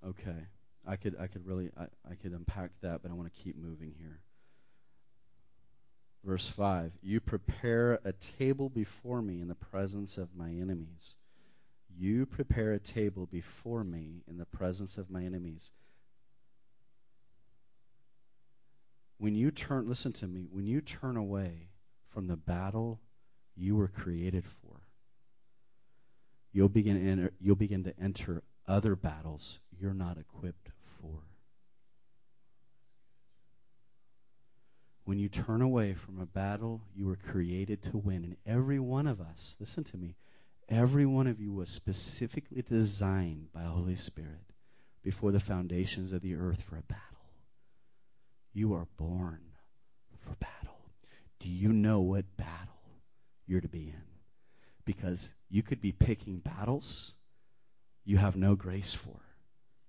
Okay. 0.03 0.47
I 0.87 0.95
could 0.95 1.15
I 1.19 1.27
could 1.27 1.45
really 1.45 1.69
I, 1.77 1.83
I 2.09 2.15
could 2.15 2.31
unpack 2.31 2.71
that, 2.81 3.01
but 3.03 3.11
I 3.11 3.13
want 3.13 3.31
to 3.31 3.43
keep 3.43 3.57
moving 3.57 3.93
here. 3.97 4.21
Verse 6.27 6.49
5 6.49 6.91
You 7.01 7.21
prepare 7.21 8.01
a 8.03 8.11
table 8.11 8.67
before 8.67 9.21
me 9.21 9.39
in 9.39 9.47
the 9.47 9.55
presence 9.55 10.17
of 10.17 10.35
my 10.35 10.49
enemies. 10.49 11.15
You 11.97 12.25
prepare 12.25 12.73
a 12.73 12.79
table 12.79 13.25
before 13.25 13.85
me 13.85 14.23
in 14.27 14.37
the 14.37 14.45
presence 14.45 14.97
of 14.97 15.09
my 15.09 15.23
enemies. 15.23 15.71
When 19.17 19.35
you 19.35 19.51
turn, 19.51 19.87
listen 19.87 20.11
to 20.13 20.27
me, 20.27 20.47
when 20.51 20.67
you 20.67 20.81
turn 20.81 21.15
away 21.15 21.69
from 22.09 22.27
the 22.27 22.35
battle 22.35 22.99
you 23.55 23.77
were 23.77 23.87
created 23.87 24.43
for. 24.43 24.81
You'll 26.51 26.69
begin, 26.69 27.09
enter, 27.09 27.31
you'll 27.39 27.55
begin 27.55 27.85
to 27.85 27.93
enter 27.99 28.43
other 28.67 28.95
battles 28.97 29.59
you're 29.79 29.93
not 29.93 30.17
equipped 30.17 30.69
for. 30.99 31.21
When 35.17 35.23
you 35.23 35.29
turn 35.29 35.63
away 35.63 35.95
from 35.95 36.19
a 36.19 36.27
battle 36.27 36.83
you 36.93 37.07
were 37.07 37.15
created 37.15 37.81
to 37.81 37.97
win, 37.97 38.23
and 38.23 38.37
every 38.45 38.77
one 38.77 39.07
of 39.07 39.19
us, 39.19 39.57
listen 39.59 39.83
to 39.85 39.97
me, 39.97 40.15
every 40.69 41.07
one 41.07 41.25
of 41.25 41.39
you 41.39 41.51
was 41.51 41.71
specifically 41.71 42.61
designed 42.61 43.51
by 43.51 43.63
the 43.63 43.69
Holy 43.69 43.95
Spirit 43.95 44.53
before 45.01 45.31
the 45.31 45.39
foundations 45.39 46.11
of 46.11 46.21
the 46.21 46.35
earth 46.35 46.61
for 46.61 46.77
a 46.77 46.83
battle. 46.83 47.01
You 48.53 48.75
are 48.75 48.85
born 48.95 49.39
for 50.19 50.35
battle. 50.35 50.77
Do 51.39 51.49
you 51.49 51.73
know 51.73 51.99
what 51.99 52.37
battle? 52.37 52.75
you're 53.47 53.61
to 53.61 53.67
be 53.67 53.87
in. 53.87 54.03
Because 54.85 55.33
you 55.49 55.63
could 55.63 55.81
be 55.81 55.93
picking 55.93 56.37
battles 56.37 57.15
you 58.05 58.17
have 58.17 58.35
no 58.35 58.53
grace 58.53 58.93
for. 58.93 59.21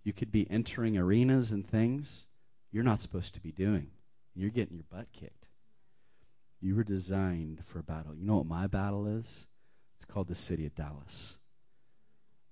You 0.04 0.14
could 0.14 0.32
be 0.32 0.50
entering 0.50 0.96
arenas 0.96 1.50
and 1.50 1.68
things 1.68 2.28
you're 2.72 2.82
not 2.82 3.02
supposed 3.02 3.34
to 3.34 3.42
be 3.42 3.52
doing. 3.52 3.90
You're 4.38 4.50
getting 4.50 4.76
your 4.76 4.84
butt 4.88 5.08
kicked. 5.12 5.46
You 6.60 6.76
were 6.76 6.84
designed 6.84 7.64
for 7.64 7.80
a 7.80 7.82
battle. 7.82 8.14
You 8.14 8.24
know 8.24 8.36
what 8.36 8.46
my 8.46 8.68
battle 8.68 9.08
is? 9.08 9.48
It's 9.96 10.04
called 10.04 10.28
the 10.28 10.36
city 10.36 10.64
of 10.64 10.76
Dallas. 10.76 11.38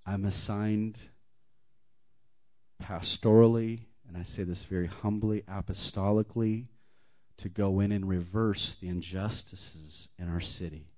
I'm 0.04 0.24
assigned 0.24 0.98
pastorally, 2.82 3.82
and 4.08 4.16
I 4.16 4.24
say 4.24 4.42
this 4.42 4.64
very 4.64 4.88
humbly, 4.88 5.42
apostolically, 5.42 6.66
to 7.38 7.48
go 7.48 7.78
in 7.78 7.92
and 7.92 8.08
reverse 8.08 8.74
the 8.74 8.88
injustices 8.88 10.08
in 10.18 10.28
our 10.28 10.40
city. 10.40 10.88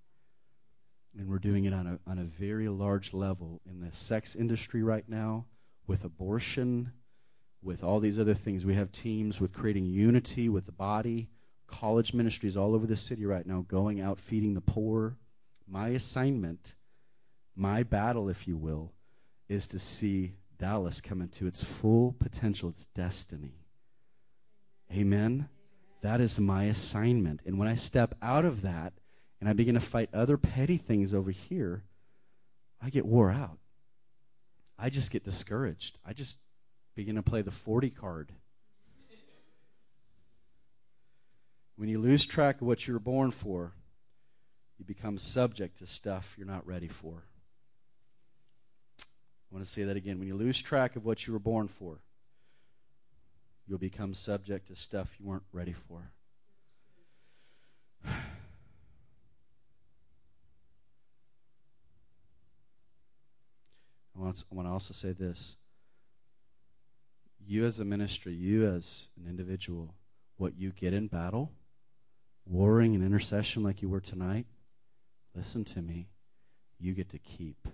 And 1.18 1.28
we're 1.28 1.38
doing 1.38 1.66
it 1.66 1.74
on 1.74 1.86
a, 1.86 2.10
on 2.10 2.18
a 2.18 2.24
very 2.24 2.68
large 2.68 3.12
level 3.12 3.60
in 3.68 3.80
the 3.80 3.94
sex 3.94 4.34
industry 4.34 4.82
right 4.82 5.06
now, 5.06 5.44
with 5.86 6.04
abortion, 6.04 6.92
with 7.62 7.82
all 7.82 8.00
these 8.00 8.18
other 8.18 8.34
things. 8.34 8.64
We 8.64 8.74
have 8.74 8.92
teams 8.92 9.40
with 9.40 9.52
creating 9.52 9.86
unity 9.86 10.48
with 10.48 10.66
the 10.66 10.72
body, 10.72 11.28
college 11.66 12.14
ministries 12.14 12.56
all 12.56 12.74
over 12.74 12.86
the 12.86 12.96
city 12.96 13.26
right 13.26 13.46
now, 13.46 13.64
going 13.68 14.00
out 14.00 14.18
feeding 14.18 14.54
the 14.54 14.60
poor. 14.60 15.16
My 15.66 15.88
assignment, 15.88 16.74
my 17.54 17.82
battle, 17.82 18.28
if 18.28 18.48
you 18.48 18.56
will, 18.56 18.92
is 19.48 19.66
to 19.68 19.78
see 19.78 20.34
Dallas 20.58 21.00
come 21.00 21.20
into 21.20 21.46
its 21.46 21.62
full 21.62 22.12
potential, 22.18 22.68
its 22.68 22.86
destiny. 22.86 23.64
Amen? 24.92 25.48
That 26.02 26.20
is 26.20 26.38
my 26.38 26.64
assignment. 26.64 27.40
And 27.44 27.58
when 27.58 27.68
I 27.68 27.74
step 27.74 28.14
out 28.22 28.44
of 28.44 28.62
that 28.62 28.92
and 29.40 29.48
I 29.48 29.52
begin 29.52 29.74
to 29.74 29.80
fight 29.80 30.10
other 30.12 30.36
petty 30.36 30.76
things 30.76 31.12
over 31.12 31.30
here, 31.30 31.84
I 32.80 32.90
get 32.90 33.06
wore 33.06 33.30
out. 33.30 33.58
I 34.78 34.90
just 34.90 35.10
get 35.10 35.24
discouraged. 35.24 35.98
I 36.06 36.12
just 36.12 36.38
begin 36.98 37.14
to 37.14 37.22
play 37.22 37.42
the 37.42 37.52
40 37.52 37.90
card. 37.90 38.32
When 41.76 41.88
you 41.88 42.00
lose 42.00 42.26
track 42.26 42.60
of 42.60 42.66
what 42.66 42.88
you 42.88 42.92
were 42.92 42.98
born 42.98 43.30
for, 43.30 43.70
you 44.78 44.84
become 44.84 45.16
subject 45.16 45.78
to 45.78 45.86
stuff 45.86 46.34
you're 46.36 46.48
not 46.48 46.66
ready 46.66 46.88
for. 46.88 47.22
I 49.00 49.54
want 49.54 49.64
to 49.64 49.70
say 49.70 49.84
that 49.84 49.96
again. 49.96 50.18
When 50.18 50.26
you 50.26 50.34
lose 50.34 50.60
track 50.60 50.96
of 50.96 51.04
what 51.04 51.24
you 51.24 51.32
were 51.32 51.38
born 51.38 51.68
for, 51.68 52.00
you'll 53.68 53.78
become 53.78 54.12
subject 54.12 54.66
to 54.66 54.74
stuff 54.74 55.14
you 55.20 55.26
weren't 55.26 55.44
ready 55.52 55.74
for. 55.74 56.10
I 58.08 58.10
want 64.16 64.36
to 64.50 64.66
also 64.66 64.92
say 64.92 65.12
this. 65.12 65.58
You, 67.50 67.64
as 67.64 67.80
a 67.80 67.84
ministry, 67.84 68.34
you, 68.34 68.66
as 68.66 69.08
an 69.16 69.26
individual, 69.26 69.94
what 70.36 70.58
you 70.58 70.70
get 70.70 70.92
in 70.92 71.06
battle, 71.06 71.50
warring 72.44 72.94
and 72.94 73.02
intercession 73.02 73.62
like 73.62 73.80
you 73.80 73.88
were 73.88 74.02
tonight, 74.02 74.44
listen 75.34 75.64
to 75.64 75.80
me, 75.80 76.08
you 76.78 76.92
get 76.92 77.08
to 77.08 77.18
keep. 77.18 77.66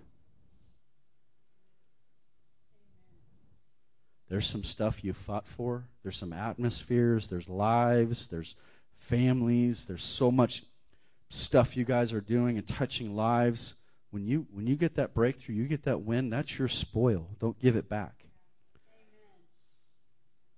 There's 4.29 4.47
some 4.47 4.63
stuff 4.63 5.03
you 5.03 5.11
fought 5.11 5.45
for. 5.45 5.83
There's 6.03 6.17
some 6.17 6.31
atmospheres. 6.31 7.27
There's 7.27 7.49
lives. 7.49 8.27
There's 8.27 8.55
families. 8.97 9.83
There's 9.83 10.05
so 10.05 10.31
much 10.31 10.63
stuff 11.29 11.75
you 11.75 11.83
guys 11.83 12.13
are 12.13 12.21
doing 12.21 12.57
and 12.57 12.65
touching 12.65 13.13
lives. 13.13 13.75
When 14.11 14.25
you 14.25 14.47
when 14.53 14.67
you 14.67 14.77
get 14.77 14.95
that 14.95 15.13
breakthrough, 15.13 15.55
you 15.55 15.65
get 15.65 15.83
that 15.83 16.01
win. 16.01 16.29
That's 16.29 16.57
your 16.57 16.69
spoil. 16.69 17.27
Don't 17.39 17.59
give 17.59 17.75
it 17.75 17.89
back. 17.89 18.24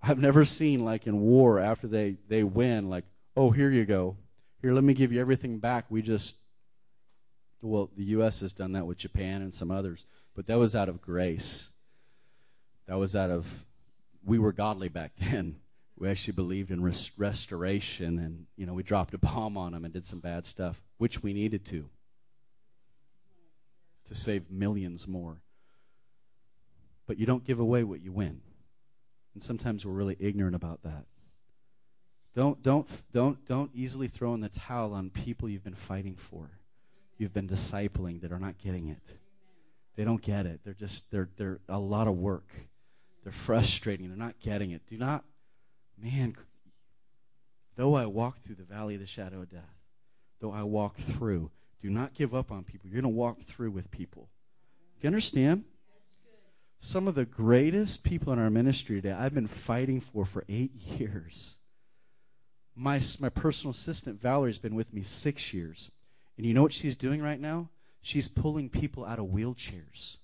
I've 0.02 0.20
never 0.20 0.46
seen 0.46 0.86
like 0.86 1.08
in 1.08 1.20
war 1.20 1.60
after 1.60 1.88
they 1.88 2.18
they 2.28 2.44
win 2.44 2.90
like 2.90 3.06
oh 3.36 3.52
here 3.52 3.70
you 3.70 3.86
go 3.86 4.18
here 4.62 4.74
let 4.74 4.84
me 4.84 4.94
give 4.94 5.12
you 5.12 5.20
everything 5.20 5.60
back 5.60 5.86
we 5.90 6.02
just 6.02 6.36
well 7.62 7.90
the 7.98 8.04
U.S. 8.06 8.40
has 8.42 8.54
done 8.54 8.74
that 8.74 8.86
with 8.86 8.98
Japan 8.98 9.42
and 9.42 9.54
some 9.54 9.72
others 9.72 10.06
but 10.36 10.48
that 10.48 10.60
was 10.60 10.76
out 10.76 10.90
of 10.90 11.02
grace 11.02 11.70
that 12.88 12.98
was 12.98 13.16
out 13.16 13.30
of, 13.30 13.66
we 14.26 14.40
were 14.40 14.54
godly 14.54 14.90
back 14.90 15.12
then. 15.20 15.58
We 15.98 16.10
actually 16.10 16.34
believed 16.34 16.72
in 16.72 16.82
res- 16.82 17.12
restoration, 17.18 18.20
and, 18.20 18.46
you 18.56 18.66
know, 18.66 18.74
we 18.74 18.84
dropped 18.84 19.14
a 19.14 19.18
bomb 19.18 19.58
on 19.58 19.74
them 19.74 19.84
and 19.84 19.94
did 19.94 20.06
some 20.06 20.20
bad 20.20 20.46
stuff, 20.46 20.82
which 20.98 21.24
we 21.24 21.34
needed 21.34 21.66
to, 21.66 21.90
to 24.08 24.16
save 24.16 24.50
millions 24.52 25.08
more. 25.08 25.38
But 27.08 27.18
you 27.18 27.26
don't 27.26 27.44
give 27.44 27.60
away 27.60 27.84
what 27.84 28.02
you 28.02 28.12
win. 28.12 28.42
And 29.38 29.44
sometimes 29.44 29.86
we're 29.86 29.92
really 29.92 30.18
ignorant 30.20 30.56
about 30.56 30.82
that. 30.82 31.06
Don't, 32.36 32.60
don't, 32.64 32.88
don't, 33.12 33.46
don't 33.46 33.70
easily 33.72 34.08
throw 34.08 34.34
in 34.34 34.42
the 34.42 34.50
towel 34.50 34.96
on 34.96 35.12
people 35.12 35.48
you've 35.48 35.64
been 35.64 35.76
fighting 35.76 36.16
for, 36.16 36.50
you've 37.20 37.36
been 37.36 37.48
discipling 37.48 38.22
that 38.22 38.32
are 38.32 38.40
not 38.40 38.58
getting 38.58 38.88
it. 38.88 39.04
They 39.96 40.04
don't 40.06 40.24
get 40.24 40.48
it. 40.48 40.62
They're 40.66 40.74
just, 40.74 41.12
they're, 41.12 41.30
they're 41.38 41.60
a 41.70 41.78
lot 41.78 42.08
of 42.08 42.18
work. 42.18 42.50
They're 43.22 43.32
frustrating. 43.32 44.08
They're 44.08 44.18
not 44.18 44.40
getting 44.40 44.72
it. 44.72 44.82
Do 44.88 44.98
not, 44.98 45.24
man, 46.02 46.36
though 47.76 47.94
I 47.94 48.08
walk 48.08 48.40
through 48.40 48.56
the 48.56 48.64
valley 48.64 48.96
of 48.96 49.02
the 49.02 49.06
shadow 49.06 49.42
of 49.42 49.52
death, 49.52 49.62
though 50.42 50.52
I 50.52 50.64
walk 50.64 50.98
through, 50.98 51.52
do 51.80 51.92
not 51.92 52.16
give 52.16 52.34
up 52.34 52.52
on 52.52 52.64
people. 52.64 52.90
You're 52.90 53.04
going 53.04 53.14
to 53.14 53.16
walk 53.16 53.44
through 53.44 53.70
with 53.70 53.92
people. 53.92 54.30
Do 55.00 55.06
you 55.06 55.10
understand? 55.10 55.66
Some 56.80 57.08
of 57.08 57.16
the 57.16 57.26
greatest 57.26 58.04
people 58.04 58.32
in 58.34 58.40
our 58.40 58.50
ministry 58.50 58.98
today, 58.98 59.14
I've 59.14 59.34
been 59.34 59.48
fighting 59.48 60.00
for 60.00 60.26
for 60.26 60.44
eight 60.48 60.74
years. 60.76 61.58
My, 62.76 63.02
my 63.20 63.30
personal 63.30 63.72
assistant, 63.72 64.22
Valerie's 64.22 64.60
been 64.60 64.76
with 64.76 64.94
me 64.94 65.04
six 65.04 65.54
years. 65.54 65.92
And 66.38 66.46
you 66.46 66.54
know 66.54 66.62
what 66.62 66.74
she's 66.74 66.96
doing 66.96 67.22
right 67.22 67.40
now? 67.40 67.70
She's 68.02 68.28
pulling 68.28 68.70
people 68.70 69.04
out 69.04 69.18
of 69.18 69.26
wheelchairs. 69.26 70.18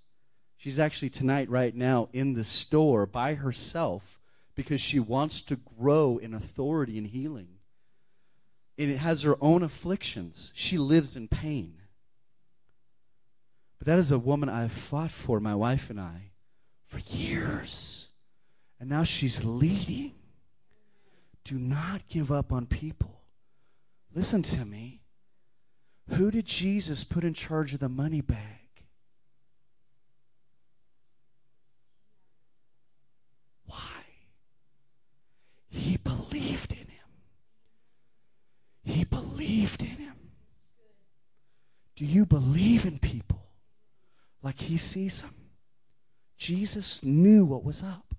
She's 0.57 0.79
actually 0.79 1.09
tonight, 1.09 1.49
right 1.49 1.75
now, 1.75 2.09
in 2.13 2.33
the 2.33 2.45
store 2.45 3.05
by 3.05 3.33
herself 3.33 4.19
because 4.55 4.79
she 4.79 4.99
wants 4.99 5.41
to 5.41 5.55
grow 5.55 6.17
in 6.17 6.33
authority 6.33 6.97
and 6.97 7.07
healing. 7.07 7.47
And 8.77 8.91
it 8.91 8.97
has 8.97 9.23
her 9.23 9.35
own 9.41 9.63
afflictions. 9.63 10.51
She 10.53 10.77
lives 10.77 11.15
in 11.15 11.27
pain. 11.27 11.75
But 13.79 13.87
that 13.87 13.99
is 13.99 14.11
a 14.11 14.19
woman 14.19 14.47
I've 14.47 14.71
fought 14.71 15.11
for, 15.11 15.39
my 15.39 15.55
wife 15.55 15.89
and 15.89 15.99
I, 15.99 16.31
for 16.93 16.99
years. 17.15 18.07
And 18.79 18.89
now 18.89 19.03
she's 19.03 19.43
leading. 19.43 20.13
Do 21.43 21.55
not 21.55 22.07
give 22.07 22.31
up 22.31 22.51
on 22.51 22.67
people. 22.67 23.21
Listen 24.13 24.43
to 24.43 24.65
me. 24.65 25.01
Who 26.09 26.29
did 26.29 26.45
Jesus 26.45 27.03
put 27.03 27.23
in 27.23 27.33
charge 27.33 27.73
of 27.73 27.79
the 27.79 27.89
money 27.89 28.21
bag? 28.21 28.37
Why? 33.65 33.77
He 35.69 35.97
believed 35.97 36.71
in 36.71 36.77
him. 36.77 37.09
He 38.83 39.03
believed 39.05 39.81
in 39.81 39.87
him. 39.87 40.15
Do 41.95 42.05
you 42.05 42.25
believe 42.25 42.85
in 42.85 42.99
people 42.99 43.45
like 44.43 44.59
he 44.59 44.77
sees 44.77 45.21
them? 45.21 45.42
Jesus 46.43 47.01
knew 47.03 47.45
what 47.45 47.63
was 47.63 47.81
up. 47.81 48.13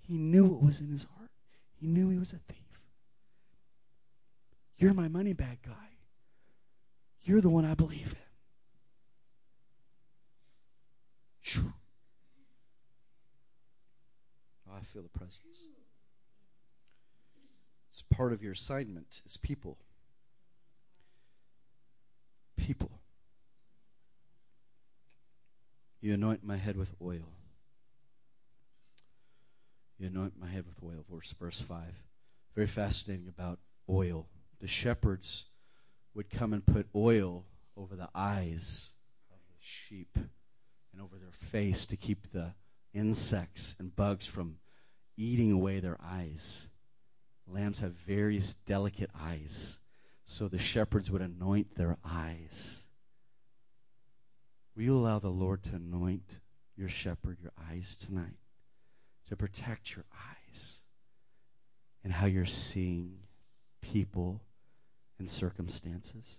He 0.00 0.18
knew 0.18 0.46
what 0.46 0.64
was 0.64 0.80
in 0.80 0.88
his 0.90 1.04
heart. 1.04 1.30
He 1.80 1.86
knew 1.86 2.10
he 2.10 2.18
was 2.18 2.32
a 2.32 2.40
thief. 2.52 2.56
You're 4.76 4.94
my 4.94 5.06
money 5.06 5.32
bag 5.32 5.58
guy. 5.64 5.90
You're 7.22 7.40
the 7.40 7.48
one 7.48 7.64
I 7.64 7.74
believe 7.74 8.16
in. 11.54 11.62
Oh, 14.68 14.74
I 14.76 14.82
feel 14.82 15.02
the 15.02 15.08
presence. 15.08 15.66
It's 17.90 18.02
part 18.10 18.32
of 18.32 18.42
your 18.42 18.54
assignment 18.54 19.22
is 19.24 19.36
people. 19.36 19.78
People. 22.56 22.99
You 26.00 26.14
anoint 26.14 26.42
my 26.42 26.56
head 26.56 26.76
with 26.76 26.94
oil. 27.02 27.32
You 29.98 30.06
anoint 30.06 30.38
my 30.40 30.48
head 30.48 30.64
with 30.66 30.82
oil. 30.82 31.04
Verse, 31.10 31.34
verse 31.38 31.60
5. 31.60 31.82
Very 32.54 32.66
fascinating 32.66 33.28
about 33.28 33.58
oil. 33.88 34.28
The 34.60 34.66
shepherds 34.66 35.44
would 36.14 36.30
come 36.30 36.52
and 36.52 36.64
put 36.64 36.88
oil 36.94 37.44
over 37.76 37.96
the 37.96 38.08
eyes 38.14 38.92
of 39.30 39.38
the 39.48 39.58
sheep 39.60 40.16
and 40.16 41.02
over 41.02 41.16
their 41.18 41.32
face 41.32 41.84
to 41.86 41.96
keep 41.96 42.32
the 42.32 42.54
insects 42.94 43.74
and 43.78 43.94
bugs 43.94 44.26
from 44.26 44.56
eating 45.16 45.52
away 45.52 45.80
their 45.80 45.98
eyes. 46.02 46.66
Lambs 47.46 47.80
have 47.80 47.92
various 47.92 48.54
delicate 48.54 49.10
eyes, 49.18 49.78
so 50.24 50.48
the 50.48 50.58
shepherds 50.58 51.10
would 51.10 51.22
anoint 51.22 51.74
their 51.76 51.98
eyes. 52.04 52.84
Will 54.80 54.86
you 54.86 54.96
allow 54.96 55.18
the 55.18 55.28
Lord 55.28 55.62
to 55.64 55.74
anoint 55.74 56.38
your 56.74 56.88
shepherd, 56.88 57.36
your 57.42 57.52
eyes 57.70 57.94
tonight, 57.96 58.38
to 59.28 59.36
protect 59.36 59.94
your 59.94 60.06
eyes 60.14 60.80
and 62.02 62.14
how 62.14 62.24
you're 62.24 62.46
seeing 62.46 63.18
people 63.82 64.40
and 65.18 65.28
circumstances? 65.28 66.38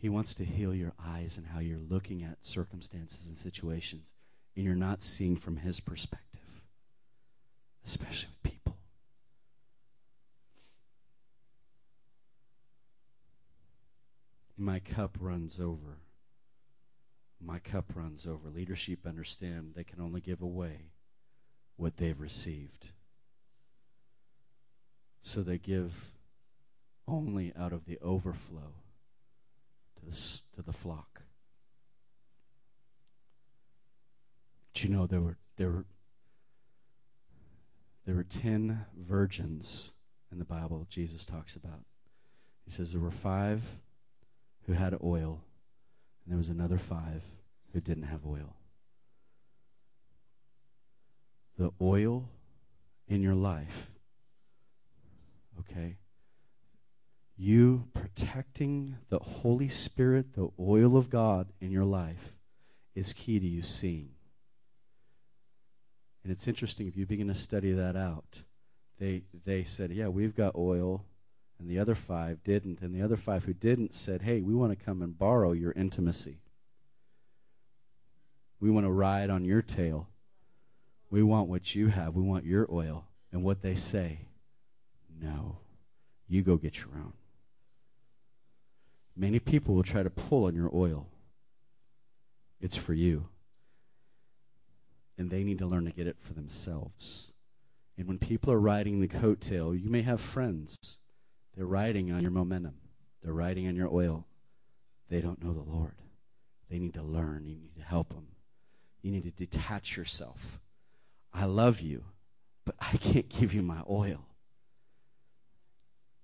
He 0.00 0.08
wants 0.08 0.32
to 0.36 0.44
heal 0.46 0.74
your 0.74 0.94
eyes 0.98 1.36
and 1.36 1.48
how 1.48 1.60
you're 1.60 1.76
looking 1.76 2.22
at 2.22 2.46
circumstances 2.46 3.26
and 3.26 3.36
situations, 3.36 4.14
and 4.56 4.64
you're 4.64 4.74
not 4.74 5.02
seeing 5.02 5.36
from 5.36 5.58
His 5.58 5.80
perspective 5.80 6.40
especially 7.84 8.30
with 8.30 8.52
people. 8.52 8.63
My 14.56 14.78
cup 14.78 15.16
runs 15.20 15.58
over. 15.58 15.98
My 17.40 17.58
cup 17.58 17.92
runs 17.94 18.26
over. 18.26 18.48
Leadership 18.48 19.06
understand 19.06 19.72
they 19.74 19.84
can 19.84 20.00
only 20.00 20.20
give 20.20 20.40
away 20.40 20.90
what 21.76 21.96
they've 21.96 22.20
received. 22.20 22.90
So 25.22 25.42
they 25.42 25.58
give 25.58 26.12
only 27.08 27.52
out 27.58 27.72
of 27.72 27.86
the 27.86 27.98
overflow 28.00 28.74
to 29.96 30.06
the, 30.06 30.40
to 30.54 30.62
the 30.62 30.72
flock. 30.72 31.22
Do 34.74 34.86
you 34.86 34.94
know 34.94 35.06
there 35.06 35.20
were 35.20 35.38
there 35.56 35.70
were 35.70 35.86
there 38.04 38.16
were 38.16 38.24
ten 38.24 38.86
virgins 38.96 39.92
in 40.32 40.38
the 40.38 40.44
Bible 40.44 40.86
Jesus 40.90 41.24
talks 41.24 41.56
about. 41.56 41.84
He 42.64 42.70
says 42.72 42.92
there 42.92 43.00
were 43.00 43.10
five 43.10 43.62
who 44.66 44.72
had 44.72 44.96
oil, 45.02 45.42
and 46.24 46.32
there 46.32 46.38
was 46.38 46.48
another 46.48 46.78
five 46.78 47.22
who 47.72 47.80
didn't 47.80 48.04
have 48.04 48.24
oil. 48.26 48.56
The 51.58 51.70
oil 51.80 52.28
in 53.06 53.22
your 53.22 53.34
life, 53.34 53.90
okay? 55.60 55.96
You 57.36 57.88
protecting 57.94 58.96
the 59.08 59.18
Holy 59.18 59.68
Spirit, 59.68 60.34
the 60.34 60.50
oil 60.58 60.96
of 60.96 61.10
God 61.10 61.52
in 61.60 61.70
your 61.70 61.84
life, 61.84 62.36
is 62.94 63.12
key 63.12 63.40
to 63.40 63.46
you 63.46 63.62
seeing. 63.62 64.10
And 66.22 66.32
it's 66.32 66.48
interesting 66.48 66.86
if 66.86 66.96
you 66.96 67.06
begin 67.06 67.28
to 67.28 67.34
study 67.34 67.72
that 67.72 67.96
out. 67.96 68.42
They 68.98 69.24
they 69.44 69.64
said, 69.64 69.90
"Yeah, 69.90 70.08
we've 70.08 70.34
got 70.34 70.54
oil." 70.54 71.04
And 71.64 71.70
the 71.70 71.78
other 71.78 71.94
five 71.94 72.44
didn't. 72.44 72.82
And 72.82 72.94
the 72.94 73.00
other 73.00 73.16
five 73.16 73.44
who 73.44 73.54
didn't 73.54 73.94
said, 73.94 74.20
Hey, 74.20 74.42
we 74.42 74.54
want 74.54 74.78
to 74.78 74.84
come 74.84 75.00
and 75.00 75.18
borrow 75.18 75.52
your 75.52 75.72
intimacy. 75.72 76.36
We 78.60 78.70
want 78.70 78.84
to 78.84 78.92
ride 78.92 79.30
on 79.30 79.46
your 79.46 79.62
tail. 79.62 80.10
We 81.08 81.22
want 81.22 81.48
what 81.48 81.74
you 81.74 81.86
have. 81.86 82.14
We 82.14 82.22
want 82.22 82.44
your 82.44 82.68
oil. 82.70 83.06
And 83.32 83.42
what 83.42 83.62
they 83.62 83.76
say, 83.76 84.18
no, 85.22 85.56
you 86.28 86.42
go 86.42 86.58
get 86.58 86.80
your 86.80 86.90
own. 86.96 87.14
Many 89.16 89.38
people 89.38 89.74
will 89.74 89.82
try 89.82 90.02
to 90.02 90.10
pull 90.10 90.44
on 90.44 90.54
your 90.54 90.70
oil. 90.74 91.06
It's 92.60 92.76
for 92.76 92.92
you. 92.92 93.28
And 95.16 95.30
they 95.30 95.44
need 95.44 95.60
to 95.60 95.66
learn 95.66 95.86
to 95.86 95.92
get 95.92 96.08
it 96.08 96.18
for 96.20 96.34
themselves. 96.34 97.32
And 97.96 98.06
when 98.06 98.18
people 98.18 98.52
are 98.52 98.60
riding 98.60 99.00
the 99.00 99.08
coattail, 99.08 99.82
you 99.82 99.88
may 99.88 100.02
have 100.02 100.20
friends 100.20 100.76
they're 101.56 101.66
riding 101.66 102.12
on 102.12 102.22
your 102.22 102.30
momentum, 102.30 102.74
they're 103.22 103.32
riding 103.32 103.68
on 103.68 103.76
your 103.76 103.92
oil. 103.92 104.26
They 105.08 105.20
don't 105.20 105.42
know 105.42 105.52
the 105.52 105.60
Lord. 105.60 105.94
They 106.70 106.78
need 106.78 106.94
to 106.94 107.02
learn. 107.02 107.46
You 107.46 107.56
need 107.56 107.76
to 107.76 107.82
help 107.82 108.08
them. 108.08 108.26
You 109.02 109.12
need 109.12 109.24
to 109.24 109.30
detach 109.30 109.96
yourself. 109.96 110.60
I 111.32 111.44
love 111.44 111.80
you, 111.80 112.04
but 112.64 112.74
I 112.80 112.96
can't 112.96 113.28
give 113.28 113.52
you 113.52 113.62
my 113.62 113.82
oil. 113.88 114.24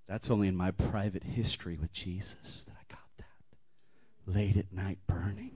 That's 0.08 0.30
only 0.30 0.48
in 0.48 0.56
my 0.56 0.72
private 0.72 1.22
history 1.22 1.76
with 1.76 1.92
Jesus 1.92 2.64
that 2.64 2.72
I 2.72 2.84
got 2.88 3.00
that. 3.18 4.34
Late 4.34 4.56
at 4.56 4.72
night, 4.72 4.98
burning, 5.06 5.52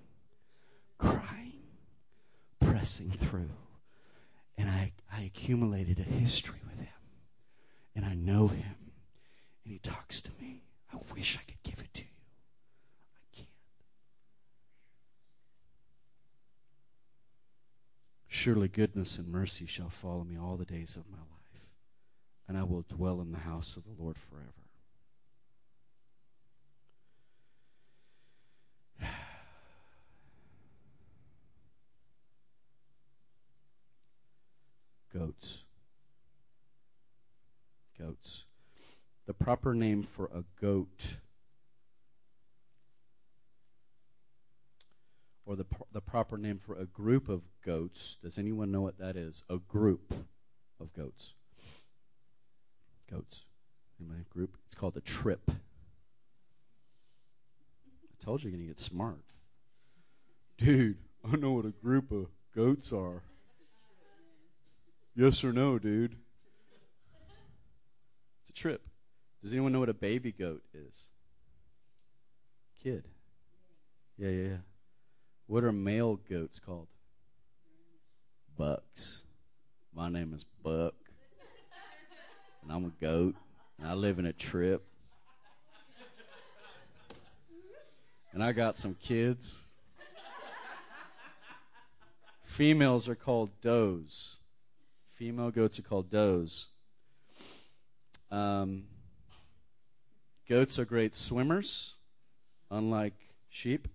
crying, 0.99 1.63
pressing 2.61 3.11
through. 3.11 3.51
And 4.57 4.69
I, 4.69 4.93
I 5.13 5.23
accumulated 5.23 5.99
a 5.99 6.03
history 6.03 6.61
with 6.69 6.79
him. 6.79 6.89
And 7.97 8.05
I 8.05 8.15
know 8.15 8.49
him 8.49 8.77
and 9.65 9.73
he 9.73 9.79
talks 9.79 10.21
to 10.21 10.31
me. 10.41 10.63
I 10.93 10.99
wish 11.15 11.39
I 11.39 11.43
could 11.51 11.63
give 11.63 11.81
it 11.81 11.95
to 11.95 12.03
you. 12.03 12.09
I 13.17 13.25
can't. 13.35 13.49
Surely 18.29 18.69
goodness 18.69 19.17
and 19.19 19.29
mercy 19.29 19.67
shall 19.67 19.89
follow 19.89 20.25
me 20.25 20.37
all 20.39 20.57
the 20.57 20.67
days 20.67 20.97
of 20.97 21.11
my 21.11 21.19
life, 21.19 21.63
and 22.47 22.59
I 22.59 22.63
will 22.63 22.85
dwell 22.89 23.21
in 23.23 23.33
the 23.33 23.39
house 23.39 23.77
of 23.77 23.85
the 23.85 23.95
Lord 23.99 24.17
forever. 24.19 24.51
Goats. 35.13 35.65
Goats 37.99 38.45
the 39.27 39.35
proper 39.35 39.75
name 39.75 40.03
for 40.03 40.27
a 40.27 40.45
goat 40.61 41.17
or 45.47 45.57
the, 45.57 45.67
the 45.93 46.01
proper 46.01 46.39
name 46.39 46.59
for 46.59 46.75
a 46.77 46.85
group 46.85 47.29
of 47.29 47.43
goats. 47.65 48.17
Does 48.23 48.39
anyone 48.39 48.71
know 48.71 48.81
what 48.81 48.99
that 48.99 49.17
is? 49.17 49.43
A 49.49 49.59
group 49.59 50.15
of 50.81 50.93
goats. 50.93 51.35
Goats. 53.11 53.45
Anybody? 54.01 54.25
Group? 54.31 54.57
It's 54.67 54.75
called 54.75 54.97
a 54.97 55.01
trip. 55.01 55.51
I 55.51 55.55
told 58.25 58.43
you 58.43 58.51
you're 58.51 58.57
going 58.57 58.67
to 58.67 58.73
get 58.73 58.81
smart. 58.81 59.25
Dude, 60.57 60.99
I 61.31 61.37
know 61.37 61.53
what 61.53 61.67
a 61.67 61.71
group 61.71 62.11
of 62.11 62.29
goats 62.55 62.93
are. 62.93 63.23
Yes 65.15 65.45
or 65.45 65.53
no, 65.53 65.79
dude? 65.79 66.17
It's 68.41 68.51
a 68.51 68.53
trip. 68.53 68.83
Does 69.45 69.53
anyone 69.53 69.73
know 69.73 69.81
what 69.81 69.91
a 69.91 69.93
baby 69.93 70.33
goat 70.33 70.63
is? 70.73 71.11
Kid. 72.83 73.05
Yeah, 74.17 74.31
yeah, 74.31 74.49
yeah. 74.49 74.57
What 75.49 75.65
are 75.65 75.73
male 75.73 76.19
goats 76.31 76.59
called? 76.59 76.89
Bucks. 78.57 79.21
My 79.95 80.09
name 80.09 80.33
is 80.33 80.47
Buck. 80.63 80.95
And 82.63 82.73
I'm 82.73 82.87
a 82.87 83.05
goat. 83.05 83.35
And 83.79 83.87
I 83.87 83.93
live 83.93 84.19
in 84.19 84.25
a 84.25 84.33
trip. 84.33 84.83
And 88.33 88.43
I 88.43 88.53
got 88.53 88.79
some 88.79 88.95
kids. 88.95 89.61
Females 92.45 93.11
are 93.11 93.15
called 93.15 93.51
does. 93.61 94.37
Female 95.13 95.51
goats 95.51 95.79
are 95.79 95.83
called 95.83 96.11
does. 96.11 96.69
Um, 98.31 98.85
Goats 100.47 100.79
are 100.79 100.85
great 100.85 101.15
swimmers, 101.15 101.95
unlike 102.71 103.15
sheep. 103.49 103.89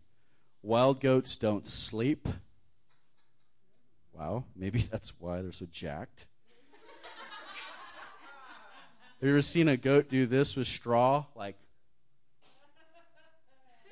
Wild 0.63 0.99
goats 0.99 1.35
don't 1.35 1.67
sleep. 1.67 2.27
Wow, 4.13 4.45
maybe 4.55 4.81
that's 4.91 5.13
why 5.19 5.43
they're 5.43 5.51
so 5.51 5.67
jacked. 5.71 6.25
Have 9.19 9.27
you 9.27 9.29
ever 9.29 9.41
seen 9.43 9.67
a 9.67 9.77
goat 9.77 10.09
do 10.09 10.25
this 10.25 10.55
with 10.55 10.65
straw? 10.65 11.25
Like, 11.35 11.57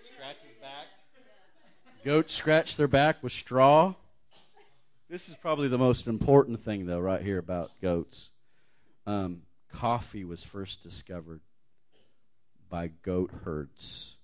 scratch 0.02 0.38
his 0.38 0.58
back. 0.60 0.88
Goats 2.04 2.34
scratch 2.34 2.76
their 2.76 2.88
back 2.88 3.22
with 3.22 3.34
straw. 3.34 3.94
This 5.10 5.30
is 5.30 5.36
probably 5.36 5.68
the 5.68 5.78
most 5.78 6.08
important 6.08 6.64
thing, 6.64 6.88
though, 6.88 7.00
right 7.00 7.22
here 7.22 7.38
about 7.38 7.70
goats. 7.82 8.32
Um, 9.06 9.44
coffee 9.72 10.26
was 10.26 10.44
first 10.44 10.82
discovered 10.82 11.42
by 12.70 12.88
goat 13.04 13.32
herds. 13.44 14.18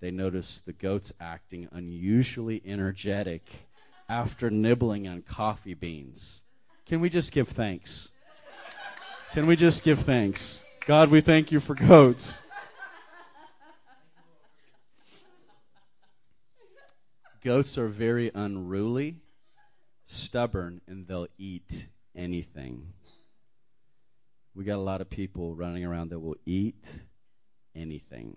They 0.00 0.10
noticed 0.10 0.66
the 0.66 0.72
goats 0.72 1.12
acting 1.20 1.68
unusually 1.72 2.62
energetic 2.64 3.48
after 4.08 4.50
nibbling 4.50 5.08
on 5.08 5.22
coffee 5.22 5.74
beans. 5.74 6.42
Can 6.86 7.00
we 7.00 7.08
just 7.08 7.32
give 7.32 7.48
thanks? 7.48 8.10
Can 9.32 9.46
we 9.46 9.56
just 9.56 9.82
give 9.82 10.00
thanks? 10.00 10.60
God, 10.86 11.10
we 11.10 11.20
thank 11.20 11.50
you 11.50 11.60
for 11.60 11.74
goats. 11.74 12.42
Goats 17.42 17.78
are 17.78 17.88
very 17.88 18.30
unruly, 18.34 19.20
stubborn, 20.06 20.80
and 20.86 21.06
they'll 21.06 21.28
eat 21.38 21.86
anything. 22.14 22.92
We 24.54 24.64
got 24.64 24.76
a 24.76 24.78
lot 24.78 25.00
of 25.00 25.10
people 25.10 25.54
running 25.54 25.84
around 25.84 26.10
that 26.10 26.18
will 26.18 26.38
eat 26.44 26.88
anything. 27.76 28.36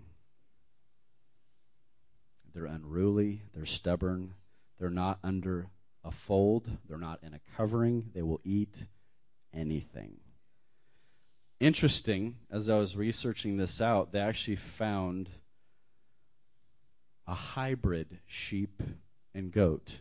They're 2.54 2.66
unruly, 2.66 3.42
they're 3.54 3.66
stubborn, 3.66 4.34
they're 4.78 4.90
not 4.90 5.18
under 5.22 5.68
a 6.04 6.10
fold, 6.10 6.68
they're 6.88 6.98
not 6.98 7.20
in 7.22 7.34
a 7.34 7.40
covering, 7.56 8.10
they 8.14 8.22
will 8.22 8.40
eat 8.44 8.86
anything. 9.54 10.18
Interesting, 11.60 12.36
as 12.50 12.68
I 12.68 12.78
was 12.78 12.96
researching 12.96 13.56
this 13.56 13.80
out, 13.80 14.12
they 14.12 14.18
actually 14.18 14.56
found 14.56 15.28
a 17.26 17.34
hybrid 17.34 18.18
sheep 18.26 18.82
and 19.34 19.52
goat. 19.52 19.98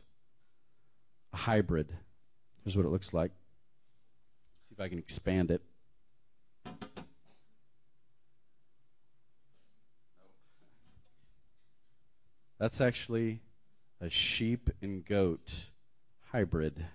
A 1.33 1.37
hybrid. 1.37 1.93
Here's 2.63 2.75
what 2.75 2.85
it 2.85 2.89
looks 2.89 3.13
like. 3.13 3.31
See 4.69 4.73
if 4.73 4.79
I 4.79 4.87
can 4.87 4.97
expand 4.97 5.51
it. 5.51 5.61
That's 12.59 12.81
actually 12.81 13.39
a 14.01 14.09
sheep 14.09 14.69
and 14.81 15.05
goat 15.05 15.69
hybrid. 16.31 16.85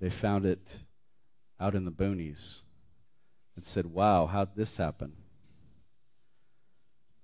They 0.00 0.08
found 0.08 0.46
it 0.46 0.80
out 1.60 1.74
in 1.74 1.84
the 1.84 1.90
boonies 1.90 2.60
and 3.54 3.66
said, 3.66 3.86
Wow, 3.86 4.26
how'd 4.26 4.56
this 4.56 4.78
happen? 4.78 5.12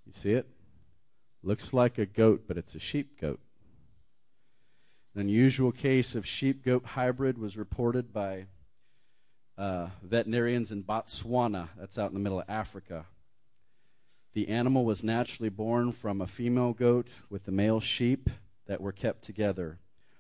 You 0.07 0.13
see 0.13 0.33
it? 0.33 0.47
Looks 1.43 1.73
like 1.73 1.99
a 1.99 2.07
goat, 2.07 2.45
but 2.47 2.59
it's 2.59 2.75
a 2.75 2.81
sheep 2.81 3.19
goat. 3.21 3.41
An 5.15 5.21
unusual 5.23 5.73
case 5.73 6.15
of 6.15 6.27
sheep 6.27 6.65
goat 6.65 6.85
hybrid 6.85 7.39
was 7.39 7.57
reported 7.57 8.13
by 8.13 8.47
uh, 9.57 9.89
veterinarians 10.03 10.73
in 10.73 10.83
Botswana. 10.83 11.69
That's 11.79 11.99
out 11.99 12.11
in 12.11 12.15
the 12.15 12.21
middle 12.21 12.41
of 12.41 12.51
Africa. 12.51 13.07
The 14.35 14.49
animal 14.49 14.85
was 14.85 15.05
naturally 15.05 15.49
born 15.49 15.93
from 15.93 16.21
a 16.21 16.27
female 16.27 16.73
goat 16.73 17.07
with 17.31 17.45
the 17.45 17.53
male 17.53 17.81
sheep 17.81 18.29
that 18.67 18.81
were 18.81 18.93
kept 18.93 19.23
together. 19.23 19.79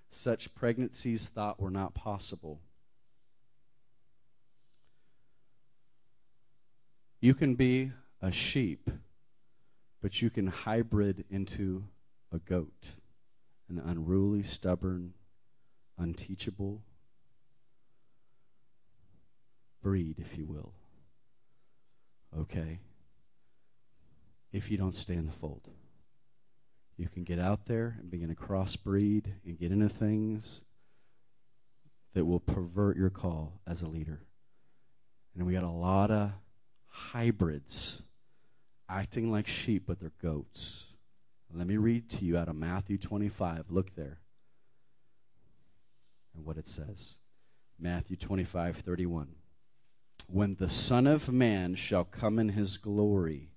Such 0.08 0.54
pregnancies 0.54 1.26
thought 1.26 1.60
were 1.60 1.70
not 1.70 1.94
possible. 1.94 2.60
You 7.20 7.34
can 7.34 7.54
be 7.56 7.90
a 8.22 8.30
sheep, 8.30 8.88
but 10.00 10.22
you 10.22 10.30
can 10.30 10.46
hybrid 10.46 11.24
into 11.28 11.84
a 12.30 12.38
goat, 12.38 12.90
an 13.68 13.78
unruly, 13.78 14.42
stubborn, 14.42 15.14
unteachable 15.98 16.82
breed, 19.84 20.18
if 20.18 20.38
you 20.38 20.46
will. 20.46 20.72
Okay? 22.36 22.78
If 24.54 24.70
you 24.70 24.76
don't 24.76 24.94
stay 24.94 25.14
in 25.14 25.26
the 25.26 25.32
fold, 25.32 25.68
you 26.96 27.08
can 27.08 27.24
get 27.24 27.40
out 27.40 27.66
there 27.66 27.96
and 27.98 28.08
begin 28.08 28.28
to 28.28 28.36
crossbreed 28.36 29.24
and 29.44 29.58
get 29.58 29.72
into 29.72 29.88
things 29.88 30.62
that 32.14 32.24
will 32.24 32.38
pervert 32.38 32.96
your 32.96 33.10
call 33.10 33.60
as 33.66 33.82
a 33.82 33.88
leader. 33.88 34.20
And 35.34 35.44
we 35.44 35.54
got 35.54 35.64
a 35.64 35.68
lot 35.68 36.12
of 36.12 36.30
hybrids 36.86 38.00
acting 38.88 39.32
like 39.32 39.48
sheep, 39.48 39.82
but 39.88 39.98
they're 39.98 40.12
goats. 40.22 40.86
Let 41.52 41.66
me 41.66 41.76
read 41.76 42.08
to 42.10 42.24
you 42.24 42.38
out 42.38 42.48
of 42.48 42.54
Matthew 42.54 42.96
25. 42.96 43.70
Look 43.70 43.96
there. 43.96 44.20
And 46.36 46.44
what 46.44 46.58
it 46.58 46.68
says. 46.68 47.16
Matthew 47.80 48.16
25, 48.16 48.76
31 48.76 49.30
when 50.26 50.54
the 50.54 50.70
Son 50.70 51.06
of 51.06 51.30
Man 51.30 51.74
shall 51.74 52.04
come 52.04 52.38
in 52.38 52.50
his 52.50 52.78
glory, 52.78 53.53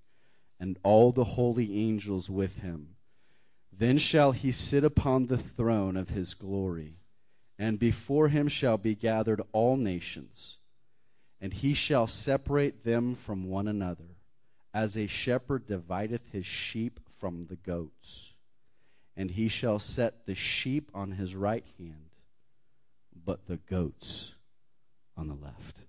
and 0.60 0.78
all 0.82 1.12
the 1.12 1.24
holy 1.24 1.78
angels 1.78 2.28
with 2.28 2.60
him, 2.60 2.96
then 3.72 3.98
shall 3.98 4.32
he 4.32 4.50
sit 4.50 4.82
upon 4.84 5.26
the 5.26 5.38
throne 5.38 5.96
of 5.96 6.08
his 6.08 6.34
glory, 6.34 6.96
and 7.58 7.78
before 7.78 8.28
him 8.28 8.48
shall 8.48 8.76
be 8.76 8.94
gathered 8.94 9.40
all 9.52 9.76
nations, 9.76 10.58
and 11.40 11.52
he 11.52 11.74
shall 11.74 12.06
separate 12.06 12.84
them 12.84 13.14
from 13.14 13.48
one 13.48 13.68
another, 13.68 14.16
as 14.74 14.96
a 14.96 15.06
shepherd 15.06 15.66
divideth 15.66 16.32
his 16.32 16.46
sheep 16.46 17.00
from 17.18 17.46
the 17.46 17.56
goats. 17.56 18.34
And 19.16 19.32
he 19.32 19.48
shall 19.48 19.78
set 19.80 20.26
the 20.26 20.34
sheep 20.34 20.90
on 20.94 21.12
his 21.12 21.34
right 21.34 21.64
hand, 21.78 22.10
but 23.24 23.46
the 23.46 23.56
goats 23.56 24.36
on 25.16 25.26
the 25.28 25.34
left. 25.34 25.87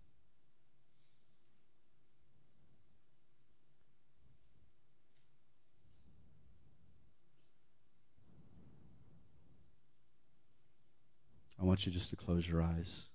I 11.59 11.65
want 11.65 11.85
you 11.85 11.91
just 11.91 12.09
to 12.11 12.15
close 12.15 12.47
your 12.47 12.61
eyes. 12.61 13.07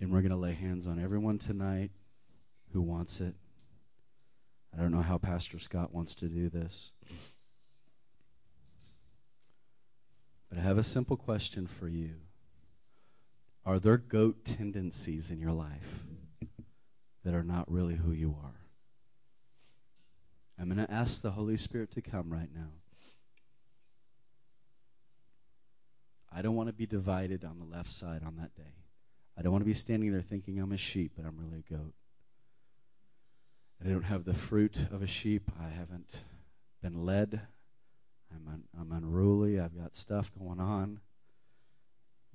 And 0.00 0.12
we're 0.12 0.20
going 0.20 0.30
to 0.30 0.36
lay 0.36 0.54
hands 0.54 0.86
on 0.86 1.02
everyone 1.02 1.38
tonight 1.38 1.90
who 2.72 2.80
wants 2.80 3.20
it. 3.20 3.34
I 4.76 4.80
don't 4.80 4.92
know 4.92 5.02
how 5.02 5.18
Pastor 5.18 5.58
Scott 5.58 5.92
wants 5.92 6.14
to 6.16 6.28
do 6.28 6.48
this. 6.48 6.92
But 10.48 10.58
I 10.58 10.62
have 10.62 10.78
a 10.78 10.84
simple 10.84 11.16
question 11.16 11.66
for 11.66 11.88
you. 11.88 12.14
Are 13.66 13.78
there 13.78 13.98
goat 13.98 14.44
tendencies 14.44 15.30
in 15.30 15.40
your 15.40 15.52
life 15.52 16.04
that 17.24 17.34
are 17.34 17.42
not 17.42 17.70
really 17.70 17.96
who 17.96 18.12
you 18.12 18.34
are? 18.42 18.54
I'm 20.58 20.70
going 20.70 20.84
to 20.84 20.92
ask 20.92 21.20
the 21.20 21.32
Holy 21.32 21.56
Spirit 21.56 21.92
to 21.92 22.00
come 22.00 22.32
right 22.32 22.48
now. 22.54 22.70
I 26.34 26.42
don't 26.42 26.54
want 26.54 26.68
to 26.68 26.72
be 26.72 26.86
divided 26.86 27.44
on 27.44 27.58
the 27.58 27.64
left 27.64 27.90
side 27.90 28.22
on 28.24 28.36
that 28.36 28.54
day. 28.54 28.74
I 29.36 29.42
don't 29.42 29.52
want 29.52 29.62
to 29.62 29.68
be 29.68 29.74
standing 29.74 30.12
there 30.12 30.22
thinking 30.22 30.58
I'm 30.58 30.72
a 30.72 30.76
sheep, 30.76 31.12
but 31.16 31.24
I'm 31.24 31.38
really 31.38 31.64
a 31.68 31.72
goat. 31.72 31.94
I 33.84 33.88
don't 33.88 34.02
have 34.02 34.24
the 34.24 34.34
fruit 34.34 34.86
of 34.90 35.02
a 35.02 35.06
sheep. 35.06 35.50
I 35.60 35.68
haven't 35.68 36.22
been 36.82 37.04
led. 37.04 37.40
I'm, 38.34 38.52
un- 38.52 38.64
I'm 38.78 38.92
unruly. 38.92 39.60
I've 39.60 39.76
got 39.76 39.94
stuff 39.94 40.30
going 40.38 40.60
on. 40.60 41.00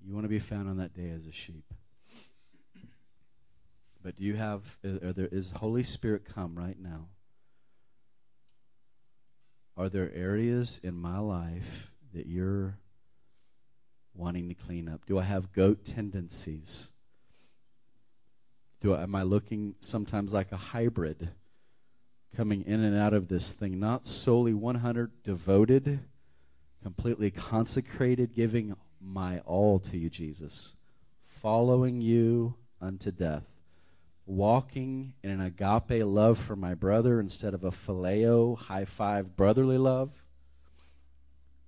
You 0.05 0.13
want 0.13 0.25
to 0.25 0.29
be 0.29 0.39
found 0.39 0.69
on 0.69 0.77
that 0.77 0.93
day 0.93 1.09
as 1.09 1.27
a 1.27 1.31
sheep. 1.31 1.65
But 4.01 4.15
do 4.15 4.23
you 4.23 4.35
have, 4.35 4.77
are 4.83 5.13
there, 5.13 5.29
is 5.31 5.51
Holy 5.51 5.83
Spirit 5.83 6.25
come 6.25 6.55
right 6.55 6.77
now? 6.79 7.07
Are 9.77 9.89
there 9.89 10.11
areas 10.13 10.79
in 10.83 10.93
my 10.93 11.19
life 11.19 11.91
that 12.13 12.27
you're 12.27 12.77
wanting 14.16 14.49
to 14.49 14.55
clean 14.55 14.88
up? 14.88 15.05
Do 15.05 15.20
I 15.20 15.24
have 15.24 15.53
goat 15.53 15.86
tendencies? 15.86 16.89
Do 18.82 18.93
I, 18.93 19.03
am 19.03 19.16
I 19.16 19.24
looking 19.24 19.76
sometimes 19.80 20.34
like 20.34 20.51
a 20.51 20.57
hybrid 20.57 21.30
coming 22.36 22.64
in 22.66 22.84
and 22.84 22.97
out 22.97 23.14
of 23.14 23.28
this 23.28 23.51
thing, 23.51 23.80
not 23.80 24.07
solely 24.07 24.53
100 24.53 25.24
devoted, 25.24 25.99
completely 26.82 27.32
consecrated, 27.32 28.34
giving 28.34 28.76
my 28.99 29.39
all 29.39 29.80
to 29.80 29.97
you, 29.97 30.09
Jesus, 30.09 30.74
following 31.28 32.01
you 32.01 32.55
unto 32.82 33.11
death, 33.11 33.43
walking 34.26 35.14
in 35.24 35.30
an 35.30 35.41
agape 35.41 36.03
love 36.05 36.38
for 36.38 36.55
my 36.55 36.74
brother 36.74 37.20
instead 37.20 37.53
of 37.53 37.64
a 37.64 37.72
phileo, 37.72 38.57
high 38.57 38.86
five 38.86 39.36
brotherly 39.36 39.78
love? 39.78 40.24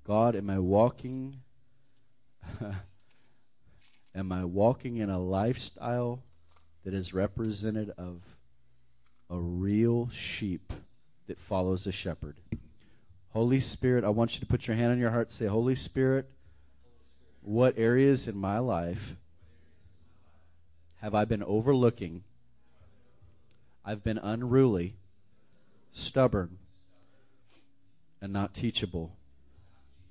God, 0.05 0.35
am 0.35 0.49
I 0.49 0.59
walking 0.59 1.41
Am 4.15 4.31
I 4.31 4.45
walking 4.45 4.97
in 4.97 5.09
a 5.09 5.19
lifestyle 5.19 6.23
that 6.83 6.93
is 6.93 7.13
represented 7.13 7.91
of 7.97 8.21
a 9.29 9.37
real 9.37 10.09
sheep 10.09 10.71
that 11.27 11.39
follows 11.39 11.85
a 11.87 11.91
shepherd? 11.91 12.37
Holy 13.29 13.59
Spirit, 13.59 14.05
I 14.05 14.09
want 14.09 14.35
you 14.35 14.39
to 14.39 14.45
put 14.45 14.67
your 14.67 14.77
hand 14.77 14.93
on 14.93 14.99
your 14.99 15.11
heart. 15.11 15.31
Say, 15.31 15.47
Holy 15.47 15.75
Spirit, 15.75 16.29
what 17.41 17.77
areas 17.77 18.27
in 18.27 18.37
my 18.37 18.59
life 18.59 19.15
have 21.01 21.13
I 21.13 21.25
been 21.25 21.43
overlooking? 21.43 22.23
I've 23.83 24.03
been 24.03 24.17
unruly, 24.17 24.95
stubborn, 25.91 26.57
and 28.21 28.31
not 28.31 28.53
teachable 28.53 29.17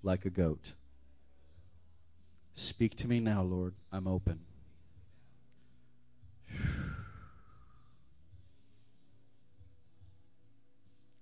like 0.03 0.25
a 0.25 0.31
goat. 0.31 0.75
Speak 2.55 2.97
to 2.97 3.09
me 3.09 3.21
now, 3.21 3.43
Lord. 3.43 3.75
I'm 3.93 4.07
open. 4.07 4.41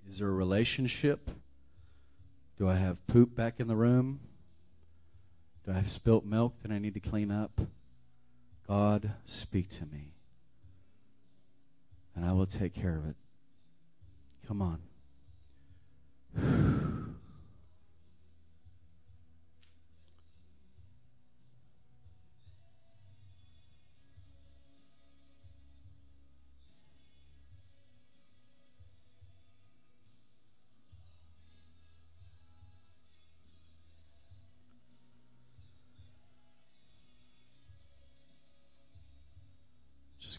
Is 0.09 0.19
there 0.19 0.29
a 0.29 0.33
relationship? 0.33 1.31
Do 2.59 2.69
I 2.69 2.75
have 2.75 3.07
poop 3.07 3.35
back 3.35 3.61
in 3.61 3.67
the 3.67 3.77
room? 3.77 4.21
Do 5.65 5.73
I 5.73 5.77
have 5.77 5.91
spilt 5.91 6.27
milk 6.27 6.55
that 6.63 6.71
I 6.71 6.79
need 6.79 6.95
to 6.95 7.01
clean 7.01 7.31
up? 7.31 7.61
God, 8.69 9.13
speak 9.25 9.71
to 9.71 9.87
me. 9.87 10.13
And 12.15 12.27
I 12.27 12.33
will 12.33 12.47
take 12.47 12.75
care 12.75 12.97
of 12.97 13.07
it. 13.09 13.17
Come 14.47 14.61
on. 14.61 14.83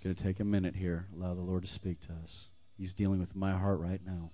going 0.03 0.15
to 0.15 0.21
take 0.21 0.41
a 0.41 0.43
minute 0.43 0.75
here, 0.75 1.07
allow 1.15 1.33
the 1.33 1.41
Lord 1.41 1.63
to 1.63 1.69
speak 1.69 2.01
to 2.01 2.13
us. 2.23 2.49
He's 2.77 2.93
dealing 2.93 3.19
with 3.19 3.35
my 3.35 3.53
heart 3.53 3.79
right 3.79 4.01
now. 4.05 4.31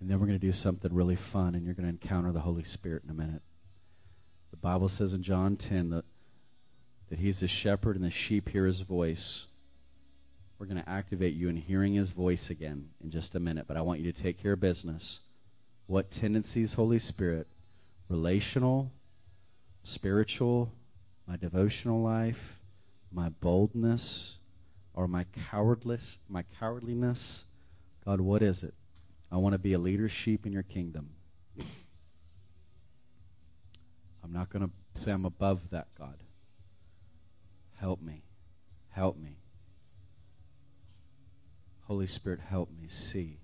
And 0.00 0.10
then 0.10 0.18
we're 0.18 0.26
going 0.26 0.38
to 0.38 0.44
do 0.44 0.50
something 0.50 0.92
really 0.92 1.14
fun, 1.14 1.54
and 1.54 1.64
you're 1.64 1.74
going 1.74 1.86
to 1.86 1.90
encounter 1.90 2.32
the 2.32 2.40
Holy 2.40 2.64
Spirit 2.64 3.04
in 3.04 3.10
a 3.10 3.14
minute. 3.14 3.42
The 4.50 4.56
Bible 4.56 4.88
says 4.88 5.14
in 5.14 5.22
John 5.22 5.54
10 5.54 5.90
that, 5.90 6.04
that 7.08 7.20
He's 7.20 7.38
the 7.38 7.46
shepherd 7.46 7.94
and 7.94 8.04
the 8.04 8.10
sheep 8.10 8.48
hear 8.48 8.66
His 8.66 8.80
voice. 8.80 9.46
We're 10.62 10.68
going 10.68 10.84
to 10.84 10.88
activate 10.88 11.34
you 11.34 11.48
in 11.48 11.56
hearing 11.56 11.94
His 11.94 12.10
voice 12.10 12.48
again 12.48 12.90
in 13.02 13.10
just 13.10 13.34
a 13.34 13.40
minute, 13.40 13.64
but 13.66 13.76
I 13.76 13.80
want 13.80 13.98
you 13.98 14.12
to 14.12 14.22
take 14.22 14.40
care 14.40 14.52
of 14.52 14.60
business. 14.60 15.18
What 15.88 16.12
tendencies, 16.12 16.74
Holy 16.74 17.00
Spirit, 17.00 17.48
relational, 18.08 18.92
spiritual, 19.82 20.72
my 21.26 21.36
devotional 21.36 22.00
life, 22.00 22.60
my 23.10 23.28
boldness, 23.28 24.38
or 24.94 25.08
my 25.08 25.26
cowardless, 25.50 26.18
my 26.28 26.44
cowardliness? 26.60 27.42
God, 28.04 28.20
what 28.20 28.40
is 28.40 28.62
it? 28.62 28.74
I 29.32 29.38
want 29.38 29.54
to 29.54 29.58
be 29.58 29.72
a 29.72 29.80
leader 29.80 30.08
sheep 30.08 30.46
in 30.46 30.52
your 30.52 30.62
kingdom. 30.62 31.10
I'm 34.22 34.32
not 34.32 34.48
going 34.48 34.64
to 34.64 34.70
say 35.02 35.10
I'm 35.10 35.24
above 35.24 35.70
that, 35.70 35.88
God. 35.98 36.22
Help 37.80 38.00
me. 38.00 38.22
Help 38.90 39.18
me. 39.18 39.41
Holy 41.92 42.06
Spirit, 42.06 42.40
help 42.40 42.70
me 42.80 42.88
see. 42.88 43.36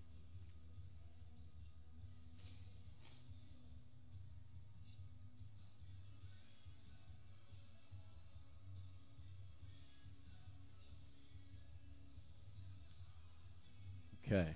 Okay. 14.26 14.54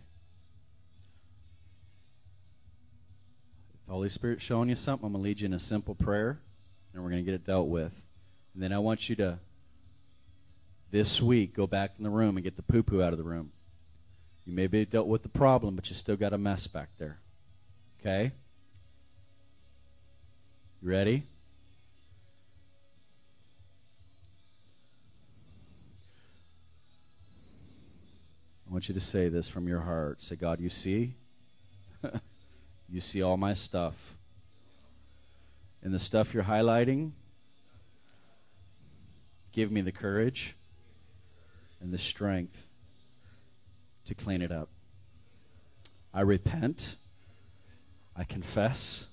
If 3.74 3.80
Holy 3.86 4.08
Spirit 4.08 4.40
showing 4.40 4.70
you 4.70 4.74
something, 4.74 5.04
I'm 5.04 5.12
going 5.12 5.22
to 5.22 5.28
lead 5.28 5.40
you 5.40 5.44
in 5.44 5.52
a 5.52 5.58
simple 5.58 5.94
prayer, 5.94 6.40
and 6.94 7.02
we're 7.02 7.10
going 7.10 7.22
to 7.22 7.30
get 7.30 7.34
it 7.34 7.44
dealt 7.44 7.68
with. 7.68 7.92
And 8.54 8.62
then 8.62 8.72
I 8.72 8.78
want 8.78 9.10
you 9.10 9.16
to, 9.16 9.38
this 10.90 11.20
week, 11.20 11.54
go 11.54 11.66
back 11.66 11.90
in 11.98 12.04
the 12.04 12.10
room 12.10 12.38
and 12.38 12.42
get 12.42 12.56
the 12.56 12.62
poo 12.62 12.82
poo 12.82 13.02
out 13.02 13.12
of 13.12 13.18
the 13.18 13.24
room. 13.24 13.52
You 14.44 14.52
may 14.54 14.66
be 14.66 14.84
dealt 14.84 15.06
with 15.06 15.22
the 15.22 15.28
problem, 15.28 15.76
but 15.76 15.88
you 15.88 15.94
still 15.94 16.16
got 16.16 16.32
a 16.32 16.38
mess 16.38 16.66
back 16.66 16.88
there. 16.98 17.18
Okay? 18.00 18.32
You 20.82 20.88
ready? 20.88 21.22
I 28.68 28.72
want 28.72 28.88
you 28.88 28.94
to 28.94 29.00
say 29.00 29.28
this 29.28 29.48
from 29.48 29.68
your 29.68 29.80
heart. 29.80 30.22
Say, 30.22 30.36
God, 30.36 30.60
you 30.60 30.68
see? 30.68 31.14
You 32.92 33.00
see 33.00 33.22
all 33.22 33.38
my 33.38 33.54
stuff. 33.54 34.16
And 35.82 35.94
the 35.94 35.98
stuff 35.98 36.34
you're 36.34 36.42
highlighting, 36.42 37.12
give 39.50 39.72
me 39.72 39.80
the 39.80 39.92
courage 39.92 40.54
and 41.80 41.90
the 41.90 41.96
strength 41.96 42.71
to 44.06 44.14
clean 44.14 44.42
it 44.42 44.52
up. 44.52 44.68
I 46.12 46.22
repent. 46.22 46.96
I 48.16 48.24
confess. 48.24 49.06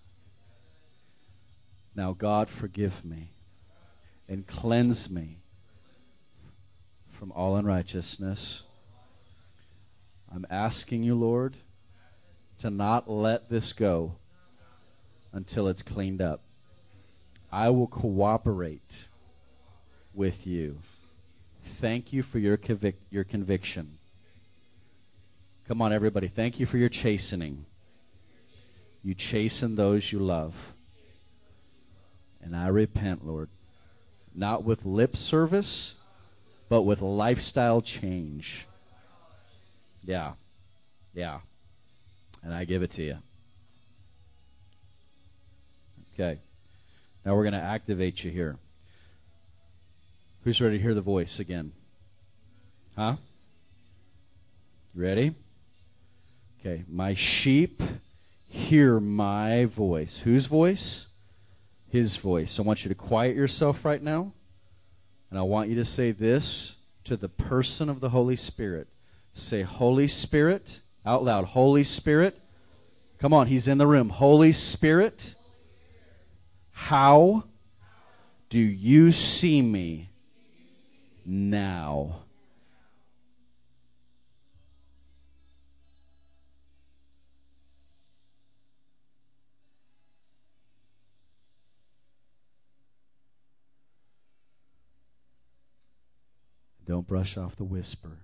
Now, 1.96 2.14
God, 2.14 2.50
forgive 2.50 3.04
me 3.06 3.32
and 4.28 4.46
cleanse 4.46 5.10
me 5.10 5.40
from 7.10 7.32
all 7.32 7.56
unrighteousness. 7.56 8.64
I'm 10.34 10.46
asking 10.50 11.04
you, 11.04 11.16
Lord 11.16 11.56
to 12.60 12.70
not 12.70 13.10
let 13.10 13.50
this 13.50 13.74
go 13.74 14.16
until 15.32 15.68
it's 15.68 15.82
cleaned 15.82 16.22
up. 16.22 16.42
I 17.52 17.70
will 17.70 17.88
cooperate 17.88 19.08
with 20.14 20.46
you. 20.46 20.80
Thank 21.64 22.14
you 22.14 22.22
for 22.22 22.38
your, 22.40 22.58
convic- 22.58 22.96
your 23.10 23.24
conviction. 23.24 23.98
Come 25.70 25.82
on, 25.82 25.94
everybody. 25.94 26.28
Thank 26.28 26.60
you 26.60 26.66
for 26.66 26.78
your 26.78 26.90
chastening. 26.90 27.66
You 29.02 29.14
chasten 29.14 29.76
those 29.76 30.12
you 30.12 30.20
love. 30.20 30.74
And 32.42 32.58
I 32.58 32.68
repent, 32.68 33.26
Lord, 33.26 33.48
not 34.36 34.66
with 34.66 34.86
lip 34.86 35.16
service, 35.16 35.96
but 36.68 36.82
with 36.82 37.02
lifestyle 37.02 37.82
change. 37.82 38.68
Yeah. 40.04 40.34
Yeah 41.14 41.40
and 42.44 42.54
I 42.54 42.66
give 42.66 42.84
it 42.84 42.92
to 42.92 43.04
you. 43.04 43.18
Okay. 46.14 46.40
Now 47.26 47.36
we're 47.36 47.44
going 47.44 47.54
to 47.54 47.60
activate 47.60 48.24
you 48.24 48.32
here. 48.32 48.58
Who's 50.44 50.62
ready 50.62 50.78
to 50.78 50.82
hear 50.82 50.94
the 50.94 51.02
voice 51.02 51.40
again? 51.40 51.74
Huh? 52.96 53.18
Ready? 54.94 55.36
Okay. 56.60 56.84
My 56.90 57.14
sheep 57.14 57.82
hear 58.48 59.00
my 59.00 59.66
voice. 59.66 60.20
Whose 60.20 60.46
voice? 60.46 61.08
His 61.88 62.18
voice. 62.18 62.60
I 62.60 62.64
want 62.64 62.84
you 62.84 62.90
to 62.90 62.96
quiet 62.96 63.36
yourself 63.36 63.86
right 63.86 64.02
now. 64.02 64.34
And 65.30 65.40
I 65.40 65.44
want 65.44 65.70
you 65.70 65.76
to 65.76 65.86
say 65.86 66.12
this 66.12 66.76
to 67.06 67.16
the 67.16 67.30
person 67.30 67.90
of 67.90 68.02
the 68.02 68.10
Holy 68.10 68.36
Spirit. 68.36 68.88
Say, 69.34 69.62
Holy 69.62 70.08
Spirit, 70.08 70.82
out 71.06 71.24
loud. 71.24 71.46
Holy 71.46 71.84
Spirit. 71.84 72.38
Come 73.20 73.34
on, 73.34 73.48
he's 73.48 73.68
in 73.68 73.78
the 73.78 73.88
room. 73.88 74.10
Holy 74.10 74.52
Spirit, 74.52 75.36
how 76.72 77.46
do 78.50 78.60
you 78.60 79.12
see 79.12 79.62
me 79.62 80.10
now? 81.26 82.22
Don't 96.90 97.06
brush 97.06 97.38
off 97.38 97.56
the 97.56 97.64
whisper 97.64 98.18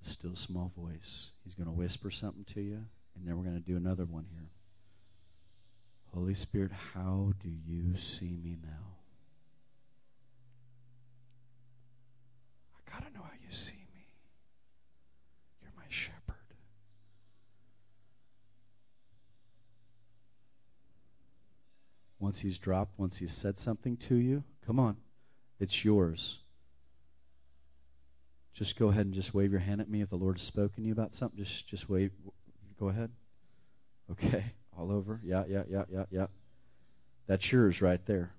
still 0.00 0.34
small 0.34 0.72
voice. 0.76 1.30
He's 1.44 1.54
going 1.54 1.68
to 1.68 1.72
whisper 1.72 2.10
something 2.10 2.42
to 2.54 2.60
you, 2.60 2.84
and 3.14 3.24
then 3.24 3.36
we're 3.36 3.44
going 3.44 3.54
to 3.54 3.64
do 3.64 3.76
another 3.76 4.04
one 4.04 4.26
here. 4.32 4.50
Holy 6.12 6.34
Spirit, 6.34 6.72
how 6.92 7.32
do 7.40 7.48
you 7.48 7.96
see 7.96 8.36
me 8.42 8.56
now? 8.60 8.96
I 12.76 12.90
got 12.90 13.06
to 13.06 13.14
know 13.14 13.22
how 13.22 13.30
you 13.40 13.52
see 13.52 13.86
me. 13.94 14.08
You're 15.62 15.70
my 15.76 15.86
shepherd. 15.88 16.34
Once 22.18 22.40
he's 22.40 22.58
dropped, 22.58 22.98
once 22.98 23.18
he's 23.18 23.32
said 23.32 23.56
something 23.56 23.96
to 23.98 24.16
you, 24.16 24.42
come 24.66 24.80
on, 24.80 24.96
it's 25.60 25.84
yours. 25.84 26.40
Just 28.54 28.78
go 28.78 28.88
ahead 28.88 29.06
and 29.06 29.14
just 29.14 29.32
wave 29.32 29.50
your 29.50 29.60
hand 29.60 29.80
at 29.80 29.88
me 29.88 30.02
if 30.02 30.10
the 30.10 30.16
Lord 30.16 30.36
has 30.36 30.42
spoken 30.42 30.82
to 30.82 30.86
you 30.86 30.92
about 30.92 31.14
something. 31.14 31.42
Just 31.42 31.68
just 31.68 31.88
wave. 31.88 32.12
Go 32.78 32.88
ahead. 32.88 33.10
Okay, 34.10 34.44
all 34.78 34.92
over. 34.92 35.20
Yeah, 35.24 35.44
yeah, 35.48 35.62
yeah, 35.68 35.84
yeah, 35.90 36.04
yeah. 36.10 36.26
That's 37.26 37.50
yours 37.50 37.80
right 37.80 38.04
there. 38.04 38.34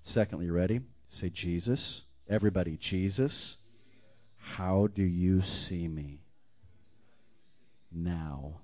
Secondly, 0.00 0.50
ready? 0.50 0.80
Say 1.08 1.30
Jesus. 1.30 2.02
Everybody, 2.28 2.76
Jesus. 2.76 3.56
How 4.36 4.88
do 4.88 5.02
you 5.02 5.40
see 5.40 5.88
me 5.88 6.22
now? 7.92 8.60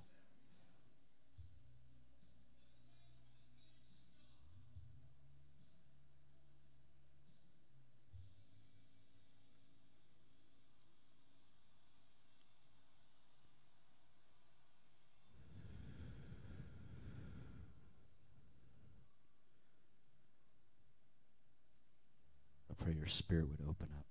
your 23.08 23.12
spirit 23.14 23.46
would 23.48 23.66
open 23.66 23.88
up. 23.96 24.04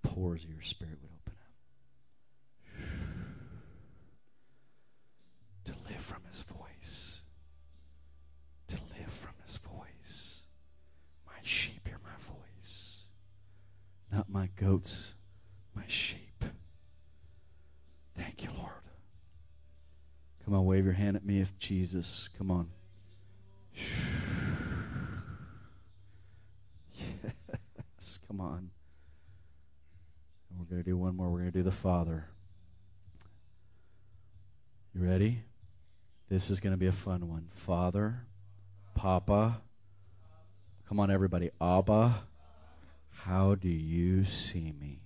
The 0.00 0.08
pores 0.08 0.42
of 0.42 0.50
your 0.50 0.62
spirit 0.62 0.96
would 1.02 1.10
open 1.20 1.34
up. 1.38 1.50
to 5.66 5.74
live 5.86 6.00
from 6.00 6.22
his 6.26 6.40
voice. 6.40 7.20
To 8.68 8.76
live 8.98 9.12
from 9.12 9.32
his 9.42 9.58
voice. 9.58 10.44
My 11.26 11.34
sheep 11.42 11.86
hear 11.86 11.98
my 12.02 12.16
voice. 12.32 13.02
Not 14.10 14.30
my 14.30 14.48
goats, 14.56 15.12
my 15.76 15.84
sheep. 15.88 16.42
Thank 18.16 18.44
you, 18.44 18.48
Lord. 18.56 18.70
Come 20.46 20.54
on, 20.54 20.64
wave 20.64 20.86
your 20.86 20.94
hand 20.94 21.16
at 21.16 21.26
me 21.26 21.42
if 21.42 21.58
Jesus. 21.58 22.30
Come 22.38 22.50
on. 22.50 22.70
Father. 31.80 32.26
You 34.94 35.02
ready? 35.02 35.44
This 36.28 36.50
is 36.50 36.60
going 36.60 36.74
to 36.74 36.76
be 36.76 36.88
a 36.88 36.92
fun 36.92 37.26
one. 37.26 37.48
Father, 37.54 38.26
Papa. 38.94 39.62
Come 40.86 41.00
on, 41.00 41.10
everybody. 41.10 41.48
Abba, 41.58 42.24
how 43.24 43.54
do 43.54 43.70
you 43.70 44.26
see 44.26 44.74
me? 44.78 45.00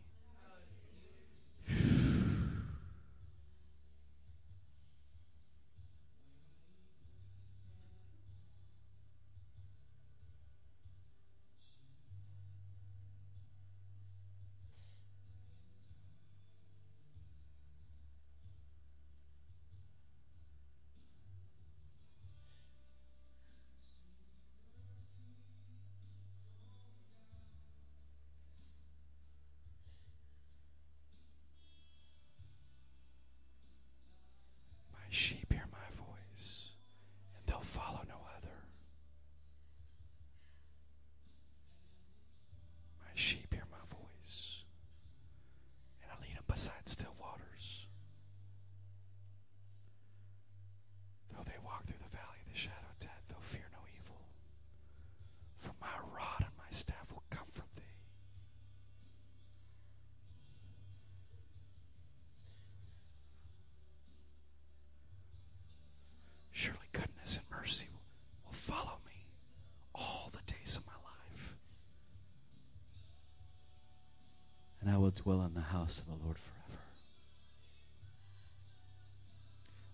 House 75.94 76.00
of 76.00 76.06
the 76.06 76.24
Lord 76.24 76.36
forever. 76.38 76.82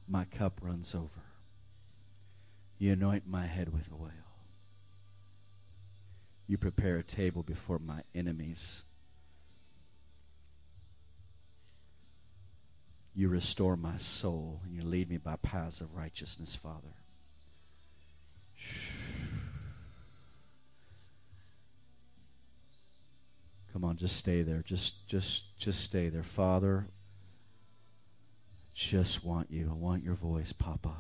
My 0.09 0.25
cup 0.25 0.61
runs 0.63 0.95
over. 0.95 1.09
You 2.79 2.93
anoint 2.93 3.29
my 3.29 3.47
head 3.47 3.73
with 3.73 3.91
oil. 3.93 4.11
You 6.47 6.59
prepare 6.59 6.97
a 6.97 7.03
table 7.03 7.43
before 7.43 7.79
my 7.79 8.03
enemies. 8.15 8.83
You 13.15 13.29
restore 13.29 13.77
my 13.77 13.99
soul 13.99 14.61
and 14.65 14.75
you 14.75 14.83
lead 14.83 15.11
me 15.11 15.19
by 15.19 15.37
paths 15.37 15.81
of 15.81 15.95
righteousness, 15.95 16.55
Father. 16.55 16.97
On, 23.91 23.97
just 23.97 24.17
stay 24.17 24.43
there. 24.43 24.63
Just 24.65 25.07
just 25.07 25.57
just 25.59 25.83
stay 25.83 26.09
there. 26.09 26.23
Father, 26.23 26.87
just 28.73 29.25
want 29.25 29.51
you. 29.51 29.69
I 29.71 29.75
want 29.75 30.03
your 30.03 30.15
voice, 30.15 30.53
Papa. 30.53 30.95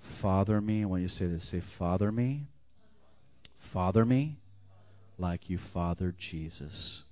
Father 0.00 0.60
me. 0.60 0.82
I 0.82 0.86
want 0.86 1.02
you 1.02 1.08
to 1.08 1.14
say 1.14 1.26
this. 1.26 1.44
Say, 1.44 1.60
Father 1.60 2.10
me. 2.10 2.48
Father 3.58 4.04
me 4.04 4.38
like 5.18 5.48
you 5.48 5.58
fathered 5.58 6.18
Jesus. 6.18 7.02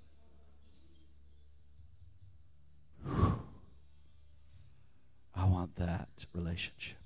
I 3.06 3.34
want 5.44 5.76
that 5.76 6.08
relationship. 6.32 7.01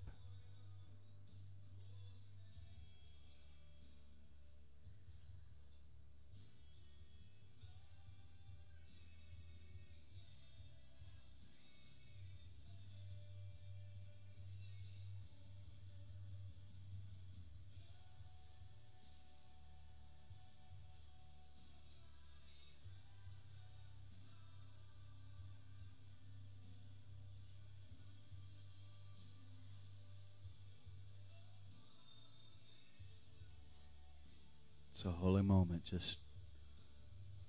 Moment. 35.47 35.85
Just 35.85 36.19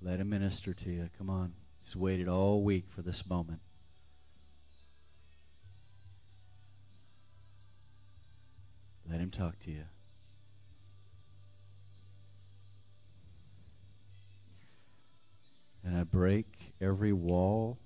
let 0.02 0.20
him 0.20 0.30
minister 0.30 0.74
to 0.74 0.90
you. 0.90 1.10
Come 1.18 1.30
on. 1.30 1.54
He's 1.82 1.96
waited 1.96 2.28
all 2.28 2.64
week 2.64 2.86
for 2.90 3.02
this 3.02 3.28
moment. 3.30 3.60
Let 9.10 9.20
him 9.20 9.32
talk 9.32 9.58
to 9.60 9.72
you. 9.72 9.84
And 15.84 15.96
I 15.98 16.04
break 16.04 16.74
every 16.82 17.14
wall. 17.14 17.78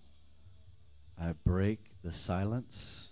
I 1.20 1.34
break 1.46 1.80
the 2.04 2.12
silence. 2.12 3.10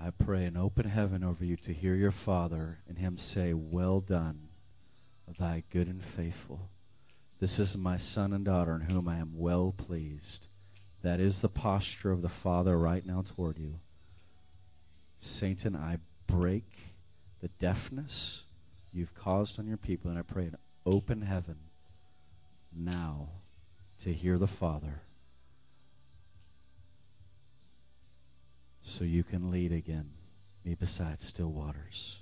I 0.00 0.10
pray 0.10 0.44
an 0.44 0.56
open 0.56 0.88
heaven 0.88 1.24
over 1.24 1.44
you 1.44 1.56
to 1.56 1.72
hear 1.72 1.94
your 1.94 2.12
Father 2.12 2.78
and 2.86 2.98
Him 2.98 3.16
say, 3.16 3.54
Well 3.54 4.00
done, 4.00 4.47
thy 5.36 5.64
good 5.70 5.88
and 5.88 6.02
faithful. 6.02 6.70
This 7.40 7.58
is 7.58 7.76
my 7.76 7.96
son 7.96 8.32
and 8.32 8.44
daughter 8.44 8.74
in 8.74 8.82
whom 8.82 9.08
I 9.08 9.18
am 9.18 9.32
well 9.36 9.74
pleased. 9.76 10.48
That 11.02 11.20
is 11.20 11.40
the 11.40 11.48
posture 11.48 12.10
of 12.10 12.22
the 12.22 12.28
Father 12.28 12.78
right 12.78 13.04
now 13.06 13.22
toward 13.22 13.58
you. 13.58 13.74
Satan, 15.20 15.76
I 15.76 15.98
break 16.26 16.94
the 17.40 17.48
deafness 17.60 18.42
you've 18.92 19.14
caused 19.14 19.58
on 19.58 19.66
your 19.66 19.76
people, 19.76 20.10
and 20.10 20.18
I 20.18 20.22
pray 20.22 20.46
an 20.46 20.56
open 20.84 21.22
heaven 21.22 21.56
now 22.74 23.28
to 24.00 24.12
hear 24.12 24.38
the 24.38 24.46
Father 24.46 25.02
so 28.82 29.04
you 29.04 29.22
can 29.22 29.50
lead 29.50 29.70
again 29.72 30.10
me 30.64 30.74
beside 30.74 31.20
still 31.20 31.50
waters. 31.50 32.20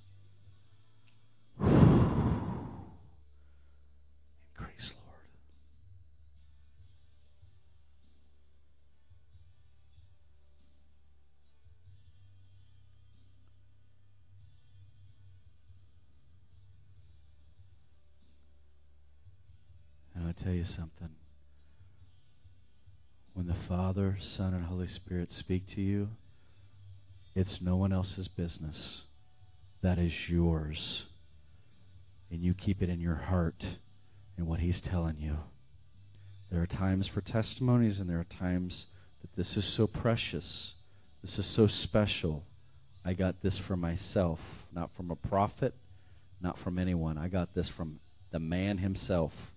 Increase, 4.58 4.94
Lord. 5.04 5.16
And 20.14 20.26
I'll 20.26 20.32
tell 20.32 20.52
you 20.52 20.64
something. 20.64 21.10
When 23.34 23.46
the 23.46 23.54
Father, 23.54 24.16
Son, 24.18 24.54
and 24.54 24.64
Holy 24.64 24.86
Spirit 24.86 25.30
speak 25.30 25.66
to 25.68 25.82
you, 25.82 26.08
it's 27.34 27.60
no 27.60 27.76
one 27.76 27.92
else's 27.92 28.28
business. 28.28 29.02
That 29.82 29.98
is 29.98 30.30
yours. 30.30 31.04
And 32.30 32.40
you 32.40 32.54
keep 32.54 32.82
it 32.82 32.88
in 32.88 32.98
your 32.98 33.14
heart 33.14 33.76
and 34.36 34.46
what 34.46 34.60
He's 34.60 34.80
telling 34.80 35.18
you. 35.18 35.38
There 36.50 36.62
are 36.62 36.66
times 36.66 37.08
for 37.08 37.20
testimonies, 37.20 38.00
and 38.00 38.08
there 38.08 38.20
are 38.20 38.24
times 38.24 38.86
that 39.20 39.34
this 39.34 39.56
is 39.56 39.64
so 39.64 39.86
precious. 39.86 40.74
This 41.22 41.38
is 41.38 41.46
so 41.46 41.66
special. 41.66 42.44
I 43.04 43.12
got 43.12 43.40
this 43.40 43.58
for 43.58 43.76
myself, 43.76 44.66
not 44.72 44.92
from 44.92 45.10
a 45.10 45.16
prophet, 45.16 45.74
not 46.40 46.58
from 46.58 46.78
anyone. 46.78 47.18
I 47.18 47.28
got 47.28 47.54
this 47.54 47.68
from 47.68 48.00
the 48.30 48.38
man 48.38 48.78
himself. 48.78 49.52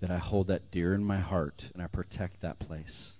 That 0.00 0.10
I 0.10 0.18
hold 0.18 0.48
that 0.48 0.70
dear 0.70 0.94
in 0.94 1.04
my 1.04 1.18
heart 1.18 1.70
and 1.72 1.82
I 1.82 1.86
protect 1.86 2.40
that 2.40 2.58
place. 2.58 3.14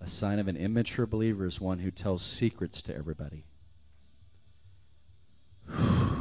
A 0.00 0.06
sign 0.06 0.38
of 0.38 0.48
an 0.48 0.56
immature 0.56 1.06
believer 1.06 1.46
is 1.46 1.60
one 1.60 1.78
who 1.78 1.90
tells 1.90 2.22
secrets 2.22 2.82
to 2.82 2.94
everybody. 2.94 3.44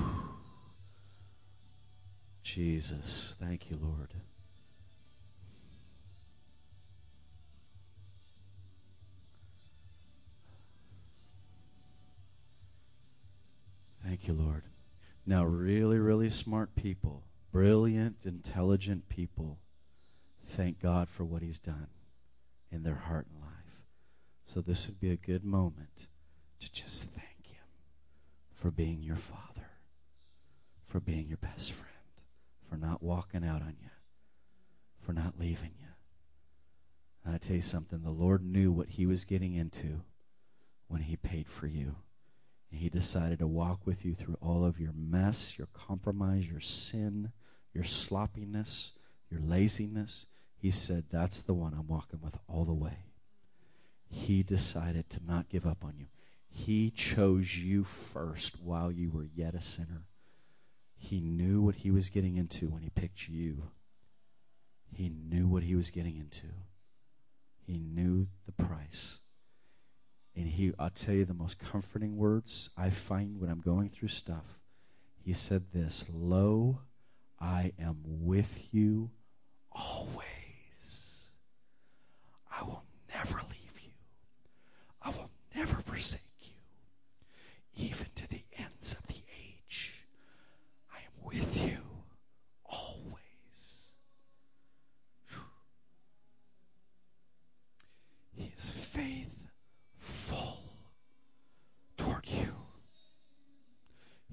Jesus, 2.53 3.35
thank 3.39 3.71
you, 3.71 3.79
Lord. 3.81 4.09
Thank 14.05 14.27
you, 14.27 14.35
Lord. 14.35 14.65
Now, 15.25 15.45
really, 15.45 15.97
really 15.97 16.29
smart 16.29 16.75
people, 16.75 17.23
brilliant, 17.51 18.23
intelligent 18.23 19.09
people, 19.09 19.57
thank 20.45 20.79
God 20.79 21.09
for 21.09 21.25
what 21.25 21.41
He's 21.41 21.57
done 21.57 21.87
in 22.71 22.83
their 22.83 22.93
heart 23.07 23.25
and 23.33 23.41
life. 23.41 23.49
So, 24.43 24.61
this 24.61 24.85
would 24.85 24.99
be 24.99 25.09
a 25.09 25.15
good 25.15 25.43
moment 25.43 26.05
to 26.59 26.71
just 26.71 27.05
thank 27.05 27.47
Him 27.47 27.65
for 28.53 28.69
being 28.69 29.01
your 29.01 29.15
Father, 29.15 29.71
for 30.85 30.99
being 30.99 31.27
your 31.27 31.37
best 31.37 31.71
friend, 31.71 31.92
for 32.73 32.79
not 32.79 33.03
walking 33.03 33.45
out 33.45 33.61
on 33.61 33.75
you, 33.79 33.89
for 34.99 35.13
not 35.13 35.39
leaving 35.39 35.73
you. 35.79 35.89
And 37.23 37.35
I 37.35 37.37
tell 37.37 37.55
you 37.55 37.61
something, 37.61 38.01
the 38.01 38.09
Lord 38.09 38.43
knew 38.43 38.71
what 38.71 38.89
He 38.89 39.05
was 39.05 39.25
getting 39.25 39.53
into 39.53 40.01
when 40.87 41.03
He 41.03 41.15
paid 41.15 41.47
for 41.47 41.67
you. 41.67 41.97
And 42.71 42.81
he 42.81 42.89
decided 42.89 43.37
to 43.39 43.47
walk 43.47 43.85
with 43.85 44.03
you 44.03 44.15
through 44.15 44.39
all 44.41 44.65
of 44.65 44.79
your 44.79 44.91
mess, 44.91 45.55
your 45.55 45.67
compromise, 45.71 46.47
your 46.49 46.61
sin, 46.61 47.31
your 47.75 47.83
sloppiness, 47.83 48.93
your 49.29 49.41
laziness. 49.41 50.25
He 50.57 50.71
said, 50.71 51.03
That's 51.11 51.43
the 51.43 51.53
one 51.53 51.75
I'm 51.75 51.87
walking 51.87 52.21
with 52.23 52.39
all 52.47 52.65
the 52.65 52.73
way. 52.73 52.97
He 54.09 54.41
decided 54.41 55.11
to 55.11 55.19
not 55.23 55.49
give 55.49 55.67
up 55.67 55.85
on 55.85 55.93
you. 55.99 56.07
He 56.49 56.89
chose 56.89 57.55
you 57.55 57.83
first 57.83 58.59
while 58.59 58.91
you 58.91 59.11
were 59.11 59.27
yet 59.35 59.53
a 59.53 59.61
sinner. 59.61 60.07
He 61.03 61.19
knew 61.19 61.61
what 61.61 61.75
he 61.75 61.91
was 61.91 62.07
getting 62.07 62.37
into 62.37 62.69
when 62.69 62.81
he 62.81 62.89
picked 62.89 63.27
you. 63.27 63.63
He 64.89 65.09
knew 65.09 65.47
what 65.47 65.63
he 65.63 65.75
was 65.75 65.89
getting 65.89 66.15
into. 66.15 66.47
He 67.65 67.77
knew 67.77 68.27
the 68.45 68.53
price. 68.53 69.19
And 70.33 70.47
he, 70.47 70.71
I'll 70.79 70.89
tell 70.89 71.13
you 71.13 71.25
the 71.25 71.33
most 71.33 71.59
comforting 71.59 72.15
words 72.15 72.69
I 72.77 72.89
find 72.89 73.39
when 73.39 73.49
I'm 73.49 73.59
going 73.59 73.89
through 73.89 74.07
stuff. 74.07 74.57
He 75.21 75.33
said 75.33 75.65
this 75.73 76.05
Lo, 76.09 76.79
I 77.37 77.73
am 77.77 77.97
with 78.05 78.69
you 78.71 79.11
always. 79.73 81.29
I 82.49 82.63
will 82.63 82.85
never 83.13 83.41
leave 83.49 83.81
you, 83.83 83.91
I 85.01 85.09
will 85.09 85.29
never 85.53 85.81
forsake 85.81 86.21
you, 86.39 87.85
even 87.85 88.07
to 88.15 88.29
the 88.29 88.43
ends 88.57 88.93
of 88.93 89.05
the 89.07 89.15
age. 89.15 90.05
I 90.91 90.97
am 90.97 91.25
with 91.25 91.63
you 91.63 91.77
always. 92.65 93.19
He 98.35 98.51
is 98.57 98.69
faith 98.69 99.33
full 99.97 100.63
toward 101.97 102.27
you. 102.27 102.53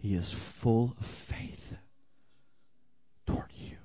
He 0.00 0.14
is 0.14 0.32
full 0.32 0.96
of 0.98 1.06
faith 1.06 1.76
toward 3.26 3.52
you 3.54 3.76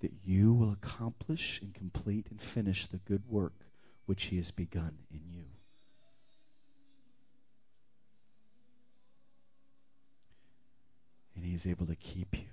that 0.00 0.12
you 0.24 0.52
will 0.52 0.72
accomplish 0.72 1.60
and 1.62 1.72
complete 1.72 2.26
and 2.30 2.40
finish 2.40 2.86
the 2.86 2.98
good 2.98 3.22
work 3.28 3.54
which 4.06 4.24
He 4.24 4.36
has 4.36 4.50
begun 4.50 4.98
in 5.10 5.20
you. 5.32 5.44
And 11.36 11.44
He's 11.44 11.66
able 11.66 11.86
to 11.86 11.94
keep 11.96 12.36
you. 12.36 12.48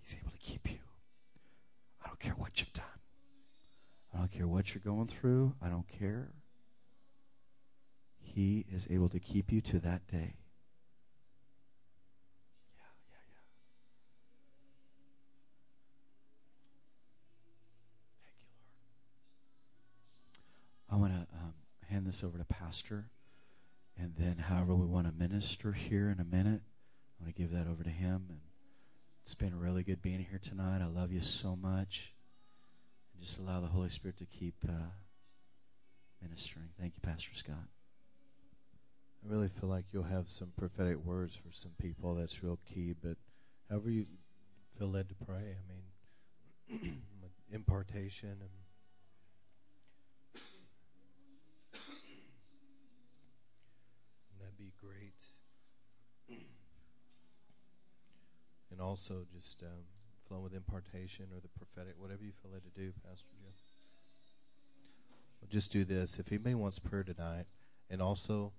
He's 0.00 0.16
able 0.20 0.32
to 0.32 0.38
keep 0.38 0.70
you. 0.70 0.78
I 2.02 2.08
don't 2.08 2.18
care 2.18 2.34
what 2.34 2.58
you've 2.60 2.72
done. 2.72 2.84
I 4.14 4.18
don't 4.18 4.30
care 4.30 4.48
what 4.48 4.74
you're 4.74 4.82
going 4.84 5.08
through. 5.08 5.54
I 5.62 5.68
don't 5.68 5.88
care. 5.88 6.28
He 8.18 8.64
is 8.72 8.86
able 8.90 9.08
to 9.10 9.18
keep 9.18 9.52
you 9.52 9.60
to 9.60 9.78
that 9.80 10.06
day. 10.06 10.34
Yeah, 12.76 12.84
yeah, 13.08 13.16
yeah. 13.28 13.44
Thank 14.36 14.60
you, 14.60 14.60
Lord. 14.60 14.70
I 20.92 20.96
want 20.96 21.14
to 21.14 21.26
um, 21.38 21.54
hand 21.88 22.06
this 22.06 22.22
over 22.22 22.36
to 22.36 22.44
Pastor, 22.44 23.08
and 23.96 24.12
then 24.18 24.36
however 24.36 24.74
we 24.74 24.84
want 24.84 25.06
to 25.06 25.12
minister 25.18 25.72
here 25.72 26.10
in 26.10 26.20
a 26.20 26.24
minute, 26.24 26.60
I 26.60 27.24
want 27.24 27.34
to 27.34 27.42
give 27.42 27.50
that 27.52 27.66
over 27.66 27.82
to 27.82 27.88
him. 27.88 28.26
And 28.28 28.40
it's 29.22 29.32
been 29.34 29.58
really 29.58 29.84
good 29.84 30.02
being 30.02 30.18
here 30.28 30.38
tonight. 30.42 30.82
I 30.82 30.86
love 30.86 31.10
you 31.10 31.22
so 31.22 31.56
much. 31.56 32.12
And 33.14 33.24
just 33.24 33.38
allow 33.38 33.60
the 33.60 33.68
Holy 33.68 33.88
Spirit 33.88 34.18
to 34.18 34.26
keep 34.26 34.56
uh, 34.68 34.90
ministering. 36.20 36.68
Thank 36.78 36.96
you, 36.96 37.00
Pastor 37.00 37.30
Scott. 37.32 37.56
I 39.24 39.32
really 39.32 39.48
feel 39.48 39.70
like 39.70 39.86
you'll 39.92 40.02
have 40.02 40.28
some 40.28 40.52
prophetic 40.58 41.02
words 41.02 41.34
for 41.34 41.52
some 41.52 41.72
people. 41.80 42.16
That's 42.16 42.42
real 42.42 42.58
key. 42.66 42.94
But 43.02 43.16
however 43.70 43.88
you 43.88 44.04
feel 44.78 44.88
led 44.88 45.08
to 45.08 45.14
pray, 45.14 45.56
I 45.56 46.76
mean, 46.82 47.02
impartation 47.50 48.28
and. 48.28 48.50
That'd 54.42 54.58
be 54.58 54.72
great. 54.80 55.14
And 58.72 58.80
also 58.80 59.26
just 59.36 59.62
um, 59.62 59.84
flow 60.26 60.40
with 60.40 60.54
impartation 60.54 61.26
or 61.32 61.40
the 61.40 61.48
prophetic, 61.48 61.94
whatever 61.98 62.24
you 62.24 62.32
feel 62.42 62.50
led 62.52 62.62
to 62.64 62.70
do, 62.70 62.92
Pastor 63.06 63.28
Jim. 63.38 63.52
We'll 65.40 65.50
just 65.50 65.70
do 65.70 65.84
this. 65.84 66.18
If 66.18 66.32
anybody 66.32 66.54
wants 66.54 66.78
prayer 66.78 67.04
tonight, 67.04 67.44
and 67.90 68.00
also 68.00 68.52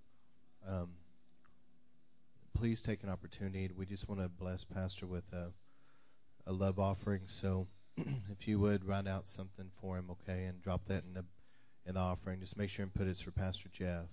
um, 0.68 0.90
please 2.54 2.82
take 2.82 3.04
an 3.04 3.10
opportunity. 3.10 3.70
We 3.76 3.86
just 3.86 4.08
want 4.08 4.22
to 4.22 4.30
bless 4.30 4.64
Pastor 4.64 5.08
with 5.08 5.26
a, 5.34 5.52
a 6.46 6.54
love 6.54 6.80
offering. 6.80 7.22
So 7.26 7.68
if 7.98 8.48
you 8.48 8.60
would 8.60 8.86
write 8.86 9.08
out 9.08 9.28
something 9.28 9.70
for 9.82 9.98
him, 9.98 10.10
okay, 10.12 10.46
and 10.46 10.62
drop 10.62 10.86
that 10.88 11.04
in 11.04 11.14
the 11.14 11.26
in 11.86 11.96
the 11.96 12.00
offering. 12.00 12.40
Just 12.40 12.58
make 12.58 12.70
sure 12.70 12.84
and 12.84 12.94
put 12.94 13.08
it's 13.08 13.20
for 13.20 13.32
Pastor 13.32 13.70
Jeff. 13.70 14.06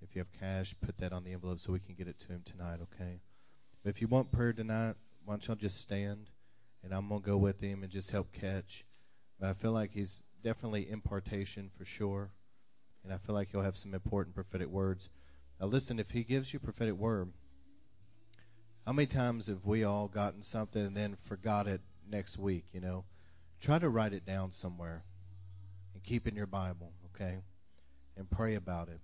If 0.00 0.14
you 0.14 0.20
have 0.20 0.32
cash, 0.32 0.74
put 0.80 0.98
that 0.98 1.12
on 1.12 1.24
the 1.24 1.32
envelope 1.32 1.58
so 1.58 1.72
we 1.72 1.80
can 1.80 1.94
get 1.94 2.06
it 2.06 2.18
to 2.20 2.28
him 2.28 2.42
tonight, 2.44 2.78
okay? 2.82 3.20
If 3.84 4.00
you 4.00 4.06
want 4.06 4.30
prayer 4.30 4.52
tonight, 4.52 4.94
why 5.26 5.34
don't 5.34 5.46
y'all 5.46 5.56
just 5.56 5.80
stand 5.80 6.30
and 6.82 6.94
I'm 6.94 7.08
gonna 7.08 7.20
go 7.20 7.36
with 7.36 7.60
him 7.60 7.82
and 7.82 7.90
just 7.90 8.12
help 8.12 8.32
catch. 8.32 8.86
But 9.38 9.50
I 9.50 9.52
feel 9.52 9.72
like 9.72 9.92
he's 9.92 10.22
definitely 10.42 10.88
impartation 10.88 11.68
for 11.76 11.84
sure. 11.84 12.30
And 13.02 13.12
I 13.12 13.18
feel 13.18 13.34
like 13.34 13.50
he'll 13.50 13.62
have 13.62 13.76
some 13.76 13.92
important 13.92 14.34
prophetic 14.34 14.68
words. 14.68 15.10
Now, 15.60 15.66
listen, 15.66 15.98
if 15.98 16.10
he 16.10 16.22
gives 16.22 16.52
you 16.52 16.60
prophetic 16.60 16.94
word, 16.94 17.32
how 18.86 18.92
many 18.92 19.06
times 19.06 19.48
have 19.48 19.64
we 19.64 19.82
all 19.82 20.06
gotten 20.06 20.42
something 20.42 20.86
and 20.86 20.96
then 20.96 21.16
forgot 21.20 21.66
it 21.66 21.80
next 22.08 22.38
week, 22.38 22.66
you 22.72 22.80
know? 22.80 23.04
Try 23.60 23.80
to 23.80 23.88
write 23.88 24.12
it 24.12 24.24
down 24.24 24.52
somewhere 24.52 25.02
and 25.92 26.04
keep 26.04 26.28
in 26.28 26.36
your 26.36 26.46
Bible, 26.46 26.92
okay? 27.06 27.38
And 28.16 28.30
pray 28.30 28.54
about 28.54 28.88
it. 28.88 29.00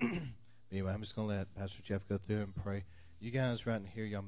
anyway, 0.72 0.92
I'm 0.92 1.00
just 1.00 1.14
going 1.14 1.28
to 1.28 1.34
let 1.36 1.54
Pastor 1.54 1.82
Jeff 1.82 2.08
go 2.08 2.16
through 2.18 2.40
and 2.40 2.54
pray. 2.54 2.84
You 3.18 3.30
guys 3.30 3.66
right 3.66 3.80
here, 3.94 4.04
y'all. 4.04 4.24